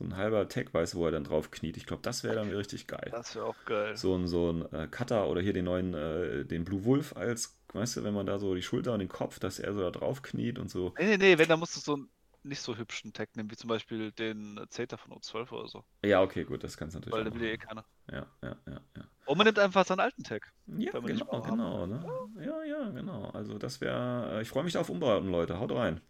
[0.00, 1.76] so ein halber Tag, weißt du, wo er dann drauf kniet.
[1.76, 3.08] Ich glaube, das wäre dann richtig geil.
[3.10, 3.96] Das wäre auch geil.
[3.96, 7.60] So ein, so ein äh, Cutter oder hier den neuen, äh, den Blue Wolf als,
[7.74, 9.90] weißt du, wenn man da so die Schulter und den Kopf, dass er so da
[9.90, 10.94] drauf kniet und so.
[10.98, 12.08] Nee, nee, nee, wenn, dann musst du so einen
[12.42, 15.84] nicht so hübschen Tag nehmen, wie zum Beispiel den Zeta von O12 oder so.
[16.02, 17.18] Ja, okay, gut, das kannst du natürlich.
[17.18, 17.84] Weil da will ja eh keiner.
[18.10, 19.04] Ja, ja, ja, ja.
[19.26, 20.50] Und man nimmt einfach seinen alten Tag.
[20.66, 22.02] Ja, genau, genau, ne?
[22.40, 23.28] Ja, ja, genau.
[23.34, 25.60] Also das wäre, äh, ich freue mich auf Umbauten, Leute.
[25.60, 26.00] Haut rein.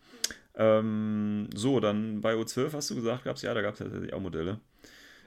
[0.61, 4.13] Ähm, so, dann bei O12 hast du gesagt, gab es ja, da gab es tatsächlich
[4.13, 4.61] auch Modelle.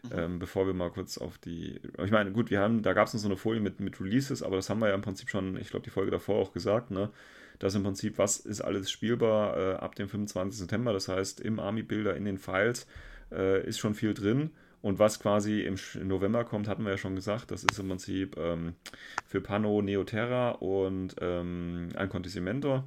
[0.04, 0.10] Mhm.
[0.14, 1.82] Ähm, bevor wir mal kurz auf die.
[2.04, 4.44] Ich meine, gut, wir haben, da gab es noch so eine Folie mit, mit Releases,
[4.44, 6.92] aber das haben wir ja im Prinzip schon, ich glaube, die Folge davor auch gesagt,
[6.92, 7.10] ne?
[7.58, 10.60] Dass im Prinzip, was ist alles spielbar äh, ab dem 25.
[10.60, 12.86] September, das heißt, im Army-Builder, in den Files
[13.32, 14.52] äh, ist schon viel drin.
[14.84, 15.78] Und was quasi im
[16.08, 18.76] November kommt, hatten wir ja schon gesagt, das ist im Prinzip ähm,
[19.26, 22.84] für Pano Neoterra und ähm, Incontisimento.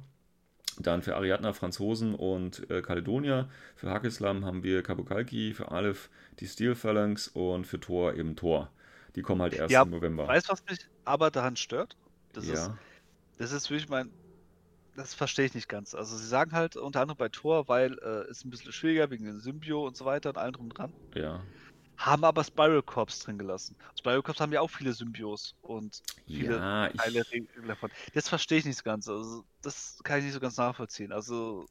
[0.79, 3.49] Dann für Ariadna Franzosen und äh, Kaledonier.
[3.75, 6.09] Für Hakislam haben wir Kabukalki, für Aleph
[6.39, 8.69] die Steel Phalanx und für Thor eben Thor.
[9.15, 10.27] Die kommen halt erst ja, im November.
[10.27, 11.97] Weißt du, was mich aber daran stört?
[12.33, 12.53] Das ja.
[12.53, 12.71] ist,
[13.37, 14.11] das ist wirklich mein.
[14.95, 15.93] Das verstehe ich nicht ganz.
[15.93, 17.93] Also sie sagen halt unter anderem bei Thor, weil
[18.29, 20.91] es äh, ein bisschen schwieriger wegen den Symbio und so weiter und allem drum dran.
[21.13, 21.43] Ja
[21.97, 23.75] haben aber Spiral Corps drin gelassen.
[23.97, 27.23] Spiral Corps haben ja auch viele Symbios und viele ja, Teile
[27.67, 27.91] davon.
[28.13, 29.07] Das verstehe ich nicht ganz.
[29.07, 31.11] Also, das kann ich nicht so ganz nachvollziehen.
[31.11, 31.65] Also,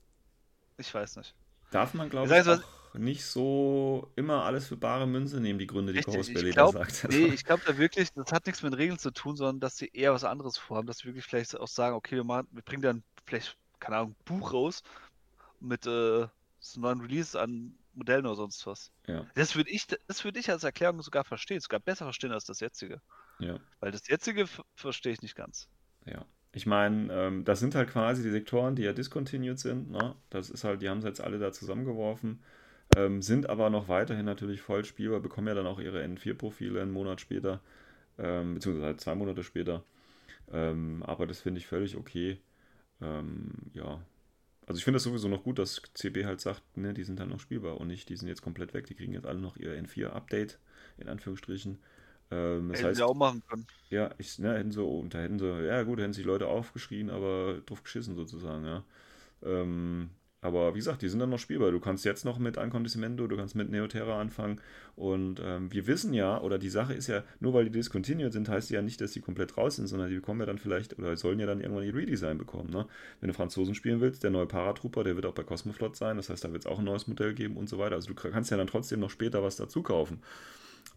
[0.77, 1.35] ich weiß nicht.
[1.71, 2.61] Darf man, glaube ich, auch
[2.99, 7.07] nicht so immer alles für bare Münze nehmen, die Gründe, die Coast Belly da sagt.
[7.11, 9.91] Nee, ich glaube da wirklich, das hat nichts mit Regeln zu tun, sondern dass sie
[9.93, 12.83] eher was anderes vorhaben, dass sie wirklich vielleicht auch sagen, okay, wir, machen, wir bringen
[12.83, 14.83] dann vielleicht, keine Ahnung, ein Buch raus
[15.61, 16.27] mit äh,
[16.61, 18.93] so neuen Release an Modellen oder sonst was.
[19.07, 19.27] Ja.
[19.35, 23.01] Das würde ich, das ich als Erklärung sogar verstehen, sogar besser verstehen als das jetzige.
[23.39, 23.59] Ja.
[23.81, 25.69] Weil das jetzige verstehe ich nicht ganz.
[26.05, 26.25] Ja.
[26.53, 29.91] Ich meine, ähm, das sind halt quasi die Sektoren, die ja discontinued sind.
[29.91, 30.15] Ne?
[30.31, 32.43] Das ist halt, die haben sie jetzt alle da zusammengeworfen,
[32.97, 36.93] ähm, sind aber noch weiterhin natürlich voll spielbar, bekommen ja dann auch ihre N4-Profile einen
[36.93, 37.61] Monat später,
[38.17, 39.85] ähm, beziehungsweise halt zwei Monate später.
[40.51, 42.41] Ähm, aber das finde ich völlig okay.
[43.03, 44.01] Ähm, ja,
[44.67, 47.29] also ich finde das sowieso noch gut, dass CB halt sagt, ne, die sind dann
[47.29, 49.73] noch spielbar und nicht, die sind jetzt komplett weg, die kriegen jetzt alle noch ihr
[49.81, 50.59] N4-Update,
[50.99, 51.79] in Anführungsstrichen.
[52.33, 53.67] Ähm, das hätten heißt, sie auch machen können.
[53.91, 57.11] Ja, ich, ne, hätten so, und da hätten sie, ja gut, hätten sich Leute aufgeschrien,
[57.11, 58.85] aber drauf geschissen sozusagen, ja.
[59.43, 60.11] Ähm,
[60.43, 61.71] aber wie gesagt, die sind dann noch spielbar.
[61.71, 64.61] Du kannst jetzt noch mit Ancondisimento, du kannst mit Neoterra anfangen.
[64.95, 68.49] Und ähm, wir wissen ja, oder die Sache ist ja, nur weil die discontinued sind,
[68.49, 71.17] heißt ja nicht, dass die komplett raus sind, sondern die bekommen ja dann vielleicht, oder
[71.17, 72.71] sollen ja dann irgendwann die Redesign bekommen.
[72.71, 72.87] Ne?
[73.21, 76.17] Wenn du Franzosen spielen willst, der neue Paratrooper, der wird auch bei Cosmoflot sein.
[76.17, 77.95] Das heißt, da wird es auch ein neues Modell geben und so weiter.
[77.95, 80.21] Also du kannst ja dann trotzdem noch später was dazu kaufen.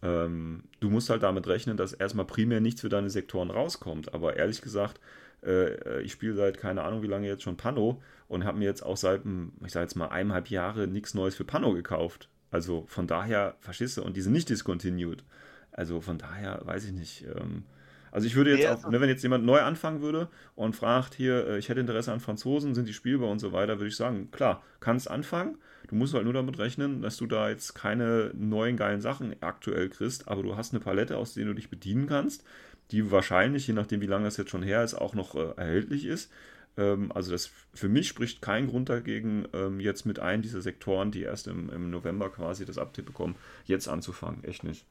[0.02, 4.14] Ähm, du musst halt damit rechnen, dass erstmal primär nichts für deine Sektoren rauskommt.
[4.14, 5.00] Aber ehrlich gesagt,
[5.44, 8.82] äh, ich spiele seit keine Ahnung wie lange jetzt schon Pano und habe mir jetzt
[8.82, 9.22] auch seit,
[9.64, 12.28] ich sage jetzt mal, eineinhalb Jahre nichts Neues für Pano gekauft.
[12.50, 13.56] Also von daher,
[13.96, 15.24] du, und die sind nicht discontinued.
[15.72, 17.24] Also von daher weiß ich nicht.
[17.34, 17.64] Ähm,
[18.12, 21.46] also ich würde jetzt auch, ne, wenn jetzt jemand neu anfangen würde und fragt hier,
[21.46, 24.30] äh, ich hätte Interesse an Franzosen, sind die spielbar und so weiter, würde ich sagen,
[24.30, 25.58] klar, kannst anfangen.
[25.88, 29.88] Du musst halt nur damit rechnen, dass du da jetzt keine neuen geilen Sachen aktuell
[29.88, 32.44] kriegst, aber du hast eine Palette, aus der du dich bedienen kannst
[32.92, 36.04] die wahrscheinlich, je nachdem wie lange das jetzt schon her ist, auch noch äh, erhältlich
[36.04, 36.30] ist.
[36.76, 41.10] Ähm, also das für mich spricht kein Grund dagegen, ähm, jetzt mit einem dieser Sektoren,
[41.10, 44.44] die erst im, im November quasi das Update bekommen, jetzt anzufangen.
[44.44, 44.86] Echt nicht.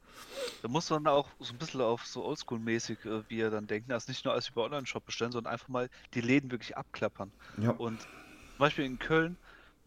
[0.62, 3.92] Da muss man auch so ein bisschen auf so Oldschool-mäßig, äh, wie er dann denken,
[3.92, 7.32] also nicht nur alles über Online-Shop bestellen, sondern einfach mal die Läden wirklich abklappern.
[7.58, 7.72] Ja.
[7.72, 8.10] Und zum
[8.58, 9.38] Beispiel in Köln,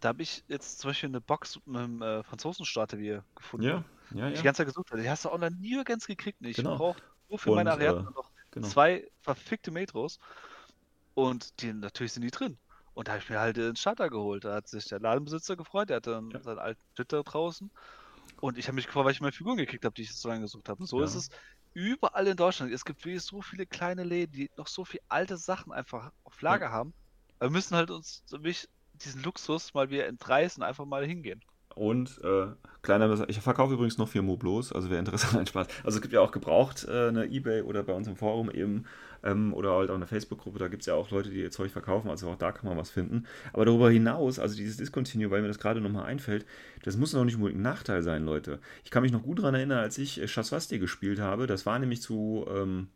[0.00, 2.96] da habe ich jetzt zum Beispiel eine Box mit einem äh, Franzosenstarter
[3.36, 3.66] gefunden.
[3.66, 3.84] Ja,
[4.14, 4.42] ja, Die ja.
[4.42, 5.02] ganze Zeit gesucht habe.
[5.02, 6.38] Die hast du online nirgends gekriegt.
[6.42, 6.76] Ich Genau.
[6.76, 7.00] brauche
[7.32, 8.68] nur für Und, meine Ariadne äh, noch genau.
[8.70, 10.18] zwei verfickte Metros.
[11.14, 12.58] Und die natürlich sind die drin.
[12.94, 14.44] Und da habe ich mir halt den Starter geholt.
[14.44, 15.88] Da hat sich der Ladenbesitzer gefreut.
[15.90, 16.40] Der hatte Ja.
[16.42, 17.70] seinen alten da draußen.
[18.40, 20.42] Und ich habe mich gefreut, weil ich meine Figuren gekriegt habe, die ich so lange
[20.42, 20.84] gesucht habe.
[20.86, 21.04] So Ja.
[21.04, 21.28] ist es
[21.74, 22.72] überall in Deutschland.
[22.72, 26.40] Es gibt wirklich so viele kleine Läden, die noch so viele alte Sachen einfach auf
[26.42, 26.94] Lager haben.
[27.40, 31.42] Wir müssen halt uns wirklich diesen Luxus mal wieder entreißen, einfach mal hingehen.
[31.74, 32.46] Und äh,
[32.82, 35.66] kleiner, ich verkaufe übrigens noch vier Moblos, also wer Interesse hat, Spaß.
[35.84, 38.84] Also es gibt ja auch gebraucht äh, eine Ebay oder bei uns im Forum eben
[39.24, 41.70] ähm, oder halt auch eine Facebook-Gruppe, da gibt es ja auch Leute, die ihr Zeug
[41.70, 43.26] verkaufen, also auch da kann man was finden.
[43.52, 46.44] Aber darüber hinaus, also dieses Discontinue, weil mir das gerade nochmal einfällt,
[46.82, 48.58] das muss noch nicht unbedingt ein Nachteil sein, Leute.
[48.84, 51.78] Ich kann mich noch gut daran erinnern, als ich äh, Shaswasti gespielt habe, das war
[51.78, 52.88] nämlich zu ähm,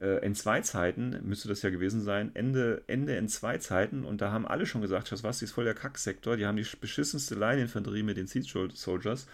[0.00, 4.82] äh, N2-Zeiten, müsste das ja gewesen sein, Ende, Ende N2-Zeiten und da haben alle schon
[4.82, 9.26] gesagt, Shaswasti ist voll der Kacksektor, die haben die beschissenste Line-Infanterie mit den Siege Soldiers.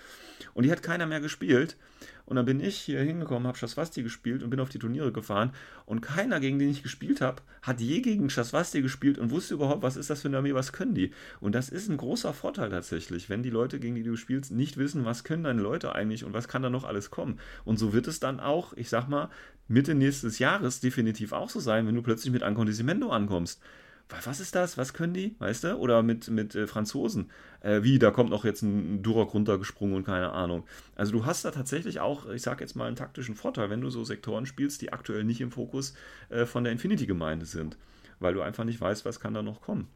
[0.54, 1.76] Und die hat keiner mehr gespielt
[2.27, 5.53] und dann bin ich hier hingekommen, habe Shaswasti gespielt und bin auf die Turniere gefahren.
[5.87, 9.83] Und keiner, gegen den ich gespielt habe, hat je gegen Shaswasti gespielt und wusste überhaupt,
[9.83, 11.12] was ist das für eine Armee, was können die?
[11.41, 14.77] Und das ist ein großer Vorteil tatsächlich, wenn die Leute, gegen die du spielst, nicht
[14.77, 17.39] wissen, was können deine Leute eigentlich und was kann da noch alles kommen?
[17.64, 19.29] Und so wird es dann auch, ich sag mal,
[19.68, 23.62] Mitte nächstes Jahres definitiv auch so sein, wenn du plötzlich mit Ancondisimento ankommst.
[24.09, 24.76] Wa- Was ist das?
[24.78, 25.34] Was können die?
[25.38, 25.76] Weißt du?
[25.76, 27.30] Oder mit, mit äh, Franzosen.
[27.61, 30.64] Äh, wie, da kommt noch jetzt ein, ein runtergesprungen und keine Ahnung.
[30.94, 33.90] Also du hast da tatsächlich auch, ich sag jetzt mal, einen taktischen Vorteil, wenn du
[33.90, 35.94] so Sektoren spielst, die aktuell nicht im Fokus
[36.28, 37.76] äh, von der Infinity-Gemeinde sind.
[38.20, 39.88] Weil du einfach nicht weißt, was kann da noch kommen.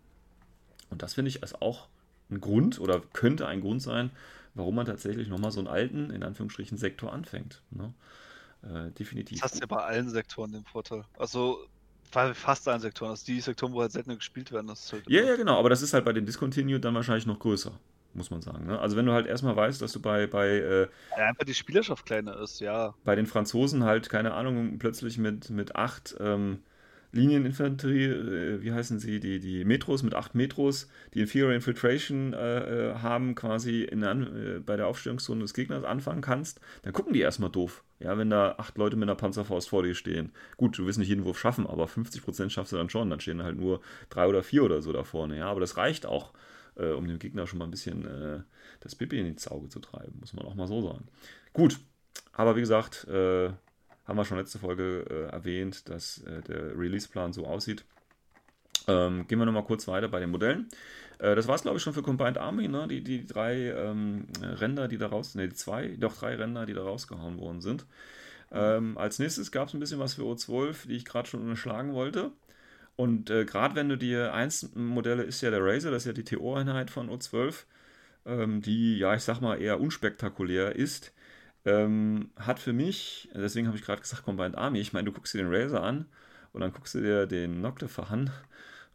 [0.90, 1.88] Und das finde ich als auch
[2.30, 4.10] ein Grund oder könnte ein Grund sein,
[4.54, 7.62] warum man tatsächlich nochmal so einen alten, in Anführungsstrichen, Sektor anfängt.
[7.70, 7.92] Ne?
[8.62, 9.40] Äh, definitiv.
[9.40, 11.04] Das hast du ja bei allen Sektoren den Vorteil.
[11.18, 11.58] Also
[12.10, 13.10] fast allen Sektoren.
[13.10, 15.70] Also die Sektoren, wo halt seltener gespielt werden, das ist halt Ja, ja, genau, aber
[15.70, 17.72] das ist halt bei den Discontinued dann wahrscheinlich noch größer,
[18.14, 18.66] muss man sagen.
[18.66, 18.78] Ne?
[18.78, 22.06] Also wenn du halt erstmal weißt, dass du bei, bei, äh, Ja, einfach die Spielerschaft
[22.06, 22.94] kleiner ist, ja.
[23.04, 26.62] bei den Franzosen halt, keine Ahnung, plötzlich mit, mit acht ähm,
[27.12, 32.90] Linieninfanterie, äh, wie heißen sie, die, die Metros mit acht Metros, die Inferior Infiltration äh,
[32.90, 37.20] äh, haben, quasi in äh, bei der Aufstellungszone des Gegners anfangen kannst, dann gucken die
[37.20, 37.84] erstmal doof.
[37.98, 40.32] Ja, wenn da acht Leute mit einer Panzerfaust vor dir stehen.
[40.56, 43.08] Gut, du wirst nicht jeden Wurf schaffen, aber 50% schaffst du dann schon.
[43.08, 43.80] Dann stehen halt nur
[44.10, 45.38] drei oder vier oder so da vorne.
[45.38, 46.32] Ja, aber das reicht auch,
[46.76, 48.40] äh, um dem Gegner schon mal ein bisschen äh,
[48.80, 51.08] das Pipi in ins Auge zu treiben, muss man auch mal so sagen.
[51.54, 51.80] Gut,
[52.32, 53.50] aber wie gesagt, äh,
[54.04, 57.84] haben wir schon letzte Folge äh, erwähnt, dass äh, der Release-Plan so aussieht.
[58.88, 60.68] Ähm, gehen wir nochmal kurz weiter bei den Modellen.
[61.18, 62.86] Äh, das war es, glaube ich, schon für Combined Army, ne?
[62.88, 66.74] die, die drei ähm, Ränder, die da raus, ne, die zwei, doch drei Ränder, die
[66.74, 67.86] da rausgehauen worden sind.
[68.52, 71.94] Ähm, als nächstes gab es ein bisschen was für O12, die ich gerade schon unterschlagen
[71.94, 72.32] wollte.
[72.96, 76.12] Und äh, gerade wenn du dir eins Modelle ist ja der Razer, das ist ja
[76.12, 77.64] die TO-Einheit von O12,
[78.26, 81.12] ähm, die, ja, ich sag mal, eher unspektakulär ist,
[81.64, 85.34] ähm, hat für mich, deswegen habe ich gerade gesagt, Combined Army, ich meine, du guckst
[85.34, 86.06] dir den Razer an
[86.52, 88.30] und dann guckst du dir den Noctifer an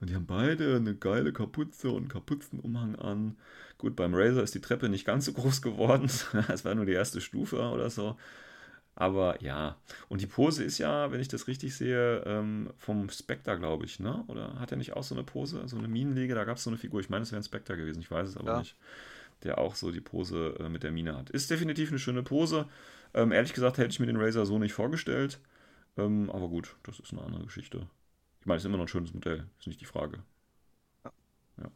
[0.01, 3.37] und die haben beide eine geile Kapuze und einen Kapuzenumhang an.
[3.77, 6.05] Gut, beim Razer ist die Treppe nicht ganz so groß geworden,
[6.49, 8.17] es war nur die erste Stufe oder so.
[8.95, 9.77] Aber ja,
[10.09, 13.99] und die Pose ist ja, wenn ich das richtig sehe, ähm, vom Spectre, glaube ich,
[13.99, 14.23] ne?
[14.27, 16.35] Oder hat er nicht auch so eine Pose, so eine Minenlege?
[16.35, 18.27] Da gab es so eine Figur, ich meine, es wäre ein Spectre gewesen, ich weiß
[18.27, 18.59] es aber Ja.
[18.59, 18.75] nicht.
[19.43, 21.29] Der auch so die Pose äh, mit der Mine hat.
[21.31, 22.67] Ist definitiv eine schöne Pose.
[23.13, 25.39] Ähm, ehrlich gesagt hätte ich mir den Razer so nicht vorgestellt.
[25.97, 27.87] Ähm, aber gut, das ist eine andere Geschichte.
[28.41, 30.23] Ich meine, es ist immer noch ein schönes Modell, ist nicht die Frage.
[31.03, 31.11] Ja.
[31.57, 31.71] Ja.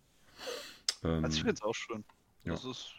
[1.04, 2.04] Ähm, Also ich finde es auch schön.
[2.44, 2.54] ja.
[2.54, 2.94] Das ist,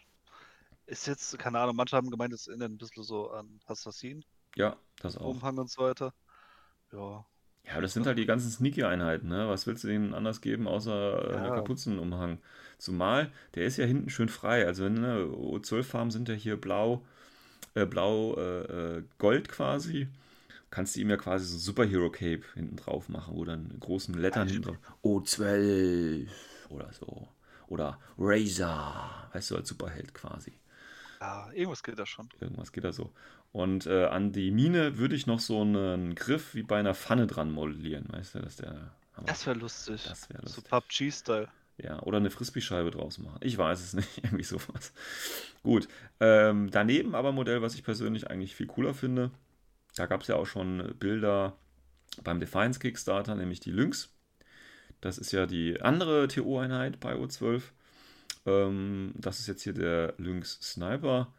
[0.87, 4.25] ist jetzt, keine Ahnung, manche haben gemeint, es erinnert ein bisschen so an Assassin,
[4.55, 5.25] ja, das auch.
[5.27, 6.13] Umhang und so weiter.
[6.91, 7.25] Ja,
[7.65, 9.49] Ja, das sind halt die ganzen Sneaky-Einheiten, ne?
[9.49, 11.51] Was willst du denen anders geben, außer äh, Ja.
[11.51, 12.39] Kapuzenumhang?
[12.77, 14.65] Zumal, der ist ja hinten schön frei.
[14.65, 17.05] Also, wenn, ne, O12-Farben sind ja hier blau,
[17.75, 20.09] äh, blau, äh, äh, gold quasi.
[20.69, 24.13] Kannst du ihm ja quasi so ein Superhero-Cape hinten drauf machen, wo dann in großen
[24.15, 26.27] Lettern hinten drauf O12
[26.69, 27.27] oder so.
[27.67, 30.53] Oder Razor, weißt du, als Superheld quasi.
[31.19, 32.29] ja, irgendwas geht da schon.
[32.39, 33.11] Irgendwas geht da so.
[33.51, 37.27] Und äh, an die Mine würde ich noch so einen Griff wie bei einer Pfanne
[37.27, 38.91] dran modellieren, weißt du, dass der.
[39.25, 40.03] Das wäre lustig.
[40.07, 40.69] Das wär So lustig.
[40.69, 41.47] PUBG-Style.
[41.77, 43.39] ja, oder eine Frisbee-Scheibe draus machen.
[43.41, 44.93] Ich weiß es nicht, irgendwie sowas.
[45.63, 45.87] Gut.
[46.19, 49.31] Ähm, daneben aber ein Modell, was ich persönlich eigentlich viel cooler finde,
[49.99, 51.57] Da gab es ja auch schon Bilder
[52.23, 54.09] beim Defiance Kickstarter, nämlich die Lynx.
[55.01, 57.61] Das ist ja die andere TO-Einheit bei O12.
[58.45, 61.33] Ähm, das ist jetzt hier der Lynx Sniper.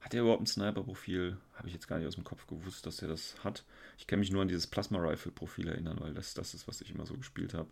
[0.00, 1.36] Hat er überhaupt ein Sniper-Profil?
[1.54, 3.64] Habe ich jetzt gar nicht aus dem Kopf gewusst, dass er das hat.
[3.98, 7.06] Ich kann mich nur an dieses Plasma-Rifle-Profil erinnern, weil das, das ist, was ich immer
[7.06, 7.68] so gespielt habe.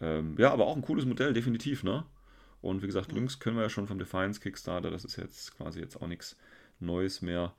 [0.00, 2.04] Ähm, ja, aber auch ein cooles Modell, definitiv, ne?
[2.60, 4.90] Und wie gesagt, Lynx können wir ja schon vom Defiance Kickstarter.
[4.90, 6.36] Das ist jetzt quasi jetzt auch nichts
[6.80, 7.54] Neues mehr.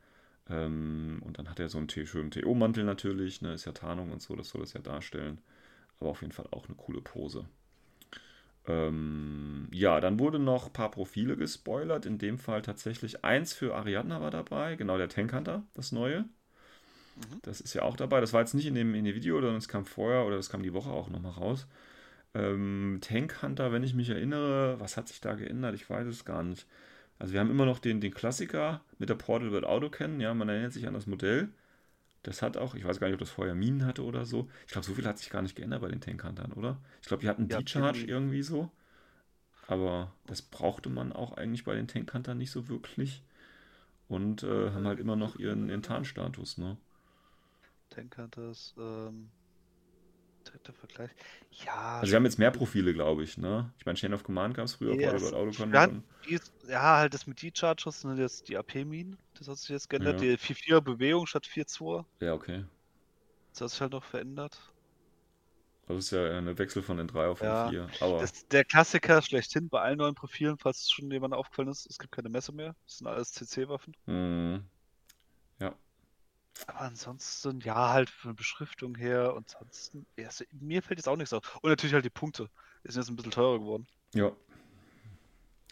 [0.49, 3.53] Ähm, und dann hat er so einen schönen TO-Mantel natürlich, ne?
[3.53, 5.40] Ist ja Tarnung und so, das soll das ja darstellen.
[5.99, 7.45] Aber auf jeden Fall auch eine coole Pose.
[8.65, 12.06] Ähm, ja, dann wurde noch ein paar Profile gespoilert.
[12.06, 16.22] In dem Fall tatsächlich eins für Ariadna war dabei, genau der Tank Hunter, das neue.
[17.15, 17.40] Mhm.
[17.44, 18.22] Das ist ja auch dabei.
[18.22, 20.49] Das war jetzt nicht in dem, in dem Video, sondern es kam vorher oder es
[20.49, 21.68] kam die Woche auch nochmal raus.
[22.34, 25.76] Ähm, Tank Hunter, wenn ich mich erinnere, was hat sich da geändert?
[25.76, 26.65] Ich weiß es gar nicht.
[27.19, 30.19] Also wir haben immer noch den, den Klassiker mit der Portal World Auto kennen.
[30.19, 31.49] Ja, man erinnert sich an das Modell.
[32.23, 34.49] Das hat auch, ich weiß gar nicht, ob das vorher Minen hatte oder so.
[34.65, 36.77] Ich glaube, so viel hat sich gar nicht geändert bei den Tankhuntern, oder?
[37.02, 38.72] Ich glaube, die hatten ja, D-Charge irgendwie so.
[39.68, 43.23] Aber das brauchte man auch eigentlich bei den Tankhuntern nicht so wirklich.
[44.07, 46.77] Und äh, haben halt immer noch ihren, ihren Tarnstatus, ne?
[47.90, 49.30] Tankhunters, ähm,
[50.44, 51.11] dritter Vergleich.
[51.65, 51.99] Ja.
[51.99, 53.72] Also, wir haben jetzt mehr Profile, glaube ich, ne?
[53.78, 56.03] Ich meine, Chain of Command gab es früher, ja, Portal Autocon.
[56.68, 59.18] Ja, halt das mit D-Charges sind jetzt die AP-Minen.
[59.38, 60.22] Das hat sich jetzt geändert.
[60.22, 60.36] Ja.
[60.36, 62.06] Die 4-4 Bewegung statt 4-2.
[62.22, 62.65] Ja, okay.
[63.52, 64.57] Das hat sich halt noch verändert.
[65.86, 67.90] Das ist ja ein Wechsel von den 3 auf den ja, 4.
[67.99, 68.20] Aber...
[68.20, 71.99] Das, der Klassiker schlechthin bei allen neuen Profilen, falls es schon jemand aufgefallen ist, es
[71.99, 72.74] gibt keine Messe mehr.
[72.86, 73.94] Das sind alles CC-Waffen.
[74.06, 74.64] Mhm.
[75.60, 75.76] Ja.
[76.68, 81.16] Aber ansonsten, ja, halt von der Beschriftung her, und ansonsten, ja, mir fällt jetzt auch
[81.16, 81.60] nichts auf.
[81.62, 82.50] Und natürlich halt die Punkte.
[82.84, 83.88] Die sind jetzt ein bisschen teurer geworden.
[84.14, 84.32] Ja.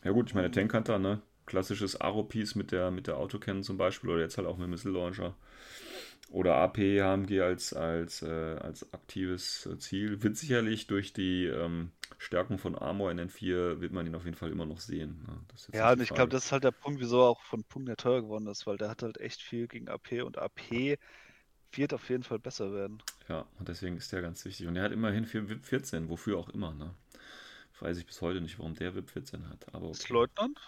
[0.04, 1.22] Ja gut, ich meine, Tank Hunter, ne?
[1.46, 4.72] Klassisches Aro-Piece mit der, mit der Autocannon zum Beispiel oder jetzt halt auch mit dem
[4.72, 5.36] Missile Launcher.
[6.32, 10.24] Oder AP HMG als, als, äh, als aktives Ziel.
[10.24, 14.38] Wird sicherlich durch die ähm, Stärken von Armor in N4 wird man ihn auf jeden
[14.38, 15.26] Fall immer noch sehen.
[15.28, 15.78] Ne?
[15.78, 17.98] ja, und ich glaube, das ist halt der Punkt, wieso er auch von Punkt der
[17.98, 20.98] teuer geworden ist, weil der hat halt echt viel gegen AP und AP
[21.74, 23.02] wird auf jeden Fall besser werden.
[23.28, 24.68] Ja, und deswegen ist der ganz wichtig.
[24.68, 26.94] Und er hat immerhin für VIP 14, wofür auch immer, ne?
[27.80, 29.74] Weiß ich bis heute nicht, warum der VIP 14 hat.
[29.74, 29.98] Aber okay.
[29.98, 30.60] Ist Leutnant?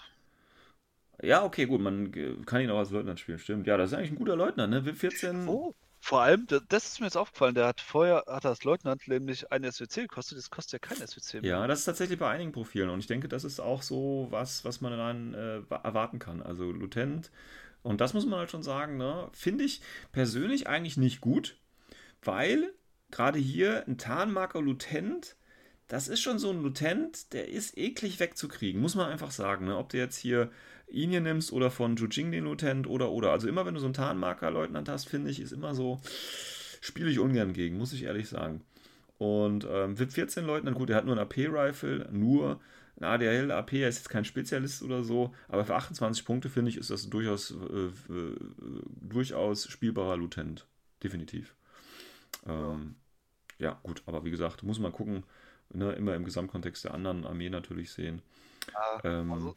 [1.21, 2.11] Ja, okay, gut, man
[2.45, 3.67] kann ihn auch als Leutnant spielen, stimmt.
[3.67, 4.85] Ja, das ist eigentlich ein guter Leutnant, ne?
[4.85, 5.47] VIP 14.
[5.47, 9.51] Oh, vor allem, das ist mir jetzt aufgefallen, der hat vorher, hat als Leutnant nämlich
[9.53, 11.49] ein SWC gekostet, das kostet ja kein SWC mehr.
[11.49, 14.65] Ja, das ist tatsächlich bei einigen Profilen und ich denke, das ist auch so was,
[14.65, 16.41] was man dann äh, erwarten kann.
[16.41, 17.31] Also Lieutenant,
[17.83, 19.29] und das muss man halt schon sagen, ne?
[19.31, 19.81] Finde ich
[20.11, 21.55] persönlich eigentlich nicht gut,
[22.21, 22.73] weil
[23.09, 25.37] gerade hier ein Tarnmarker Lieutenant
[25.87, 29.65] das ist schon so ein Lutent, der ist eklig wegzukriegen, muss man einfach sagen.
[29.65, 29.77] Ne?
[29.77, 30.49] Ob du jetzt hier
[30.87, 33.31] hier nimmst oder von Jujing den Lutent oder oder.
[33.31, 35.99] Also immer wenn du so einen Tarnmarker-Leutnant hast, finde ich, ist immer so,
[36.81, 38.61] spiele ich ungern gegen, muss ich ehrlich sagen.
[39.17, 42.59] Und ähm, VIP 14 Leutnant, gut, er hat nur ein AP-Rifle, nur
[42.99, 46.69] ein ADL, AP, er ist jetzt kein Spezialist oder so, aber für 28 Punkte finde
[46.69, 48.35] ich, ist das durchaus, äh, äh,
[49.01, 50.67] durchaus spielbarer Lutent.
[51.01, 51.55] Definitiv.
[52.45, 52.95] Ähm,
[53.57, 55.23] ja, gut, aber wie gesagt, muss man gucken,
[55.73, 58.21] ne, immer im Gesamtkontext der anderen Armee natürlich sehen.
[58.73, 59.55] Ja, ähm, also,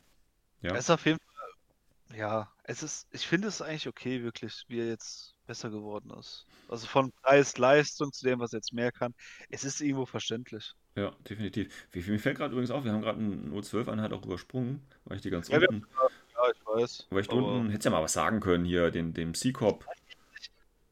[0.67, 0.75] ja.
[0.75, 4.81] Es ist auf jeden Fall, ja, es ist, ich finde es eigentlich okay, wirklich, wie
[4.81, 6.47] er jetzt besser geworden ist.
[6.69, 9.15] Also von Preis, Leistung zu dem, was er jetzt mehr kann.
[9.49, 10.75] Es ist irgendwo verständlich.
[10.97, 11.73] Ja, definitiv.
[11.93, 15.23] Wie, mir fällt gerade übrigens auf, wir haben gerade einen O12-Einheit auch übersprungen, weil ich
[15.23, 15.87] die ganz ja, unten.
[16.35, 17.07] ja, ich weiß.
[17.11, 19.87] Weil ich unten, hätte ja mal was sagen können hier, den, dem C-Cop.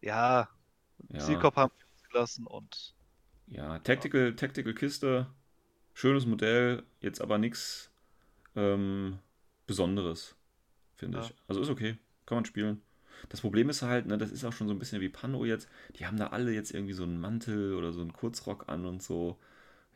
[0.01, 0.49] Ja,
[1.09, 1.19] ja.
[1.19, 2.95] C-Cop haben wir gelassen und
[3.49, 5.27] ja, Tactical, Tactical Kiste,
[5.93, 7.91] schönes Modell, jetzt aber nichts
[8.57, 9.19] ähm,
[9.67, 10.37] Besonderes,
[10.97, 11.25] finde ja.
[11.25, 11.35] ich.
[11.49, 11.97] Also ist okay,
[12.27, 12.83] kann man spielen.
[13.29, 15.69] Das Problem ist halt, ne, das ist auch schon so ein bisschen wie Pano jetzt.
[15.97, 19.03] Die haben da alle jetzt irgendwie so einen Mantel oder so einen Kurzrock an und
[19.03, 19.39] so.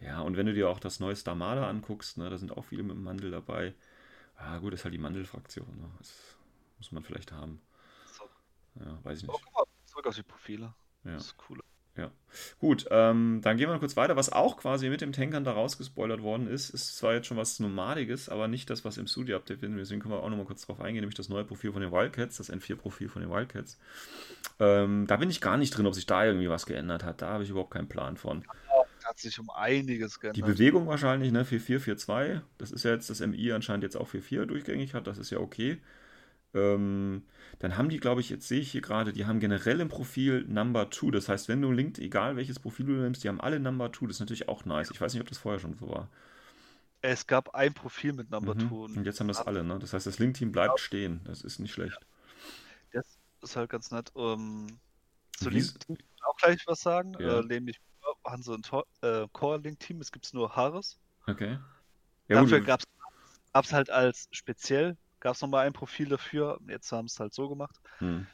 [0.01, 2.83] Ja, und wenn du dir auch das neue Starmada anguckst, ne, da sind auch viele
[2.83, 3.75] mit dem Mantel dabei.
[4.39, 5.67] Ja, gut, ist halt die Mandelfraktion.
[5.67, 5.91] Ne?
[5.99, 6.37] Das
[6.79, 7.61] muss man vielleicht haben.
[8.07, 8.25] So.
[8.77, 9.35] Ja, weiß ich nicht.
[9.35, 10.75] Oh, guck mal, zurück auf die Profile.
[11.05, 11.15] Ja.
[11.15, 11.59] Das ist cool.
[11.99, 12.13] Ja.
[12.61, 14.15] Gut, ähm, dann gehen wir kurz weiter.
[14.15, 17.59] Was auch quasi mit dem Tankern da rausgespoilert worden ist, ist zwar jetzt schon was
[17.59, 19.81] Nomadiges, aber nicht das, was im Studio-Update findet.
[19.81, 22.37] Deswegen können wir auch nochmal kurz drauf eingehen, nämlich das neue Profil von den Wildcats,
[22.37, 23.79] das N4-Profil von den Wildcats.
[24.61, 27.21] Ähm, da bin ich gar nicht drin, ob sich da irgendwie was geändert hat.
[27.21, 28.45] Da habe ich überhaupt keinen Plan von.
[29.05, 30.37] Hat sich um einiges geändert.
[30.37, 31.43] Die Bewegung wahrscheinlich, ne?
[31.43, 32.43] 4-4, 4-2.
[32.59, 35.07] Das ist ja jetzt, das MI anscheinend jetzt auch 4-4 durchgängig hat.
[35.07, 35.79] Das ist ja okay.
[36.55, 37.23] Ähm,
[37.59, 40.45] dann haben die, glaube ich, jetzt sehe ich hier gerade, die haben generell im Profil
[40.49, 41.11] Number 2.
[41.11, 44.07] Das heißt, wenn du linkt, egal welches Profil du nimmst, die haben alle Number 2.
[44.07, 44.91] Das ist natürlich auch nice.
[44.91, 46.09] Ich weiß nicht, ob das vorher schon so war.
[47.01, 48.65] Es gab ein Profil mit Number 2.
[48.65, 48.97] Mhm.
[48.97, 49.79] Und jetzt haben das alle, ne?
[49.79, 50.85] Das heißt, das Link-Team bleibt ja.
[50.85, 51.21] stehen.
[51.25, 51.99] Das ist nicht schlecht.
[52.93, 54.11] Das ist halt ganz nett.
[54.15, 54.79] Um, ähm,
[55.37, 57.15] Zu Wie- Link Team kann ich auch gleich was sagen.
[57.19, 57.41] Ja.
[57.41, 57.81] Äh, nämlich
[58.25, 58.63] haben sie ein
[59.03, 60.99] äh, Core-Link-Team, es gibt nur Haares.
[61.27, 61.59] Okay.
[62.29, 62.81] Ja, Dafür gab
[63.55, 66.59] es halt als speziell, gab es nochmal ein Profil dafür.
[66.69, 67.77] Jetzt haben sie es halt so gemacht.
[67.99, 68.27] Hm,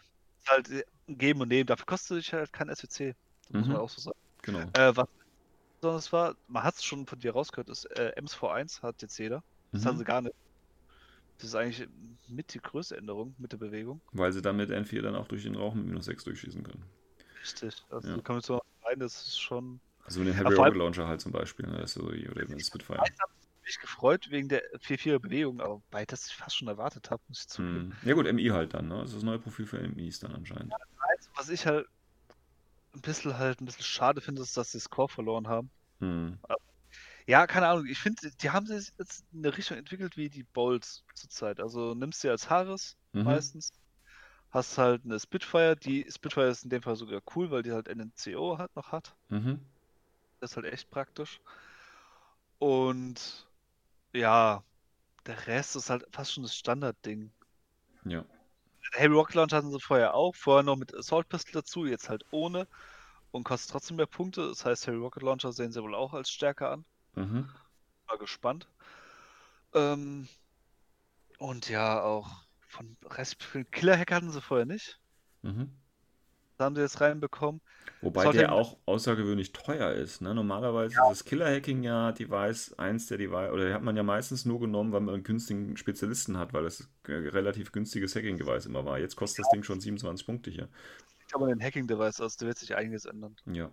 [0.48, 1.66] halt äh, Geben und Nehmen.
[1.66, 3.14] Dafür kostet sich halt kein SWC.
[3.44, 3.72] Das muss Mhm.
[3.72, 4.18] man auch so sagen.
[4.42, 4.60] genau.
[4.74, 5.06] Äh, was
[5.80, 9.42] besonders war, man hat es schon von dir rausgehört, ist äh, MSV1 hat jetzt jeder.
[9.72, 9.98] Das haben Mhm.
[9.98, 10.34] sie gar nicht.
[11.38, 11.88] Das ist eigentlich
[12.28, 14.00] mit die größte Änderung mit der Bewegung.
[14.12, 16.84] Weil sie damit N4 dann auch durch den Rauch mit minus 6 durchschießen können.
[17.42, 17.74] Richtig.
[17.90, 18.16] Also Ja.
[18.16, 18.22] ja.
[18.22, 19.80] kommen so rein, das ist schon.
[20.04, 21.86] Also mit Aber Heavy Rocket Launcher halt zum Beispiel, ne?
[21.86, 23.02] so, oder mit dem Spitfire.
[23.64, 27.40] Mich gefreut wegen der 4-4er Bewegung, aber weil das ich fast schon erwartet habe, muss
[27.40, 27.96] ich zugeben.
[28.00, 28.08] Hm.
[28.08, 28.98] Ja gut, MI halt dann, ne?
[28.98, 30.72] Das ist das neue Profil für MIs dann anscheinend.
[30.72, 31.86] Eins, was ich halt
[32.94, 35.70] ein bisschen halt ein bisschen schade finde, ist, dass sie Score verloren haben.
[36.00, 36.38] Hm.
[37.26, 37.86] Ja, keine Ahnung.
[37.86, 41.58] Ich finde, die haben sich jetzt in eine Richtung entwickelt wie die Bolts zurzeit.
[41.58, 43.24] Also nimmst sie als Haares Mhm.
[43.24, 43.70] meistens.
[44.50, 45.74] Hast halt eine Spitfire.
[45.74, 49.16] Die Spitfire ist in dem Fall sogar cool, weil die halt NNCO hat, noch hat.
[49.28, 49.60] Mhm.
[50.40, 51.40] Das ist halt echt praktisch.
[52.58, 53.48] Und
[54.14, 54.64] ja,
[55.26, 57.32] der Rest ist halt fast schon das Standardding.
[58.04, 58.24] Ja.
[58.92, 62.24] Heavy Rocket Launcher hatten sie vorher auch, vorher noch mit Assault Pistol dazu, jetzt halt
[62.30, 62.68] ohne
[63.30, 64.48] und kostet trotzdem mehr Punkte.
[64.48, 66.84] Das heißt, Heavy Rocket Launcher sehen sie wohl auch als stärker an.
[67.14, 67.50] Mhm.
[68.06, 68.68] Mal gespannt.
[69.72, 70.28] Ähm,
[71.38, 73.38] und ja, auch von Rest
[73.72, 75.00] Killer Hack hatten sie vorher nicht.
[75.42, 75.72] Mhm.
[76.56, 77.60] Da haben sie jetzt reinbekommen.
[78.00, 80.20] Wobei der auch außergewöhnlich teuer ist.
[80.20, 80.34] Ne?
[80.34, 84.60] Normalerweise ist das Killer-Hacking ja Device, eins der Device, oder hat man ja meistens nur
[84.60, 88.98] genommen, weil man einen günstigen Spezialisten hat, weil das ein relativ günstiges Hacking-Device immer war.
[88.98, 90.68] Jetzt kostet das Ding schon 27 Punkte hier.
[91.32, 93.34] Aber in den Hacking-Device aus, da wird sich einiges ändern.
[93.46, 93.70] Ja,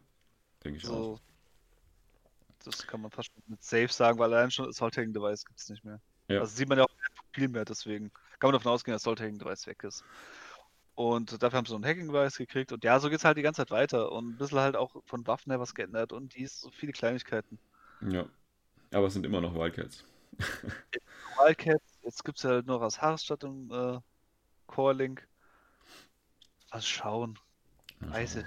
[0.64, 0.90] denke ich auch.
[0.90, 1.20] So,
[2.64, 5.70] das kann man fast mit Safe sagen, weil allein schon Assault Hacking Device gibt es
[5.70, 6.00] nicht mehr.
[6.30, 6.40] Ja.
[6.40, 6.90] Also sieht man ja auch
[7.34, 10.04] viel mehr, deswegen kann man davon ausgehen, dass Assault Hacking Device weg ist.
[10.96, 13.38] Und dafür haben sie so ein Hacking Device gekriegt und ja, so geht es halt
[13.38, 16.36] die ganze Zeit weiter und ein bisschen halt auch von Waffen her was geändert und
[16.36, 17.58] dies, so viele Kleinigkeiten.
[18.02, 18.26] Ja.
[18.94, 20.04] Aber es sind immer noch Wildcats.
[21.38, 24.00] Wildcats, jetzt gibt es ja halt noch Haares statt im äh,
[24.68, 25.28] Core Link.
[26.72, 27.40] Mal schauen.
[28.00, 28.46] Weiß ich.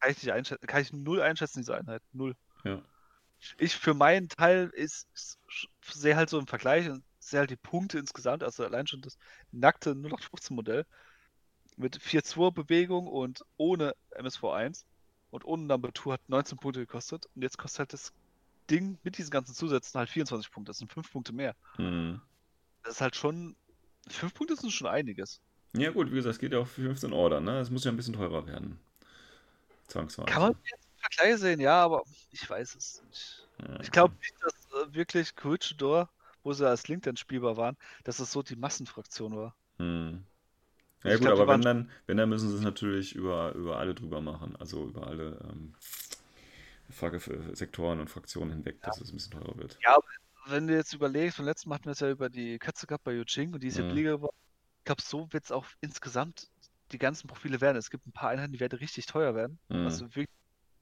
[0.00, 2.02] Kann ich nicht einschätzen, kann ich null einschätzen, diese Einheit.
[2.12, 2.34] Null.
[2.64, 2.82] Ja.
[3.58, 5.38] Ich für meinen Teil ist, ist
[5.82, 9.18] sehe halt so im Vergleich und sehe halt die Punkte insgesamt, also allein schon das
[9.52, 10.86] nackte 0815 Modell
[11.78, 14.84] mit 4-2 Bewegung und ohne MSV1
[15.30, 18.12] und ohne Number 2 hat 19 Punkte gekostet und jetzt kostet halt das
[18.70, 20.70] Ding mit diesen ganzen Zusätzen halt 24 Punkte.
[20.70, 21.54] Das sind 5 Punkte mehr.
[21.78, 22.20] Mhm.
[22.82, 23.56] Das ist halt schon.
[24.08, 25.40] 5 Punkte sind schon einiges.
[25.76, 27.60] Ja, gut, wie gesagt, es geht ja auf 15 Order, ne?
[27.60, 28.78] Es muss ja ein bisschen teurer werden.
[29.86, 30.26] Zwangsweise.
[30.26, 33.48] Kann man jetzt im Vergleich sehen, ja, aber ich weiß es nicht.
[33.60, 33.80] Ja.
[33.80, 36.08] Ich glaube nicht, dass äh, wirklich Corregidor,
[36.42, 39.54] wo sie als Link dann spielbar waren, dass es so die Massenfraktion war.
[39.78, 40.24] Hm.
[41.04, 43.78] Ja ich gut, glaub, aber wenn dann, wenn dann müssen sie es natürlich über, über
[43.78, 44.56] alle drüber machen.
[44.56, 45.74] Also über alle ähm,
[47.54, 49.78] Sektoren und Fraktionen hinweg, dass es ein bisschen teurer wird.
[49.82, 50.04] Ja, aber
[50.46, 53.04] wenn du jetzt überlegst, beim letzten Mal hatten wir es ja über die Katze gehabt
[53.04, 53.88] bei Yuching und die ist ja Mhm.
[53.88, 54.36] billiger geworden.
[54.78, 56.48] Ich glaube, so wird es auch insgesamt
[56.92, 57.76] die ganzen Profile werden.
[57.76, 59.84] Es gibt ein paar Einheiten, die werden richtig teuer werden, Mhm.
[59.84, 60.28] also wirklich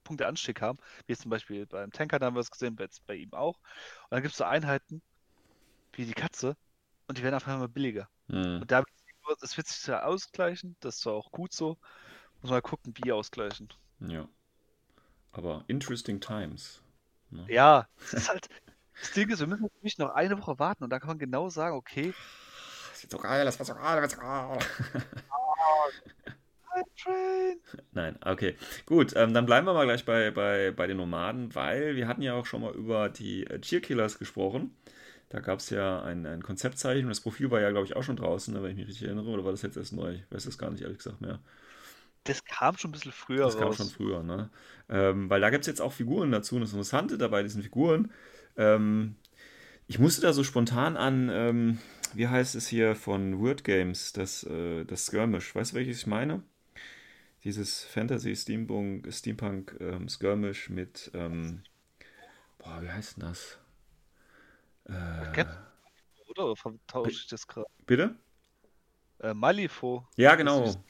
[0.04, 0.78] Punkte Anstieg haben.
[1.06, 3.32] Wie jetzt zum Beispiel beim Tanker, da haben wir es gesehen, bei, jetzt bei ihm
[3.32, 3.56] auch.
[3.56, 5.02] Und dann gibt es so Einheiten
[5.94, 6.56] wie die Katze
[7.08, 8.08] und die werden einfach immer billiger.
[8.28, 8.60] Hm.
[8.60, 8.84] Und da
[9.42, 11.78] es wird sich ja ausgleichen, das ist zwar auch gut so.
[12.42, 13.68] Muss mal gucken, wie ausgleichen.
[14.00, 14.28] Ja.
[15.32, 16.82] Aber interesting times.
[17.30, 17.46] Ne?
[17.48, 18.48] Ja, es ist halt.
[18.98, 21.50] Das Ding ist, wir müssen natürlich noch eine Woche warten und da kann man genau
[21.50, 22.14] sagen, okay,
[22.92, 24.58] Das wird so geil, das wird so geil, das wird so geil.
[27.02, 27.60] Train.
[27.92, 28.56] Nein, okay.
[28.86, 32.22] Gut, ähm, dann bleiben wir mal gleich bei, bei, bei den Nomaden, weil wir hatten
[32.22, 34.76] ja auch schon mal über die äh, Cheerkillers gesprochen.
[35.28, 38.02] Da gab es ja ein, ein Konzeptzeichen und das Profil war ja, glaube ich, auch
[38.04, 39.28] schon draußen, ne, wenn ich mich richtig erinnere.
[39.28, 40.14] Oder war das jetzt erst neu?
[40.14, 41.40] Ich weiß das gar nicht, ehrlich gesagt mehr.
[42.24, 43.76] Das kam schon ein bisschen früher Das kam raus.
[43.76, 44.50] schon früher, ne?
[44.88, 46.54] Ähm, weil da gibt es jetzt auch Figuren dazu.
[46.56, 48.10] Und das Interessante dabei diesen Figuren,
[48.56, 49.16] ähm,
[49.88, 51.78] ich musste da so spontan an, ähm,
[52.14, 55.54] wie heißt es hier von Word Games, das, äh, das Skirmish.
[55.54, 56.42] Weißt du, welches ich meine?
[57.44, 61.62] Dieses Fantasy Steampunk, Steampunk ähm, Skirmish mit, ähm,
[62.58, 63.58] boah, wie heißt denn das?
[64.88, 64.92] Äh,
[65.40, 65.46] Oder,
[66.28, 67.68] oder vertausche ich das gerade?
[67.86, 68.16] bitte?
[69.20, 70.06] Äh, Malifaux.
[70.16, 70.82] Ja, genau.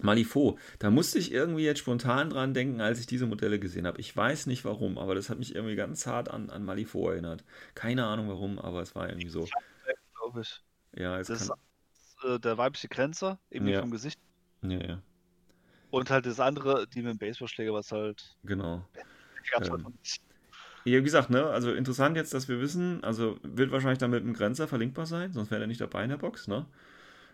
[0.00, 0.58] Malifaux.
[0.78, 4.00] Da musste ich irgendwie jetzt spontan dran denken, als ich diese Modelle gesehen habe.
[4.00, 7.44] Ich weiß nicht warum, aber das hat mich irgendwie ganz hart an, an Malifaux erinnert.
[7.74, 9.46] Keine Ahnung warum, aber es war irgendwie so.
[10.14, 10.62] glaube ich.
[10.96, 11.48] Ja, es Das kann.
[11.48, 13.80] ist äh, der weibliche Grenzer, eben Ja.
[13.80, 14.18] vom Gesicht.
[14.62, 15.02] Ja, ja,
[15.90, 18.36] Und halt das andere, die mit dem Baseballschläger, was halt.
[18.44, 18.84] genau.
[19.52, 20.22] Halt Ähm, nicht.
[20.84, 24.22] Ja, wie gesagt, ne, also interessant jetzt, dass wir wissen, also wird wahrscheinlich dann mit
[24.22, 26.66] einem Grenzer verlinkbar sein, sonst wäre er nicht dabei in der Box, ne?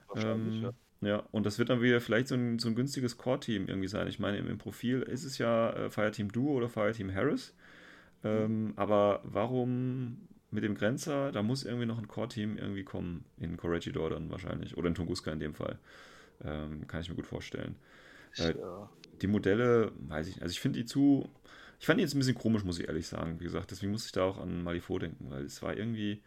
[0.09, 0.73] Wahrscheinlich, Ähm, ja.
[1.03, 4.09] Ja, und das wird dann wieder vielleicht so ein, so ein günstiges Core-Team irgendwie sein.
[4.09, 7.55] Ich meine, im, im Profil ist es ja äh, Fireteam Duo oder Fireteam Harris.
[8.25, 11.33] Ähm, aber warum mit dem Grenzer?
[11.33, 13.25] Da muss irgendwie noch ein Core-Team irgendwie kommen.
[13.39, 14.77] In Corregidor dann wahrscheinlich.
[14.77, 15.79] Oder in Tunguska in dem Fall.
[16.45, 17.77] Ähm, kann ich mir gut vorstellen.
[18.39, 18.91] Äh, Ja.
[19.23, 20.43] die Modelle, weiß ich nicht.
[20.43, 21.29] Also ich finde die zu.
[21.79, 23.41] Ich fand die jetzt ein bisschen komisch, muss ich ehrlich sagen.
[23.41, 26.23] Wie gesagt, deswegen musste ich da auch an Malifaux denken, weil es war irgendwie.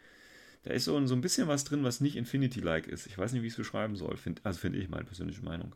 [0.64, 3.06] Da ist so ein, so ein bisschen was drin, was nicht Infinity-like ist.
[3.06, 4.16] Ich weiß nicht, wie ich es beschreiben soll.
[4.18, 5.74] Find, also finde ich meine persönliche Meinung.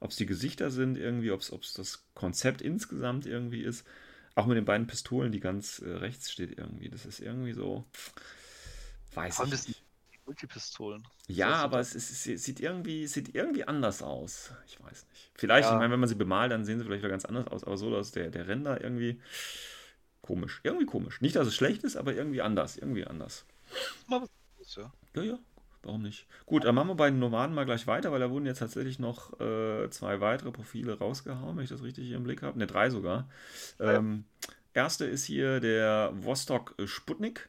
[0.00, 3.86] Ob es die Gesichter sind irgendwie, ob es das Konzept insgesamt irgendwie ist.
[4.34, 6.90] Auch mit den beiden Pistolen, die ganz äh, rechts steht irgendwie.
[6.90, 7.86] Das ist irgendwie so.
[9.14, 9.85] Weiß ich nicht.
[10.26, 11.06] Multipistolen.
[11.28, 14.52] Ja, aber es, ist, es sieht, irgendwie, sieht irgendwie anders aus.
[14.66, 15.30] Ich weiß nicht.
[15.34, 15.74] Vielleicht, Ja.
[15.74, 17.64] ich meine, wenn man sie bemalt, dann sehen sie vielleicht wieder ganz anders aus.
[17.64, 19.20] Aber so, dass der, der Render irgendwie
[20.22, 20.60] komisch.
[20.64, 21.20] Irgendwie komisch.
[21.20, 22.76] Nicht, dass es schlecht ist, aber irgendwie anders.
[22.76, 23.46] Irgendwie anders.
[24.76, 24.92] Ja.
[25.14, 25.38] Ja, ja.
[25.82, 26.26] Warum nicht?
[26.46, 28.98] Gut, dann machen wir bei den Nomaden mal gleich weiter, weil da wurden jetzt tatsächlich
[28.98, 32.58] noch äh, zwei weitere Profile rausgehauen, wenn ich das richtig hier im Blick habe.
[32.58, 33.28] Ne, drei sogar.
[33.78, 34.24] Ähm,
[34.74, 37.48] erste ist hier der Vostok Sputnik.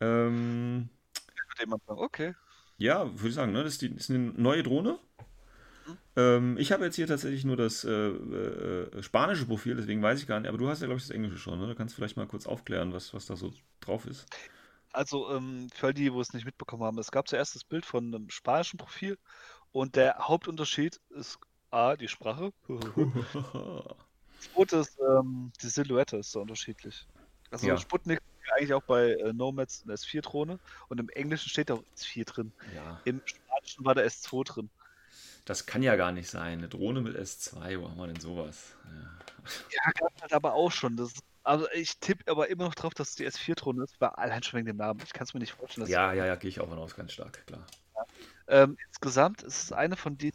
[0.00, 0.90] Ähm,
[1.58, 2.34] dem sagt, okay.
[2.78, 3.64] Ja, würde ich sagen, ne?
[3.64, 4.98] Das ist, die, das ist eine neue Drohne.
[6.16, 10.26] Ähm, ich habe jetzt hier tatsächlich nur das äh, äh, spanische Profil, deswegen weiß ich
[10.26, 10.48] gar nicht.
[10.48, 11.66] Aber du hast ja, glaube ich, das englische schon, ne?
[11.66, 14.26] Da kannst du vielleicht mal kurz aufklären, was, was da so drauf ist.
[14.92, 17.84] Also, ähm, für all die, wo es nicht mitbekommen haben, es gab zuerst das Bild
[17.84, 19.18] von einem spanischen Profil
[19.72, 21.38] und der Hauptunterschied ist
[21.70, 22.52] A, die Sprache.
[24.38, 27.06] Zweites, ähm, die Silhouette ist so unterschiedlich.
[27.50, 27.76] Also Ja.
[27.76, 28.20] Sputnik
[28.54, 30.58] eigentlich auch bei äh, Nomads eine S4-Drohne
[30.88, 32.52] und im Englischen steht auch S4 drin.
[32.74, 34.70] ja, Im Spanischen war der S2 drin.
[35.44, 36.58] das kann ja gar nicht sein.
[36.58, 38.74] Eine Drohne mit S2, wo haben wir denn sowas?
[38.84, 39.10] Ja.
[39.70, 40.96] Ja, gab halt aber auch schon.
[40.96, 41.12] Das,
[41.44, 44.58] also ich tippe aber immer noch drauf, dass es die S4-Drohne ist, weil allein schon
[44.58, 45.00] wegen dem Namen.
[45.04, 45.84] Ich kann es mir nicht vorstellen.
[45.84, 47.64] Dass Ja, ja, ja, gehe ich auch von aus, ganz stark, klar.
[48.48, 50.32] Ähm, insgesamt ist es eine von den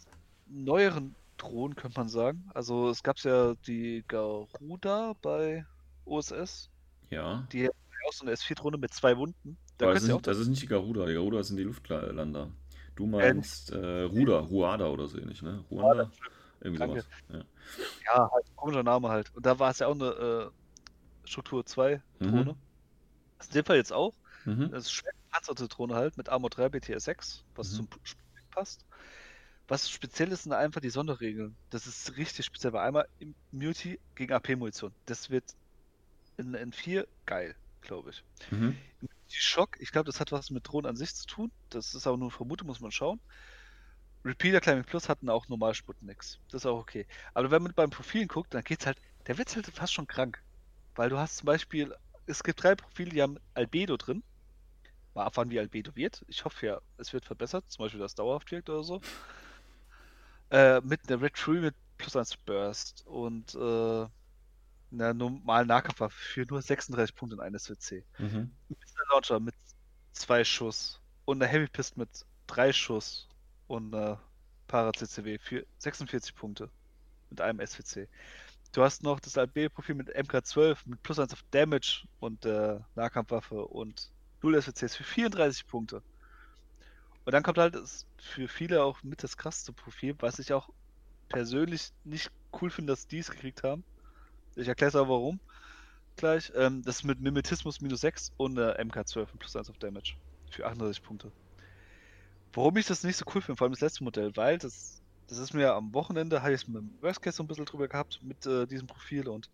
[0.47, 2.49] neueren Drohnen, könnte man sagen.
[2.53, 5.65] Also es gab ja die Garuda bei
[6.05, 6.69] OSS,
[7.09, 7.47] Ja.
[7.51, 7.69] die
[8.11, 9.57] hat auch so eine S4-Drohne mit zwei Wunden.
[9.77, 11.05] Da das, ist, auch das ist nicht die Garuda.
[11.05, 12.51] Die Garuda sind die Luftlander.
[12.95, 15.63] Du meinst äh, Ruda, Ruada oder so ähnlich, ne?
[15.71, 16.11] Ruanda?
[16.59, 17.01] Irgendwie Danke.
[17.01, 17.07] sowas.
[17.29, 17.45] Ja.
[18.05, 19.33] Ja, halt, komischer Name halt.
[19.35, 22.51] Und da war es ja auch eine äh, Struktur 2 Drohne.
[22.53, 22.55] Mhm.
[23.37, 24.13] Das ist in dem Fall jetzt auch.
[24.45, 24.69] Mhm.
[24.71, 27.75] Das ist schwer gepanzerte Drohne halt mit Armor 3 BTS 6, was Mhm.
[27.77, 28.21] zum Spiel
[28.51, 28.85] passt.
[29.67, 31.55] Was speziell ist, sind einfach die Sonderregeln.
[31.69, 33.07] Das ist richtig speziell, weil einmal
[33.51, 34.93] Immunity gegen AP-Munition.
[35.05, 35.45] Das wird
[36.37, 38.23] in N4 geil, glaube ich.
[38.51, 38.77] Mhm.
[39.01, 41.51] Die Schock, ich glaube, das hat was mit Drohnen an sich zu tun.
[41.69, 43.19] Das ist aber nur eine Vermutung, muss man schauen.
[44.23, 46.39] Repeater Climbing Plus hatten auch normal Sputniks.
[46.51, 47.07] Das ist auch okay.
[47.33, 48.97] Aber wenn man beim Profilen guckt, dann geht's halt,
[49.27, 50.41] der wird's halt fast schon krank.
[50.95, 51.95] Weil du hast zum Beispiel,
[52.27, 54.23] es gibt drei Profile, die haben Albedo drin.
[55.13, 56.23] Mal abwarten, wie Albedo wird.
[56.27, 57.65] Ich hoffe ja, es wird verbessert.
[57.69, 59.01] Zum Beispiel, dass dauerhaft wirkt oder so.
[60.51, 64.07] Äh, mit einer Red Tree mit plus 1 Burst und äh,
[64.91, 68.03] einer normalen Nahkampfwaffe für nur 36 Punkte in einer SWC.
[68.17, 68.51] Mhm.
[68.69, 69.55] Missile Launcher mit
[70.11, 72.09] zwei Schuss und eine Heavy Pist mit
[72.47, 73.27] drei Schuss
[73.67, 74.19] und eine
[74.67, 76.69] Para-CCW für 46 Punkte
[77.29, 78.07] mit einem SWC.
[78.73, 83.65] Du hast noch das AB-Profil mit MK12 mit plus 1 auf Damage und äh, Nahkampfwaffe
[83.65, 84.09] und
[84.41, 86.01] 0 SWCs für 34 Punkte.
[87.25, 90.69] Und dann kommt halt das für viele auch mit das krasseste Profil, was ich auch
[91.29, 92.31] persönlich nicht
[92.61, 93.83] cool finde, dass die es gekriegt haben.
[94.55, 95.39] Ich erkläre es aber warum
[96.15, 96.51] gleich.
[96.55, 100.15] Ähm, das ist mit Mimetismus minus 6 und äh, MK12 und plus 1 auf Damage
[100.49, 101.31] für 38 Punkte.
[102.53, 105.37] Warum ich das nicht so cool finde, vor allem das letzte Modell, weil das, das
[105.37, 107.87] ist mir am Wochenende, habe ich es mit dem Worst Case so ein bisschen drüber
[107.87, 109.49] gehabt, mit äh, diesem Profil und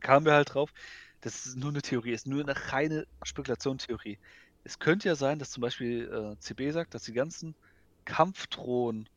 [0.00, 0.72] kamen wir halt drauf,
[1.20, 4.18] das ist nur eine Theorie, ist nur eine reine Spekulation-Theorie.
[4.62, 7.56] Es könnte ja sein, dass zum Beispiel äh, CB sagt, dass die ganzen
[8.04, 9.08] Kampfdrohnen,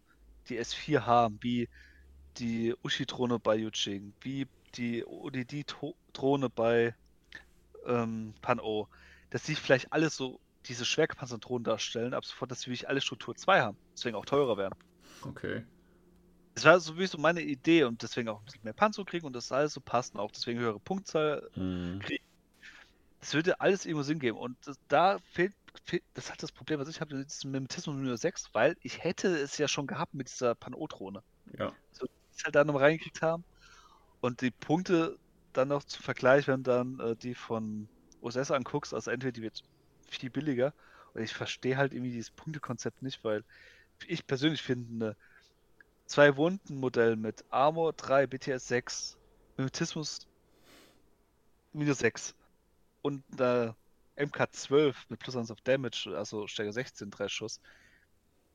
[0.50, 1.70] die S4 haben, wie
[2.38, 6.96] die Ushi-Drohne bei Yuching, wie die ODD-Drohne bei
[7.86, 8.88] ähm, Pan-O,
[9.30, 12.88] dass sie vielleicht alles so diese schwer gepanzerten Drohnen darstellen, ab sofort, dass sie wirklich
[12.88, 14.76] alle Struktur 2 haben, deswegen auch teurer werden.
[15.24, 15.64] Okay.
[16.54, 19.52] Das war sowieso meine Idee und deswegen auch ein bisschen mehr Panzer kriegen und das
[19.52, 21.50] alles so passt und auch deswegen höhere Punktzahl.
[21.56, 22.02] Mhm.
[23.20, 25.54] Das würde alles irgendwo Sinn geben und das, da fehlt,
[25.86, 29.04] fehlt, das hat das Problem, was ich habe mit diesem Mimetismus minus 6, weil ich
[29.04, 31.24] hätte es ja schon gehabt mit dieser Pan-O-Drohne.
[31.58, 31.72] Ja.
[31.92, 33.44] so die es halt da noch reingekriegt haben.
[34.22, 35.18] Und die Punkte
[35.54, 37.90] dann noch zum Vergleich, wenn du dann äh, die von
[38.22, 39.64] OSS anguckst, also entweder die wird
[40.08, 40.74] viel billiger
[41.14, 43.44] und ich verstehe halt irgendwie dieses Punktekonzept nicht, weil
[44.08, 45.16] ich persönlich finde eine
[46.06, 49.18] zwei Wunden Modell mit Armor 3, BTS 6,
[49.58, 50.28] Mimetismus
[51.74, 52.36] minus 6
[53.02, 53.76] und eine
[54.18, 57.60] MK12 mit plus 1 auf Damage, also Stärke 16, 3 Schuss.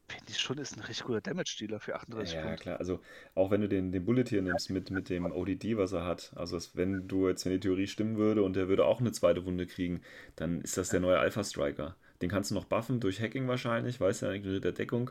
[0.09, 2.65] Finde ich schon, ist ein richtig guter Damage-Dealer für 38 Ja, Punkte.
[2.65, 2.78] klar.
[2.78, 3.01] Also
[3.35, 6.33] auch wenn du den, den Bullet hier nimmst mit, mit dem ODD, was er hat,
[6.35, 9.45] also wenn du jetzt, wenn die Theorie stimmen würde und der würde auch eine zweite
[9.45, 10.01] Wunde kriegen,
[10.37, 11.95] dann ist das der neue Alpha-Striker.
[12.23, 15.11] Den kannst du noch buffen durch Hacking wahrscheinlich, weißt du, ignoriert der Deckung.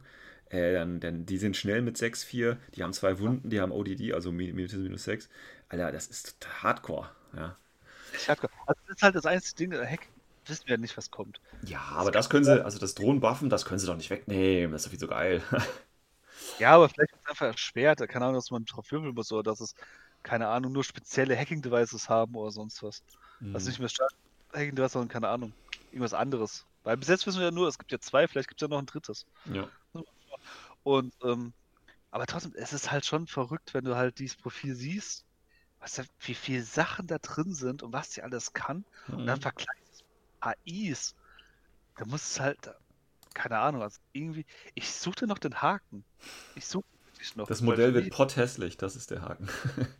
[0.49, 4.13] Äh, dann, dann, die sind schnell mit 6-4, die haben zwei Wunden, die haben ODD,
[4.13, 5.29] also Mi- Minus minus 6.
[5.69, 7.55] Alter, das ist Hardcore, ja.
[8.11, 10.07] Ich hab, also das ist halt das einzige Ding, der Hack,
[10.49, 11.41] wissen wir ja nicht, was kommt.
[11.65, 14.81] Ja, aber das können sie, also das Drohnen-Buffen, das können sie doch nicht wegnehmen, das
[14.81, 15.41] ist doch viel so geil.
[16.57, 17.99] Ja, aber vielleicht ist es einfach erschwert.
[18.07, 19.73] Keine Ahnung, dass man drauf würfeln muss oder dass es,
[20.23, 23.03] keine Ahnung, nur spezielle Hacking-Devices haben oder sonst was.
[23.51, 24.11] Also nicht mehr stark
[24.53, 25.53] Hacking-Device, sondern keine Ahnung,
[25.91, 26.65] irgendwas anderes.
[26.83, 28.69] Weil bis jetzt wissen wir ja nur, es gibt ja zwei, vielleicht gibt es ja
[28.69, 29.25] noch ein drittes.
[29.45, 29.69] Ja.
[30.83, 31.53] Und, ähm,
[32.11, 35.25] aber trotzdem, es ist halt schon verrückt, wenn du halt dieses Profil siehst,
[35.79, 38.85] was da, wie viele Sachen da drin sind und was sie alles kann.
[39.23, 39.41] Und dann Mhm.
[39.41, 39.84] vergleichst
[40.45, 41.15] AIs.
[41.97, 42.69] Da muss es halt,
[43.33, 46.03] keine Ahnung, also irgendwie, ich suchte noch den Haken.
[46.55, 47.47] Ich suche wirklich noch.
[47.47, 49.49] Das Modell wird potthässlich, das ist der Haken.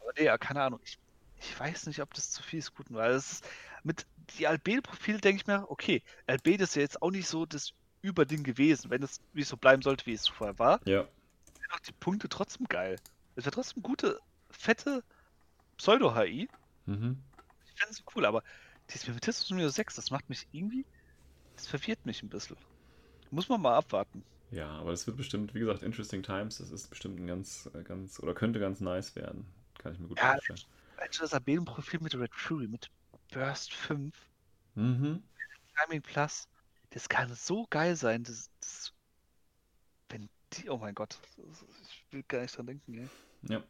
[0.00, 0.80] Aber nee, ja, keine Ahnung.
[0.84, 0.98] Ich,
[1.40, 3.48] ich weiß nicht, ob das zu viel ist gut, weil es ist
[3.82, 4.06] mit
[4.38, 7.72] die Albedo-Profil denke ich mir, okay, Albedo ist ja jetzt auch nicht so das
[8.02, 8.90] Überding gewesen.
[8.90, 11.06] Wenn es wie es so bleiben sollte, wie es vorher war, Ja.
[11.72, 12.96] auch die Punkte trotzdem geil.
[13.36, 14.18] Es wäre trotzdem gute,
[14.50, 15.04] fette
[15.76, 16.48] Pseudo-HI.
[16.86, 17.22] Mhm.
[17.66, 18.42] Ich fände es cool, aber
[18.90, 20.86] dieses Mimetismus Nummer 6, das macht mich irgendwie,
[21.56, 22.58] das verwirrt mich ein bisschen.
[23.30, 24.24] Muss man mal abwarten.
[24.50, 26.58] Ja, aber es wird bestimmt, wie gesagt, Interesting Times.
[26.58, 29.46] Das ist bestimmt ein ganz, äh, ganz, oder könnte ganz nice werden.
[29.78, 30.60] Kann ich mir gut Ja, vorstellen.
[31.12, 32.90] Du, das Albedo-Profil mit Red Fury, mit
[33.32, 34.14] Burst 5,
[34.76, 35.22] Mhm.
[35.78, 36.48] Timing Plus,
[36.90, 38.24] das kann so geil sein.
[38.24, 38.92] Das, das,
[40.08, 43.10] wenn die, oh mein Gott, das, ich will gar nicht dran denken, ey.
[43.48, 43.62] Ja.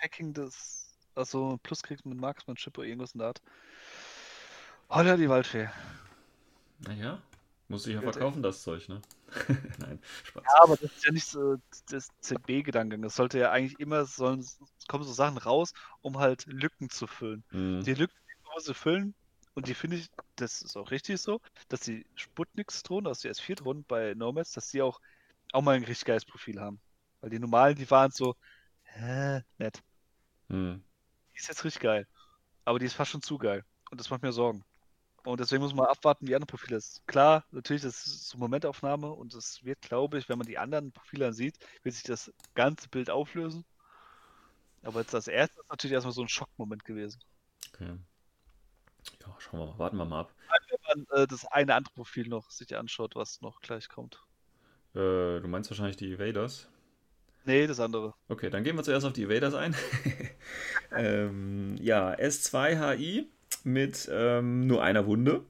[0.00, 3.42] Hacking das, also Plus kriegt mit Marksmanship oder irgendwas in der Art.
[4.88, 5.68] Holla die Waldfee.
[6.80, 7.20] Naja,
[7.68, 9.00] muss ich ja verkaufen, das Zeug, ne?
[9.78, 10.42] Nein, Spaß.
[10.44, 11.56] Ja, aber das ist ja nicht so
[11.88, 12.98] das CB-Gedanke.
[12.98, 14.46] Das sollte ja eigentlich immer, sollen,
[14.86, 17.42] kommen so Sachen raus, um halt Lücken zu füllen.
[17.50, 17.82] Mhm.
[17.84, 19.14] Die Lücken, die muss sie füllen,
[19.54, 23.84] und die finde ich, das ist auch richtig so, dass die Sputniks-Drohnen, also die S4-Drohnen
[23.84, 25.00] bei Nomads, dass die auch,
[25.52, 26.80] auch mal ein richtig geiles Profil haben.
[27.20, 28.34] Weil die normalen, die waren so,
[28.82, 29.82] hä, nett.
[30.48, 30.82] Mhm.
[31.32, 32.06] Die ist jetzt richtig geil.
[32.64, 33.64] Aber die ist fast schon zu geil.
[33.90, 34.64] Und das macht mir Sorgen.
[35.24, 37.06] Und deswegen muss man abwarten, wie andere Profile ist.
[37.06, 40.92] Klar, natürlich, das ist so Momentaufnahme und es wird, glaube ich, wenn man die anderen
[40.92, 43.64] Profile sieht, wird sich das ganze Bild auflösen.
[44.82, 47.20] Aber jetzt als erstes ist natürlich erstmal so ein Schockmoment gewesen.
[47.72, 47.96] Okay.
[49.20, 50.34] Ja, schauen wir mal, warten wir mal ab.
[50.68, 54.22] Wenn man äh, das eine andere Profil noch sich anschaut, was noch gleich kommt.
[54.94, 56.68] Äh, du meinst wahrscheinlich die Evaders?
[57.46, 58.14] Nee, das andere.
[58.28, 59.74] Okay, dann gehen wir zuerst auf die Evaders ein.
[60.96, 63.30] ähm, ja, S2 HI
[63.64, 65.42] mit ähm, nur einer Wunde,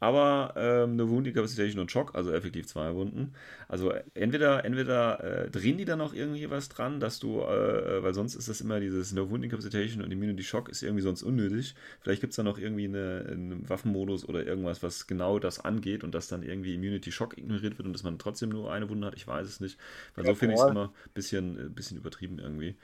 [0.00, 3.34] aber ähm, eine Wound Incapacitation und Schock, also effektiv zwei Wunden.
[3.68, 8.12] Also entweder, entweder äh, drehen die da noch irgendwie was dran, dass du, äh, weil
[8.12, 11.76] sonst ist das immer dieses No Wound Incapacitation und Immunity Shock ist irgendwie sonst unnötig.
[12.00, 16.02] Vielleicht gibt es da noch irgendwie eine, einen Waffenmodus oder irgendwas, was genau das angeht
[16.02, 19.06] und dass dann irgendwie Immunity Shock ignoriert wird und dass man trotzdem nur eine Wunde
[19.06, 19.14] hat.
[19.14, 19.78] Ich weiß es nicht.
[20.16, 22.76] Weil so Ja, finde ich es immer ein bisschen, äh, bisschen übertrieben irgendwie.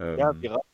[0.00, 0.64] Ähm, Ja, viral.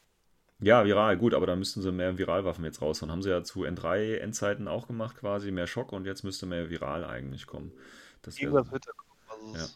[0.60, 3.10] Ja, viral, gut, aber da müssten sie mehr Viralwaffen jetzt raushauen.
[3.10, 7.04] Haben sie ja zu N3-Endzeiten auch gemacht, quasi mehr Schock und jetzt müsste mehr Viral
[7.04, 7.72] eigentlich kommen.
[8.22, 9.54] Das Irgendwas wird da kommen.
[9.54, 9.70] Also Ja.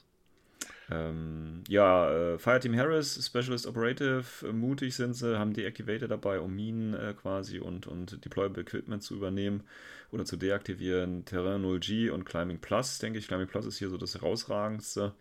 [0.90, 6.55] ähm, ja, äh, Fireteam Harris, Specialist Operative, äh, mutig sind sie, haben Deactivator dabei, um
[6.55, 9.62] Minen äh, quasi und, und Deployable Equipment zu übernehmen
[10.12, 11.24] oder zu deaktivieren.
[11.24, 13.28] Terrain 0G und Climbing Plus, denke ich.
[13.28, 15.15] Climbing Plus ist hier so das herausragendste.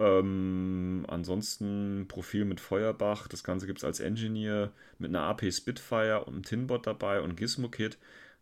[0.00, 6.24] Ähm, ansonsten Profil mit Feuerbach, das Ganze gibt es als Engineer mit einer AP Spitfire
[6.24, 7.98] und einem Tinbot dabei und Gizmo-Kit.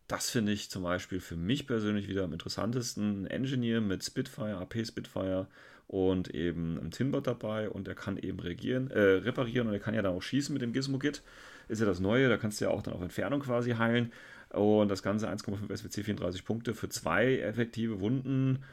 [0.07, 3.25] Das finde ich zum Beispiel für mich persönlich wieder am interessantesten.
[3.25, 5.47] Ein Engineer mit Spitfire, AP Spitfire
[5.87, 9.95] und eben einem Tinbot dabei und der kann eben regieren, äh, reparieren und er kann
[9.95, 11.23] ja dann auch schießen mit dem Gizmo-Kit.
[11.69, 14.11] Ist ja das Neue, da kannst du ja auch dann auf Entfernung quasi heilen.
[14.49, 18.63] Und das Ganze 1,5 SWC, 34 Punkte für zwei effektive Wunden.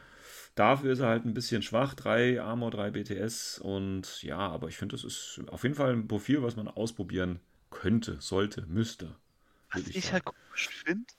[0.55, 1.93] Dafür ist er halt ein bisschen schwach.
[1.93, 6.07] 3 Armor, 3 BTS und ja, aber ich finde, das ist auf jeden Fall ein
[6.07, 9.15] Profil, was man ausprobieren könnte, sollte, müsste.
[9.71, 10.13] Was ich sagen.
[10.13, 11.13] halt komisch finde,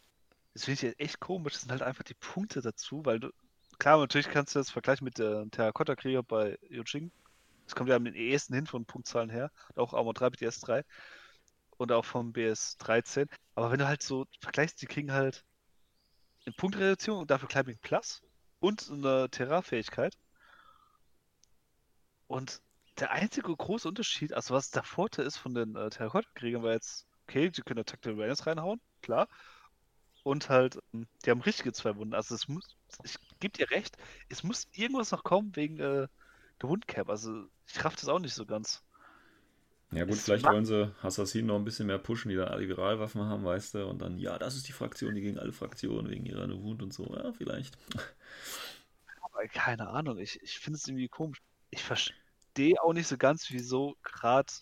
[0.54, 3.30] das finde ich echt komisch, das sind halt einfach die Punkte dazu, weil du,
[3.78, 7.10] klar, natürlich kannst du das vergleichen mit der Terrakotta-Krieger bei Yuching.
[7.66, 10.84] Das kommt ja am ehesten hin von Punktzahlen her, auch Armor 3, BTS 3
[11.76, 13.28] und auch vom BS 13.
[13.54, 15.44] Aber wenn du halt so vergleichst, die kriegen halt
[16.46, 18.22] eine Punktreduzierung und dafür Climbing Plus
[18.60, 20.16] und eine Terra-Fähigkeit.
[22.28, 22.62] Und
[22.98, 27.06] der einzige große Unterschied, also was der Vorteil ist von den äh, Terrakotta-Kriegern, war jetzt,
[27.24, 29.28] okay, sie können Tactical Awareness reinhauen, klar.
[30.24, 32.14] und halt, ähm, die haben richtige zwei Wunden.
[32.14, 33.96] Also es muss, ich gebe dir recht,
[34.28, 36.08] es muss irgendwas noch kommen wegen äh,
[36.62, 37.08] der Wundcap.
[37.10, 38.84] Also ich raff das auch nicht so ganz.
[39.92, 42.68] Ja gut, Es vielleicht wollen sie Assassinen noch ein bisschen mehr pushen, die dann alle
[42.68, 46.10] Viralwaffen haben, weißt du, und dann, ja, das ist die Fraktion, die gegen alle Fraktionen
[46.10, 47.78] wegen ihrer Wund und so, ja, vielleicht.
[49.22, 51.40] Aber keine Ahnung, ich, ich finde es irgendwie komisch.
[51.70, 54.52] Ich verstehe auch nicht so ganz, wieso gerade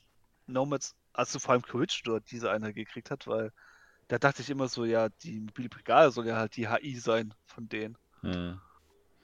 [0.46, 3.50] Nomads, also vor allem Courage dort diese eine gekriegt hat, weil
[4.08, 7.32] da dachte ich immer so, ja, die mobile Brigade soll ja halt die HI sein
[7.46, 7.96] von denen.
[8.20, 8.60] Hm.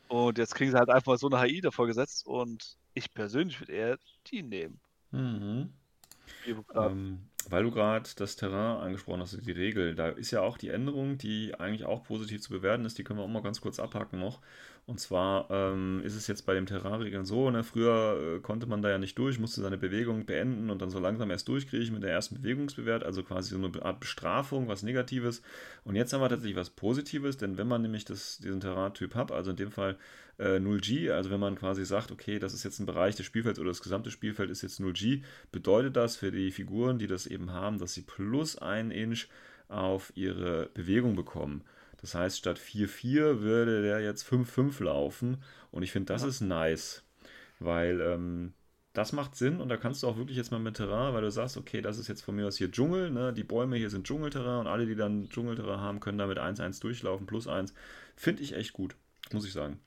[0.08, 3.60] Und jetzt kriegen sie halt einfach mal so eine HI davor gesetzt und ich persönlich
[3.60, 4.80] würde eher die nehmen.
[5.10, 5.72] Mhm.
[6.74, 10.68] Ähm, weil du gerade das Terrain angesprochen hast, die Regel, da ist ja auch die
[10.68, 13.80] Änderung, die eigentlich auch positiv zu bewerten ist, die können wir auch mal ganz kurz
[13.80, 14.40] abhaken noch.
[14.86, 18.82] Und zwar ähm, ist es jetzt bei dem Terrain-Regeln so, ne, früher äh, konnte man
[18.82, 22.02] da ja nicht durch, musste seine Bewegung beenden und dann so langsam erst durchkriechen mit
[22.02, 25.42] der ersten Bewegungsbewert, also quasi so eine Art Bestrafung, was Negatives.
[25.84, 29.32] Und jetzt haben wir tatsächlich was Positives, denn wenn man nämlich das, diesen Terrain-Typ hat,
[29.32, 29.96] also in dem Fall
[30.40, 33.58] äh, 0G, also wenn man quasi sagt, okay, das ist jetzt ein Bereich des Spielfelds
[33.58, 35.22] oder das gesamte Spielfeld ist jetzt 0G,
[35.52, 39.26] bedeutet das für die Figuren, die das eben haben, dass sie plus ein Inch
[39.68, 41.62] auf ihre Bewegung bekommen.
[42.00, 46.28] Das heißt, statt 4-4 würde der jetzt 5-5 laufen und ich finde, das Ja.
[46.28, 47.04] ist nice,
[47.58, 48.54] weil ähm,
[48.94, 51.30] das macht Sinn und da kannst du auch wirklich jetzt mal mit Terrain, weil du
[51.30, 53.32] sagst, okay, das ist jetzt von mir aus hier Dschungel, ne?
[53.32, 56.80] die Bäume hier sind Dschungelterrain und alle, die dann Dschungelterrain haben, können da mit 1-1
[56.80, 57.74] durchlaufen, plus 1.
[58.16, 58.96] Finde ich echt gut,
[59.32, 59.78] muss ich sagen.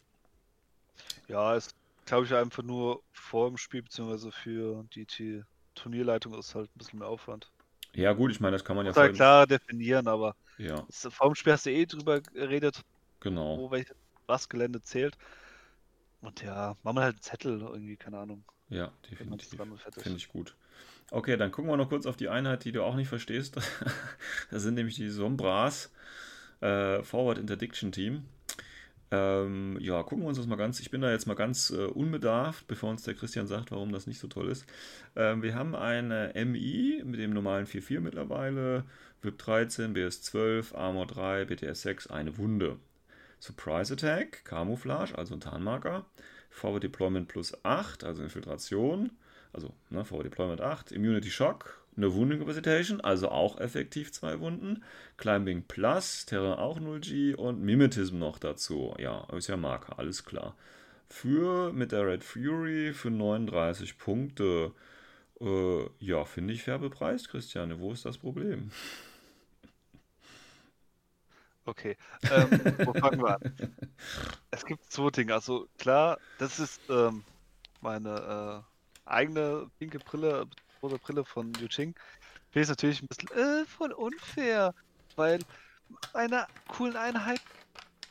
[1.27, 1.69] Ja, es
[2.05, 5.43] glaube ich einfach nur vor dem Spiel, beziehungsweise für die T
[5.75, 7.51] Turnierleitung ist halt ein bisschen mehr Aufwand.
[7.95, 11.07] Ja, gut, ich meine, das kann man ja Muss halt klar definieren, aber Ja, es-
[11.11, 12.81] vor dem Spiel hast du eh drüber geredet,
[13.19, 13.57] genau.
[13.57, 13.87] wo welch,
[14.27, 15.17] was Gelände zählt.
[16.21, 18.45] Und ja, machen wir halt einen Zettel irgendwie, keine Ahnung.
[18.69, 19.59] Ja, das definitiv.
[19.99, 20.55] Finde ich gut.
[21.11, 23.57] Okay, dann gucken wir noch kurz auf die Einheit, die du auch nicht verstehst.
[24.51, 25.91] das sind nämlich die Sombras
[26.61, 28.25] äh, Forward Interdiction Team.
[29.13, 30.79] Ähm, ja, gucken wir uns das mal ganz.
[30.79, 34.07] Ich bin da jetzt mal ganz äh, unbedarft, bevor uns der Christian sagt, warum das
[34.07, 34.65] nicht so toll ist.
[35.15, 38.85] Ähm, wir haben eine MI mit dem normalen 4-4 mittlerweile,
[39.21, 42.77] VIP 13, BS 12, Armor 3, BTS 6, eine Wunde.
[43.39, 46.05] Surprise Attack, Camouflage, also ein Tarnmarker.
[46.49, 49.11] Forward Deployment plus 8, also Infiltration.
[49.51, 50.91] Also ne, Forward Deployment 8.
[50.91, 54.83] Immunity Shock, eine Wound Incapacitation, also auch effektiv zwei Wunden.
[55.17, 58.95] Climbing Plus, Terra auch 0G und Mimetism noch dazu.
[58.99, 60.55] Ja, ist ja Marker, alles klar.
[61.09, 64.73] Für mit der Red Fury für 39 Punkte.
[65.39, 67.79] Äh, ja, finde ich fair bepreist, Christiane.
[67.79, 68.71] Wo ist das Problem?
[71.65, 71.95] Okay,
[72.29, 72.49] ähm,
[72.85, 73.55] wo fangen wir an?
[74.51, 75.33] Es gibt zwei Dinge.
[75.33, 77.23] Also klar, das ist ähm,
[77.79, 78.63] meine
[79.05, 80.47] äh, eigene pinke Brille,
[80.83, 81.95] rote Brille von Yu Ching.
[82.51, 84.75] Finde ich natürlich ein bisschen äh, voll unfair,
[85.15, 85.39] weil
[86.13, 87.41] meine coolen Einheiten,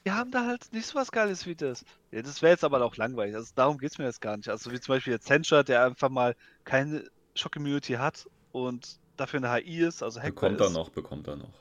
[0.05, 1.85] die haben da halt nicht so was Geiles wie das.
[2.11, 3.37] Ja, das wäre jetzt aber auch langweilig.
[3.37, 4.49] Also darum geht es mir jetzt gar nicht.
[4.49, 6.35] Also wie zum Beispiel jetzt Sensor, der einfach mal
[6.65, 10.73] keine Shock-Immunity hat und dafür eine HI ist, also hackbar Bekommt er ist.
[10.73, 11.53] noch, bekommt er noch.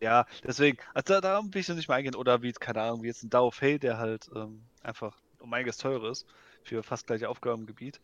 [0.00, 2.14] Ja, deswegen, also da, darum will ich noch nicht mal eingehen.
[2.14, 5.76] Oder wie, keine Ahnung, wie jetzt ein Dao Fei, der halt ähm, einfach um einiges
[5.76, 6.26] teurer ist
[6.62, 8.00] für fast gleiche Aufgabengebiet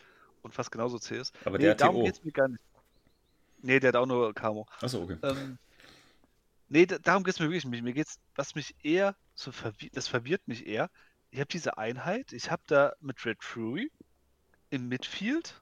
[0.46, 1.34] und fast genauso zäh ist.
[1.44, 2.62] Aber Nee, der hat darum geht's mir gar nicht.
[3.62, 4.66] Nee, der hat auch nur Camo.
[4.80, 5.18] Achso, okay.
[5.22, 5.58] Ähm,
[6.68, 7.82] nee, da, darum geht's mir wirklich nicht.
[7.82, 10.88] Mir geht's, was mich eher so verwirrt, das verwirrt mich eher.
[11.30, 13.90] Ich habe diese Einheit, ich habe da mit Red Fury
[14.70, 15.60] im Midfield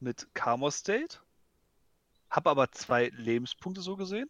[0.00, 1.20] mit Camo State,
[2.28, 4.28] habe aber zwei Lebenspunkte so gesehen,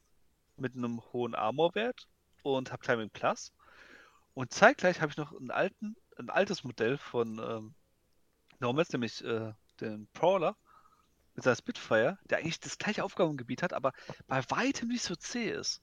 [0.56, 2.09] mit einem hohen Armorwert
[2.43, 3.52] und habe Climbing Plus.
[4.35, 7.74] Und zeitgleich habe ich noch einen alten, ein altes Modell von ähm,
[8.60, 10.56] Nomads, nämlich äh, den Prowler
[11.34, 13.92] mit seiner Spitfire, der eigentlich das gleiche Aufgabengebiet hat, aber
[14.26, 15.82] bei weitem nicht so zäh ist.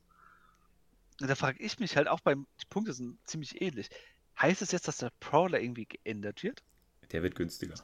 [1.21, 3.89] Und da frage ich mich halt auch beim, die Punkte sind ziemlich ähnlich.
[4.39, 6.61] Heißt es jetzt, dass der Prowler irgendwie geändert wird?
[7.11, 7.75] Der wird günstiger.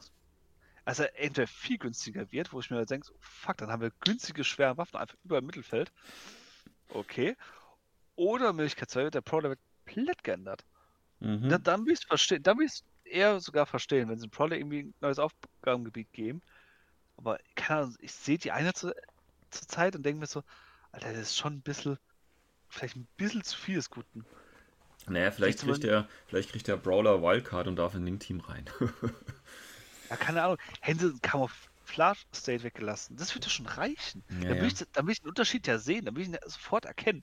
[0.84, 3.92] Also er entweder viel günstiger wird, wo ich mir halt denke, fuck, dann haben wir
[4.00, 5.92] günstige, schwere Waffen einfach über im Mittelfeld.
[6.88, 7.36] Okay.
[8.16, 10.64] Oder Möglichkeit 2 wird der Prowler wird komplett geändert.
[11.20, 11.48] Mhm.
[11.48, 12.82] Da, dann will ich es verstehen, dann will ich
[13.12, 16.42] eher sogar verstehen, wenn sie dem Prowler irgendwie ein neues Aufgabengebiet geben.
[17.16, 18.94] Aber keine Ahnung, ich sehe die eine zur,
[19.50, 20.42] zur Zeit und denke mir so,
[20.92, 21.98] Alter, das ist schon ein bisschen,
[22.68, 24.24] vielleicht ein bisschen zu viel des Guten.
[25.06, 28.40] Naja, vielleicht Siehst kriegt der, vielleicht kriegt der Brawler Wildcard und darf in den Team
[28.40, 28.68] rein.
[30.10, 34.22] Ja, keine Ahnung, ein Camouflage-State weggelassen, das würde schon reichen.
[34.28, 34.66] Ja, dann, will ja.
[34.66, 37.22] ich, will ich den Unterschied ja sehen, dann will ich ihn sofort erkennen.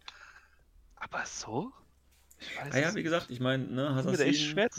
[0.96, 1.72] Aber so?
[2.40, 4.70] Ich weiß Ah ja, wie gesagt, ich meine, ne, Assassin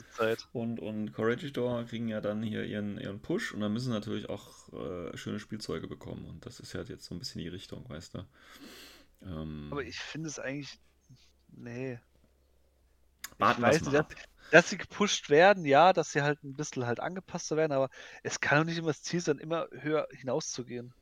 [0.53, 4.29] und, und Corregidor kriegen ja dann hier ihren, ihren Push und dann müssen sie natürlich
[4.29, 6.27] auch äh, schöne Spielzeuge bekommen.
[6.27, 8.27] Und das ist ja jetzt so ein bisschen die Richtung, weißt du.
[9.23, 10.79] Ähm, Aber ich finde es eigentlich
[11.49, 11.99] nee.
[13.39, 14.07] Warten ich weiß nicht, dass,
[14.51, 17.89] dass, sie gepusht werden, ja, dass sie halt ein bisschen halt angepasster werden, aber
[18.23, 20.95] es kann doch nicht immer das Ziel sein, immer höher hinauszugehen.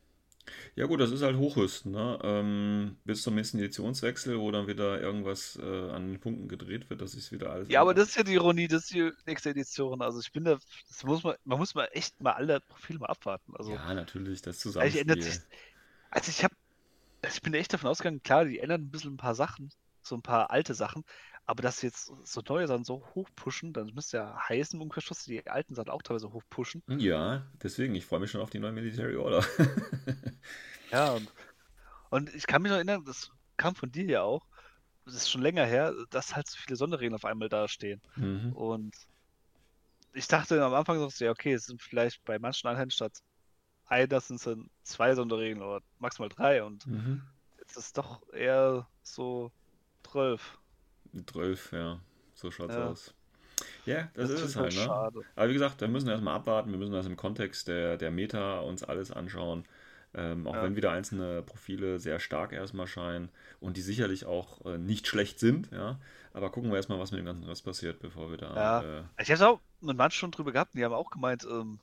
[0.77, 2.19] Ja gut, das ist halt Hochrüsten, ne?
[2.23, 7.01] Ähm, bis zum nächsten Editionswechsel, wo dann wieder irgendwas äh, an den Punkten gedreht wird,
[7.01, 7.69] dass ich es wieder alles.
[7.69, 10.03] Ja, aber das ist ja die Ironie, das ist die nächste Edition.
[10.03, 10.59] Also ich bin da,
[10.89, 13.53] das muss man, man muss mal echt mal alle Profile mal abwarten.
[13.57, 15.01] Also, ja, natürlich, das also Zusammenspiel.
[15.03, 15.41] ändert sich,
[16.11, 16.55] also ich habe,
[17.23, 19.71] also ich bin echt davon ausgegangen, klar, die ändern ein bisschen ein paar Sachen,
[20.03, 21.05] so ein paar alte Sachen,
[21.49, 25.25] aber dass sie jetzt so neue Sachen so hoch pushen, dann müsste ja heißen, Umkehrschluss,
[25.25, 26.85] die alten Sachen auch teilweise hoch pushen.
[26.91, 29.45] Ja, deswegen, ich freue mich schon auf die neue Military Order.
[30.93, 31.33] Ja, und,
[32.11, 34.47] und ich kann mich noch erinnern, das kam von dir ja auch,
[35.07, 38.03] das ist schon länger her, dass halt so viele Sonderregeln auf einmal dastehen.
[38.17, 38.53] Mhm.
[38.53, 38.95] Und
[40.13, 43.19] ich dachte am Anfang so, ja, okay, es sind vielleicht bei manchen Einheiten statt
[43.87, 47.23] einer sind es dann zwei Sonderregeln oder maximal drei und Mhm.
[47.59, 49.53] jetzt ist es doch eher so
[50.05, 50.58] zwölf.
[51.27, 52.01] 12, ja,
[52.35, 52.91] so schaut's Ja.
[52.91, 53.15] aus.
[53.87, 54.85] Ja, das, ist ist es halt, ne?
[54.85, 55.25] schade.
[55.37, 58.61] Aber wie gesagt, wir müssen erstmal abwarten, wir müssen das im Kontext der, der Meta
[58.61, 59.65] uns alles anschauen.
[60.15, 60.63] Ähm, auch Ja.
[60.63, 63.29] wenn wieder einzelne Profile sehr stark erstmal scheinen
[63.61, 66.01] und die sicherlich auch äh, nicht schlecht sind, ja.
[66.33, 68.55] Aber gucken wir erstmal, was mit dem ganzen Rest passiert, bevor wir da.
[68.57, 68.81] Ja.
[69.01, 71.79] Äh, Ich habe es auch mit manchen schon drüber gehabt die haben auch gemeint, ähm,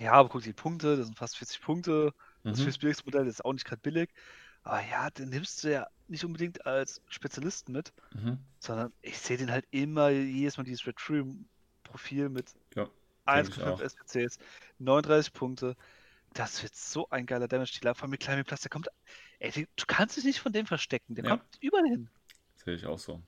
[0.00, 2.12] ja, aber guck die Punkte, das sind fast 40 Punkte.
[2.44, 2.92] Das mhm.
[3.04, 4.10] Modell ist auch nicht gerade billig.
[4.64, 8.38] Aber ja, den nimmst du ja nicht unbedingt als Spezialisten mit, Mhm.
[8.58, 10.96] sondern ich sehe den halt immer jedes Mal dieses Red
[11.82, 13.80] Profil mit Ja, denk ich 1,5 auch.
[13.80, 14.38] SPCs,
[14.78, 15.76] 39 Punkte.
[16.34, 17.94] Das wird so ein geiler Damage-Dealer.
[17.94, 18.88] Vor allem mit Climbing Plus, der kommt.
[19.38, 21.14] Ey, du kannst dich nicht von dem verstecken.
[21.14, 21.30] Der Ja.
[21.36, 22.08] kommt überall hin.
[22.64, 23.20] Sehe ich auch so.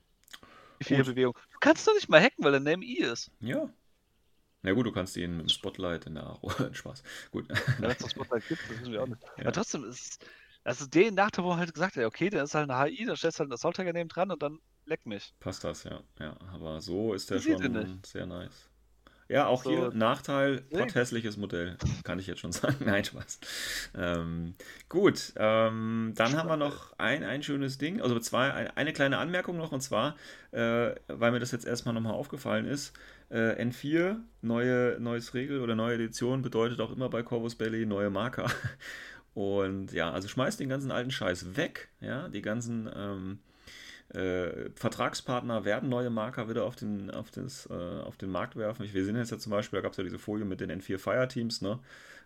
[0.79, 1.03] Wie viel.
[1.03, 1.33] Bewegung.
[1.51, 3.29] Du kannst doch nicht mal hacken, weil der Name I ist.
[3.41, 3.69] Ja.
[4.63, 6.49] Na gut, du kannst ihn mit dem Spotlight in der Aro.
[6.73, 7.03] Spaß.
[7.29, 7.47] Gut.
[7.49, 9.21] Ja, Wenn es das Spotlight gibt, das wissen wir auch nicht.
[9.37, 9.43] Ja.
[9.43, 10.19] Aber trotzdem ist es.
[10.65, 13.15] Also den Nachteil, wo man halt gesagt hat, okay, der ist halt eine HI, da
[13.15, 15.33] stellst du halt einen Assault Tiger neben dran und dann leck mich.
[15.39, 16.01] Passt das, ja.
[16.19, 18.69] Ja, aber so ist der sieht schon sehr nice.
[19.27, 19.69] Ja, auch So.
[19.71, 20.79] hier Nachteil, Nee.
[20.79, 22.77] potthässliches Modell, kann ich jetzt schon sagen.
[22.85, 23.39] Nein, Spaß.
[23.95, 24.53] Ähm,
[24.89, 29.17] gut, ähm, dann haben wir noch ein, ein schönes Ding, also zwei, ein, eine kleine
[29.17, 30.15] Anmerkung noch, und zwar,
[30.51, 32.93] äh, weil mir das jetzt erstmal nochmal aufgefallen ist,
[33.31, 38.11] äh, N4, neue, neues Regel oder neue Edition bedeutet auch immer bei Corvus Belly neue
[38.11, 38.51] Marker.
[39.35, 43.39] Und ja, also schmeißt den ganzen alten Scheiß weg, ja, die ganzen ähm,
[44.13, 48.83] äh, Vertragspartner werden neue Marker wieder auf den, auf das, äh, auf den Markt werfen.
[48.85, 50.71] Ich, wir sehen jetzt ja zum Beispiel, da gab es ja diese Folie mit den
[50.71, 51.79] N4 Fireteams, ne?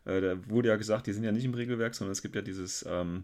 [0.06, 2.44] Äh, da wurde ja gesagt, die sind ja nicht im Regelwerk, sondern es gibt ja
[2.44, 3.24] dieses, ähm,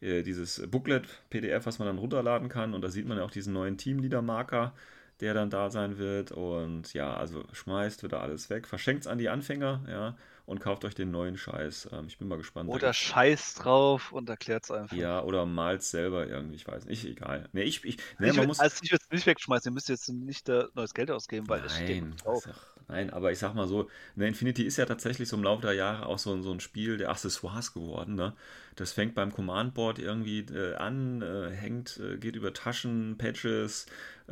[0.00, 2.72] äh, dieses Booklet, PDF, was man dann runterladen kann.
[2.72, 4.74] Und da sieht man ja auch diesen neuen Teamleader-Marker,
[5.20, 6.30] der dann da sein wird.
[6.30, 10.16] Und ja, also schmeißt wieder alles weg, verschenkt es an die Anfänger, ja,
[10.48, 11.90] und kauft euch den neuen Scheiß.
[11.92, 12.74] Ähm, ich bin mal gespannt.
[12.74, 14.96] Da Oder scheiß drauf und erklärt es einfach.
[14.96, 17.48] ja, oder malt selber irgendwie, ich weiß nicht, egal.
[17.52, 18.58] Nee, ich, ich, nee, ich man würd, muss.
[18.58, 21.64] also ich würde es nicht wegschmeißen, ihr müsst jetzt nicht äh, neues Geld ausgeben, weil
[21.64, 22.44] es steht Nein, drauf.
[22.44, 25.42] ist doch- nein, aber ich sag mal so, ne, Infinity ist ja tatsächlich so im
[25.42, 28.14] Laufe der Jahre auch so, ein- so ein Spiel der Accessoires geworden.
[28.16, 28.34] Ne?
[28.76, 33.86] Das fängt beim Command Board irgendwie äh, an, äh, hängt, äh, geht über Taschen, Patches,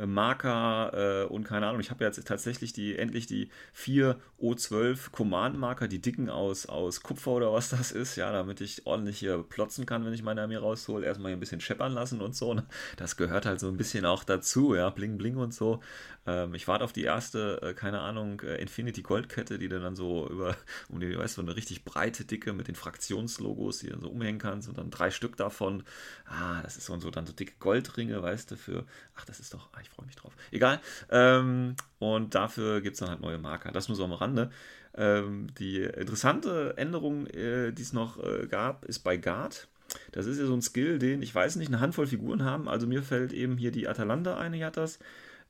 [0.05, 1.81] Marker äh, und keine Ahnung.
[1.81, 7.01] Ich habe jetzt tatsächlich die endlich die vier O12 Command Marker, die dicken aus, aus
[7.01, 10.41] Kupfer oder was das ist, ja, damit ich ordentlich hier plotzen kann, wenn ich meine
[10.41, 11.05] Armee raushole.
[11.05, 12.53] Erstmal hier ein bisschen scheppern lassen und so.
[12.53, 12.65] Ne?
[12.97, 15.81] Das gehört halt so ein bisschen auch dazu, ja, bling bling und so.
[16.27, 19.95] Ähm, ich warte auf die erste, äh, keine Ahnung, äh, Infinity Goldkette, die du dann
[19.95, 20.55] so über,
[20.89, 24.09] um die, weißt du, eine richtig breite, dicke mit den Fraktionslogos, die du dann so
[24.09, 25.83] umhängen kannst und dann drei Stück davon.
[26.25, 28.85] Ah, das ist so und so, dann so dicke Goldringe, weißt du, für,
[29.15, 30.33] ach, das ist doch, ah, ich freue mich drauf.
[30.51, 30.81] Egal.
[31.09, 33.71] Ähm, und dafür gibt es dann halt neue Marker.
[33.71, 34.51] Das nur so am Rande.
[34.95, 39.67] Ähm, die interessante Änderung, äh, die es noch äh, gab, ist bei Guard.
[40.11, 42.67] Das ist ja so ein Skill, den, ich weiß nicht, eine Handvoll Figuren haben.
[42.67, 44.99] Also mir fällt eben hier die Atalanta ein, die hat das.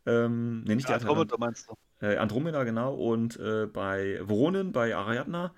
[0.08, 1.00] Ähm, ne, nicht die Ja.
[1.00, 1.76] Andromeda meinst du?
[2.06, 2.96] Äh, Andromeda, genau.
[2.96, 5.54] Und äh, bei Voronen, bei Ariadna,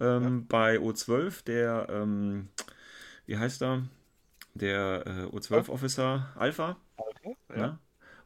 [0.00, 2.48] ähm, bei O12, der, ähm,
[3.26, 3.84] wie heißt er?
[4.54, 6.76] Der äh, O12-Officer Alpha.
[6.96, 7.56] Okay, Ja.
[7.56, 7.78] ja.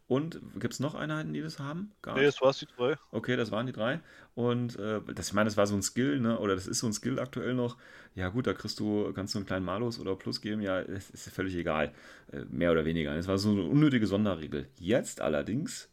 [0.09, 1.91] Und gibt es noch Einheiten, die das haben?
[2.01, 2.95] Gar Nee, das war's die drei.
[3.11, 4.01] Okay, das waren die drei.
[4.37, 6.39] Und äh, das, ich meine, das war so ein Skill, ne?
[6.39, 7.77] Oder das ist so ein Skill aktuell noch.
[8.15, 11.11] Ja, gut, da kriegst du, kannst du einen kleinen Malus oder Plus geben, ja, es
[11.11, 11.93] ist völlig egal.
[12.31, 13.16] Äh, mehr oder weniger.
[13.16, 14.69] Es war so eine unnötige Sonderregel.
[14.78, 15.89] Jetzt allerdings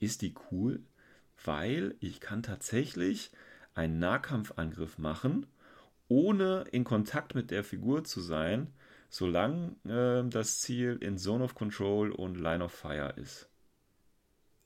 [0.00, 0.80] ist die cool,
[1.42, 3.30] weil ich kann tatsächlich
[3.74, 5.46] einen Nahkampfangriff machen,
[6.08, 8.68] ohne in Kontakt mit der Figur zu sein,
[9.08, 13.48] solange äh, das Ziel in Zone of Control und Line of Fire ist.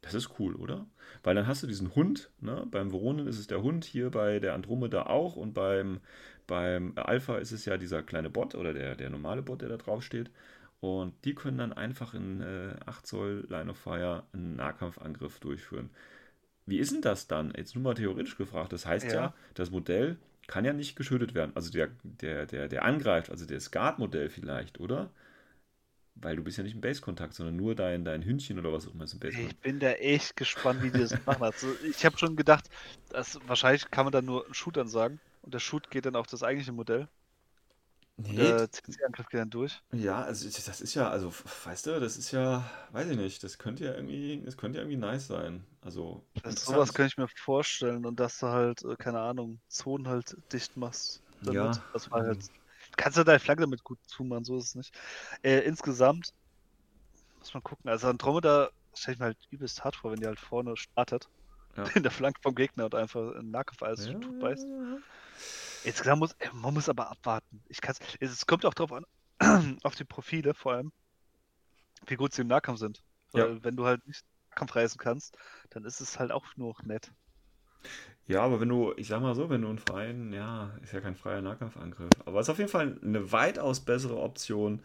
[0.03, 0.87] Das ist cool, oder?
[1.23, 2.67] Weil dann hast du diesen Hund, ne?
[2.71, 6.01] beim Voronen ist es der Hund, hier bei der Andromeda auch und beim,
[6.47, 9.77] beim Alpha ist es ja dieser kleine Bot oder der, der normale Bot, der da
[9.77, 10.31] drauf steht.
[10.81, 15.91] Und die können dann einfach in äh, 8 Zoll Line of Fire einen Nahkampfangriff durchführen.
[16.65, 17.53] Wie ist denn das dann?
[17.55, 18.73] Jetzt nur mal theoretisch gefragt.
[18.73, 19.35] Das heißt ja, Ja.
[19.55, 21.53] das Modell kann ja nicht geschüttet werden.
[21.57, 25.11] Also der, der, der, der angreift, also das Guard-Modell vielleicht, oder?
[26.15, 28.95] Weil du bist ja nicht im Base-Kontakt, sondern nur dein, dein Hündchen oder was auch
[28.95, 29.61] immer ist im Ich Base-Kontakt.
[29.61, 31.43] bin da echt gespannt, wie die das machen.
[31.43, 32.69] Also ich habe schon gedacht,
[33.09, 35.21] dass wahrscheinlich kann man dann nur Shoot dann sagen.
[35.43, 37.09] Und der Shoot geht dann auf das eigentliche Modell.
[38.27, 39.83] Nee, der CC-Angriff geht dann durch.
[39.93, 41.33] ja, also das ist ja, also
[41.65, 44.83] weißt du, das ist ja, weiß ich nicht, das könnte ja irgendwie, das könnte ja
[44.85, 45.65] irgendwie nice sein.
[45.81, 46.77] Also interessant.
[46.77, 48.07] sowas könnte ich mir vorstellen.
[48.07, 51.23] Und dass du halt, äh, keine Ahnung, Zonen halt dicht machst.
[51.45, 51.77] Damit.
[51.77, 51.85] Ja.
[51.93, 52.45] Das war halt.
[52.97, 54.99] Kannst du deine Flagge damit gut zumachen, so ist es nicht.
[55.43, 56.31] Äh, insgesamt
[57.39, 57.91] muss man gucken.
[57.91, 61.29] Also Andromeda stelle ich mir halt übelst hart vor, wenn die halt vorne startet.
[61.77, 61.85] Ja.
[61.97, 64.69] In der Flanke vom Gegner und einfach einen Nahkampf alles Ja, beißt.
[64.69, 64.99] ja, ja.
[65.83, 67.63] Insgesamt muss, äh, man muss aber abwarten.
[67.69, 69.05] Ich kann's, es kommt auch drauf an,
[69.83, 70.93] auf die Profile vor allem,
[72.07, 73.03] wie gut sie im Nahkampf sind.
[73.35, 73.49] Ja.
[73.49, 75.37] Weil wenn du halt nicht Nahkampf reisen kannst,
[75.71, 77.11] dann ist es halt auch nur nett.
[78.27, 81.01] Ja, aber wenn du, ich sag mal so, wenn du einen freien, ja, ist ja
[81.01, 84.83] kein freier Nahkampfangriff, aber es ist auf jeden Fall eine weitaus bessere Option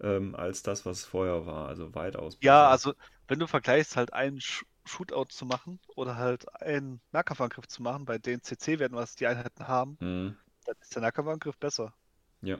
[0.00, 1.68] ähm, als das, was vorher war.
[1.68, 2.70] Also weitaus Ja, besser.
[2.70, 2.94] also
[3.28, 8.04] wenn du vergleichst, halt einen Sh Shootout zu machen oder halt einen Nahkampfangriff zu machen,
[8.04, 10.36] bei den CC-Werten, was die Einheiten haben, Mhm.
[10.64, 11.94] dann ist der Nahkampfangriff besser.
[12.42, 12.58] Ja,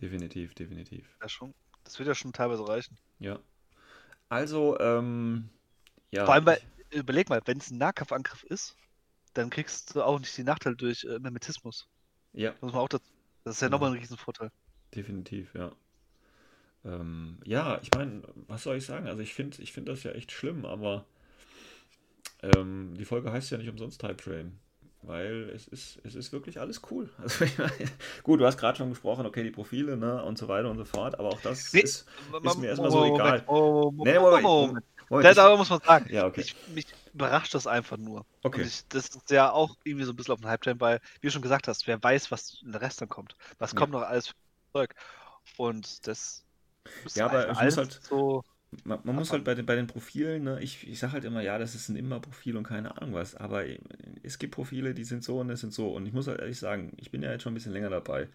[0.00, 1.16] definitiv, definitiv.
[1.20, 1.54] Ja, schon,
[1.84, 2.98] das wird ja schon teilweise reichen.
[3.18, 3.38] Ja.
[4.28, 5.48] Also, ähm,
[6.10, 6.24] ja.
[6.24, 6.60] Vor allem, weil,
[6.90, 8.76] überleg mal, wenn es ein Nahkampfangriff ist,
[9.34, 11.88] dann kriegst du auch nicht die Nachteile durch äh, Mimetismus.
[12.32, 13.04] ja, Muss man auch dazu.
[13.44, 13.76] Das ist ja Genau.
[13.78, 14.50] nochmal ein Riesenvorteil.
[14.94, 15.72] definitiv, ja.
[16.84, 19.06] Ähm, ja, ich meine, was soll ich sagen?
[19.08, 21.06] Also ich finde ich find das ja echt schlimm, aber
[22.42, 24.58] ähm, die Folge heißt ja nicht umsonst Type Train,
[25.02, 27.08] weil es ist, es ist wirklich alles cool.
[27.18, 27.72] Also, ich meine,
[28.22, 30.84] gut, du hast gerade schon gesprochen, okay, die Profile, ne, und so weiter und so
[30.84, 32.06] fort, aber auch das Nee, ist,
[32.42, 33.44] ist mir erstmal so Moment, egal.
[33.48, 34.86] Oh, Nee, Moment, Moment, Moment.
[35.08, 36.42] Moment, Da, ich- da muss man sagen, ja, okay.
[36.42, 38.24] ich, mich überrascht das einfach nur.
[38.44, 38.62] Okay.
[38.62, 41.32] Ich, das ist ja auch irgendwie so ein bisschen auf dem Hype-Train, weil, wie du
[41.32, 43.36] schon gesagt hast, wer weiß, was in der Rest dann kommt.
[43.58, 43.78] Was Ja.
[43.80, 44.34] kommt noch alles für
[44.72, 44.94] Zeug.
[45.56, 46.44] Und das
[47.14, 48.42] Ja, aber ich muss halt- so.
[48.84, 51.40] Man, man muss halt bei den, bei den Profilen, ne, ich, ich sage halt immer,
[51.40, 53.64] ja, das ist ein immer Profil und keine Ahnung was, aber
[54.22, 55.88] es gibt Profile, die sind so und es sind so.
[55.94, 58.28] Und ich muss halt ehrlich sagen, ich bin ja jetzt schon ein bisschen länger dabei.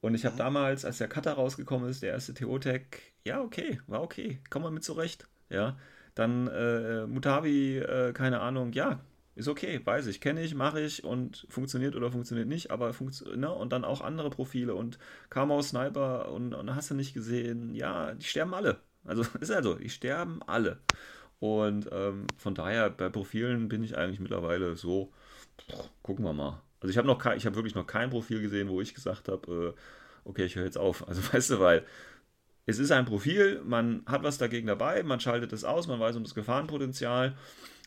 [0.00, 0.38] Und ich habe Mhm.
[0.38, 4.74] damals, als der Cutter rausgekommen ist, der erste TO-Tag, ja, okay, war okay, kommt man
[4.74, 5.28] mit zurecht.
[5.50, 5.78] Ja,
[6.14, 9.00] dann äh, Mutavi, äh, keine Ahnung, ja,
[9.34, 13.38] ist okay, weiß ich, kenne ich, mache ich und funktioniert oder funktioniert nicht, aber funktioniert,
[13.38, 13.52] ne?
[13.52, 14.98] Und dann auch andere Profile und
[15.30, 18.78] Kamau Sniper und, und hast du nicht gesehen, ja, die sterben alle.
[19.04, 20.78] Also ist also, die sterben alle.
[21.40, 25.12] Und ähm, von daher, bei Profilen bin ich eigentlich mittlerweile so,
[25.60, 26.62] pff, gucken wir mal.
[26.80, 29.74] Also ich habe noch ich habe wirklich noch kein Profil gesehen, wo ich gesagt habe,
[29.74, 31.02] äh, okay, ich höre jetzt auf.
[31.08, 31.84] Also weißt du, weil
[32.66, 36.16] es ist ein Profil, man hat was dagegen dabei, man schaltet es aus, man weiß
[36.16, 37.36] um das Gefahrenpotenzial.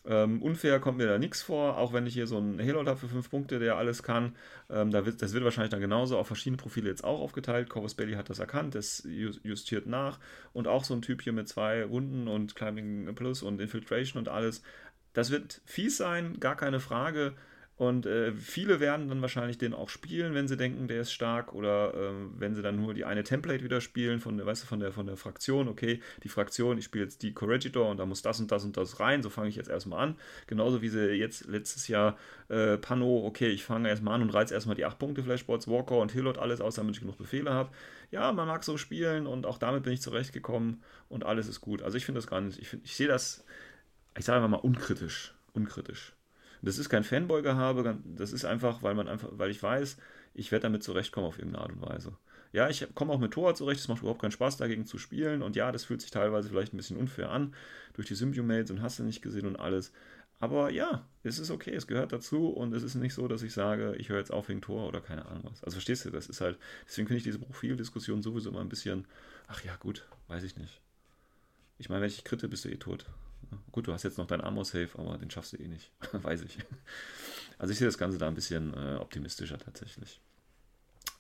[0.08, 2.98] Ähm, unfair kommt mir da nichts vor, auch wenn ich hier so einen Helot habe
[2.98, 4.36] für 5 Punkte, der alles kann.
[4.70, 7.70] Ähm, da wird, das wird wahrscheinlich dann genauso auf verschiedene Profile jetzt auch aufgeteilt.
[7.70, 10.20] Corvus Belly hat das erkannt, das ju- justiert nach.
[10.54, 14.30] Und auch so ein Typ hier mit zwei Wunden und Climbing Plus und Infiltration und
[14.30, 14.62] alles.
[15.14, 17.34] Das wird fies sein, gar keine Frage.
[17.78, 21.54] Und äh, viele werden dann wahrscheinlich den auch spielen, wenn sie denken, der ist stark,
[21.54, 24.68] oder ähm, wenn sie dann nur die eine Template wieder spielen, von der, weißt du,
[24.68, 28.08] von der, von der Fraktion, okay, die Fraktion, ich spiele jetzt die Corregidor und da
[28.08, 30.16] muss das und das und das rein, so fange ich jetzt erstmal an.
[30.48, 32.18] Genauso wie sie jetzt letztes Jahr
[32.50, 36.00] äh, Pano, okay, ich fange erstmal an und reiz erstmal die 8 Punkte Flashboards, Walker
[36.00, 37.70] und Hillot alles aus, damit ich genug Befehle habe.
[38.10, 41.84] Ja, man mag so spielen und auch damit bin ich zurechtgekommen und alles ist gut.
[41.84, 43.46] Also ich finde das gar nicht, ich, ich sehe das,
[44.18, 46.17] ich sage einfach mal unkritisch, unkritisch.
[46.62, 49.98] Das ist kein Fanboy-Gehabe, das ist einfach, weil man einfach, weil ich weiß,
[50.34, 52.18] ich werde damit zurechtkommen auf irgendeine Art und Weise.
[52.54, 55.42] Ja, ich komme auch mit Tor zurecht, es macht überhaupt keinen Spaß dagegen zu spielen
[55.42, 57.54] und ja, das fühlt sich teilweise vielleicht ein bisschen unfair an,
[57.94, 59.92] durch die Symbiomates und hast du nicht gesehen und alles.
[60.40, 63.54] Aber ja, es ist okay, es gehört dazu und es ist nicht so, dass ich
[63.54, 65.64] sage, ich höre jetzt auf wegen Tor oder keine Ahnung was.
[65.64, 69.06] Also verstehst du, das ist halt, deswegen finde ich diese Profildiskussion sowieso immer ein bisschen,
[69.48, 70.80] ach ja, gut, weiß ich nicht.
[71.80, 73.06] Ich meine, wenn ich kritte, bist du eh tot.
[73.72, 75.92] Gut, du hast jetzt noch dein Armor-Safe, aber den schaffst du eh nicht.
[76.12, 76.58] Weiß ich.
[77.60, 80.20] Also ich sehe das Ganze da ein bisschen äh, optimistischer tatsächlich.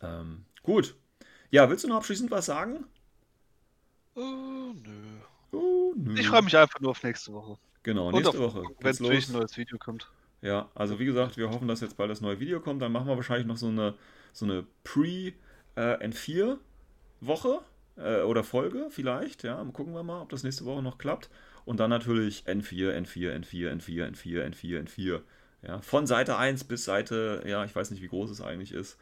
[0.02, 0.95] Ähm, gut.
[1.52, 2.86] Ja, willst du noch abschließend was sagen?
[4.16, 5.20] Oh, nö.
[5.52, 6.20] Oh, nö.
[6.20, 7.58] Ich freue mich einfach nur auf nächste Woche.
[7.84, 10.10] Genau, nächste auf- Woche Wenn natürlich ein neues Video kommt.
[10.41, 12.82] Ja, also wie gesagt, wir hoffen, dass jetzt bald das neue Video kommt.
[12.82, 13.95] Dann machen wir wahrscheinlich noch so eine,
[14.34, 17.62] so eine Pre-N4-Woche
[17.98, 19.44] äh, oder Folge vielleicht.
[19.44, 21.30] Ja, gucken wir mal, ob das nächste Woche noch klappt.
[21.68, 25.22] Und dann natürlich N4, N4, N4, N4, N4, N4, N4.
[25.64, 28.98] Ja, von Seite 1 bis Seite, ja, ich weiß nicht, wie groß es eigentlich ist.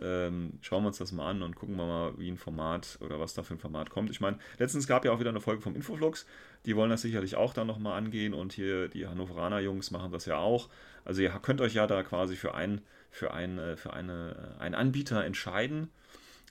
[0.00, 3.20] ähm, schauen wir uns das mal an und gucken wir mal, wie ein Format oder
[3.20, 4.10] was da für ein Format kommt.
[4.10, 6.26] Ich meine, letztens gab ja auch wieder eine Folge vom Infoflux.
[6.66, 10.26] Die wollen das sicherlich auch dann nochmal angehen und hier die Hannoveraner Jungs machen das
[10.26, 10.70] ja auch.
[11.04, 14.62] Also ihr könnt euch ja da quasi für, ein, für, ein, äh, für eine, äh,
[14.62, 15.90] einen Anbieter entscheiden.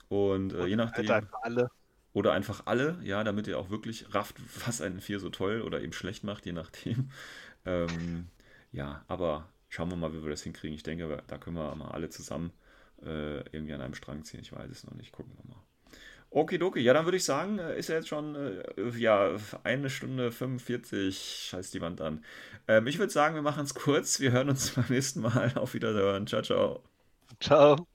[0.08, 1.10] Und äh, je nachdem.
[1.10, 1.70] Einfach alle.
[2.16, 4.36] Oder einfach alle, ja, damit ihr auch wirklich rafft,
[4.66, 7.10] was einen Vier so toll oder eben schlecht macht, je nachdem.
[7.68, 8.28] Ähm,
[8.70, 10.76] ja, aber schauen wir mal, wie wir das hinkriegen.
[10.76, 12.52] Ich denke, da können wir mal alle zusammen
[13.02, 14.38] äh, irgendwie an einem Strang ziehen.
[14.40, 15.10] Ich weiß es noch nicht.
[15.10, 15.60] Gucken wir mal.
[16.30, 20.30] Okidoki, ja, dann würde ich sagen, äh, ist ja jetzt schon äh, ja, eine Stunde
[20.30, 22.24] 45, scheiß die Wand an.
[22.68, 24.20] Ähm, ich würde sagen, wir machen es kurz.
[24.20, 25.52] Wir hören uns beim nächsten Mal.
[25.56, 26.28] Auf Wiederhören.
[26.28, 26.84] Ciao, ciao.
[27.40, 27.86] Ciao.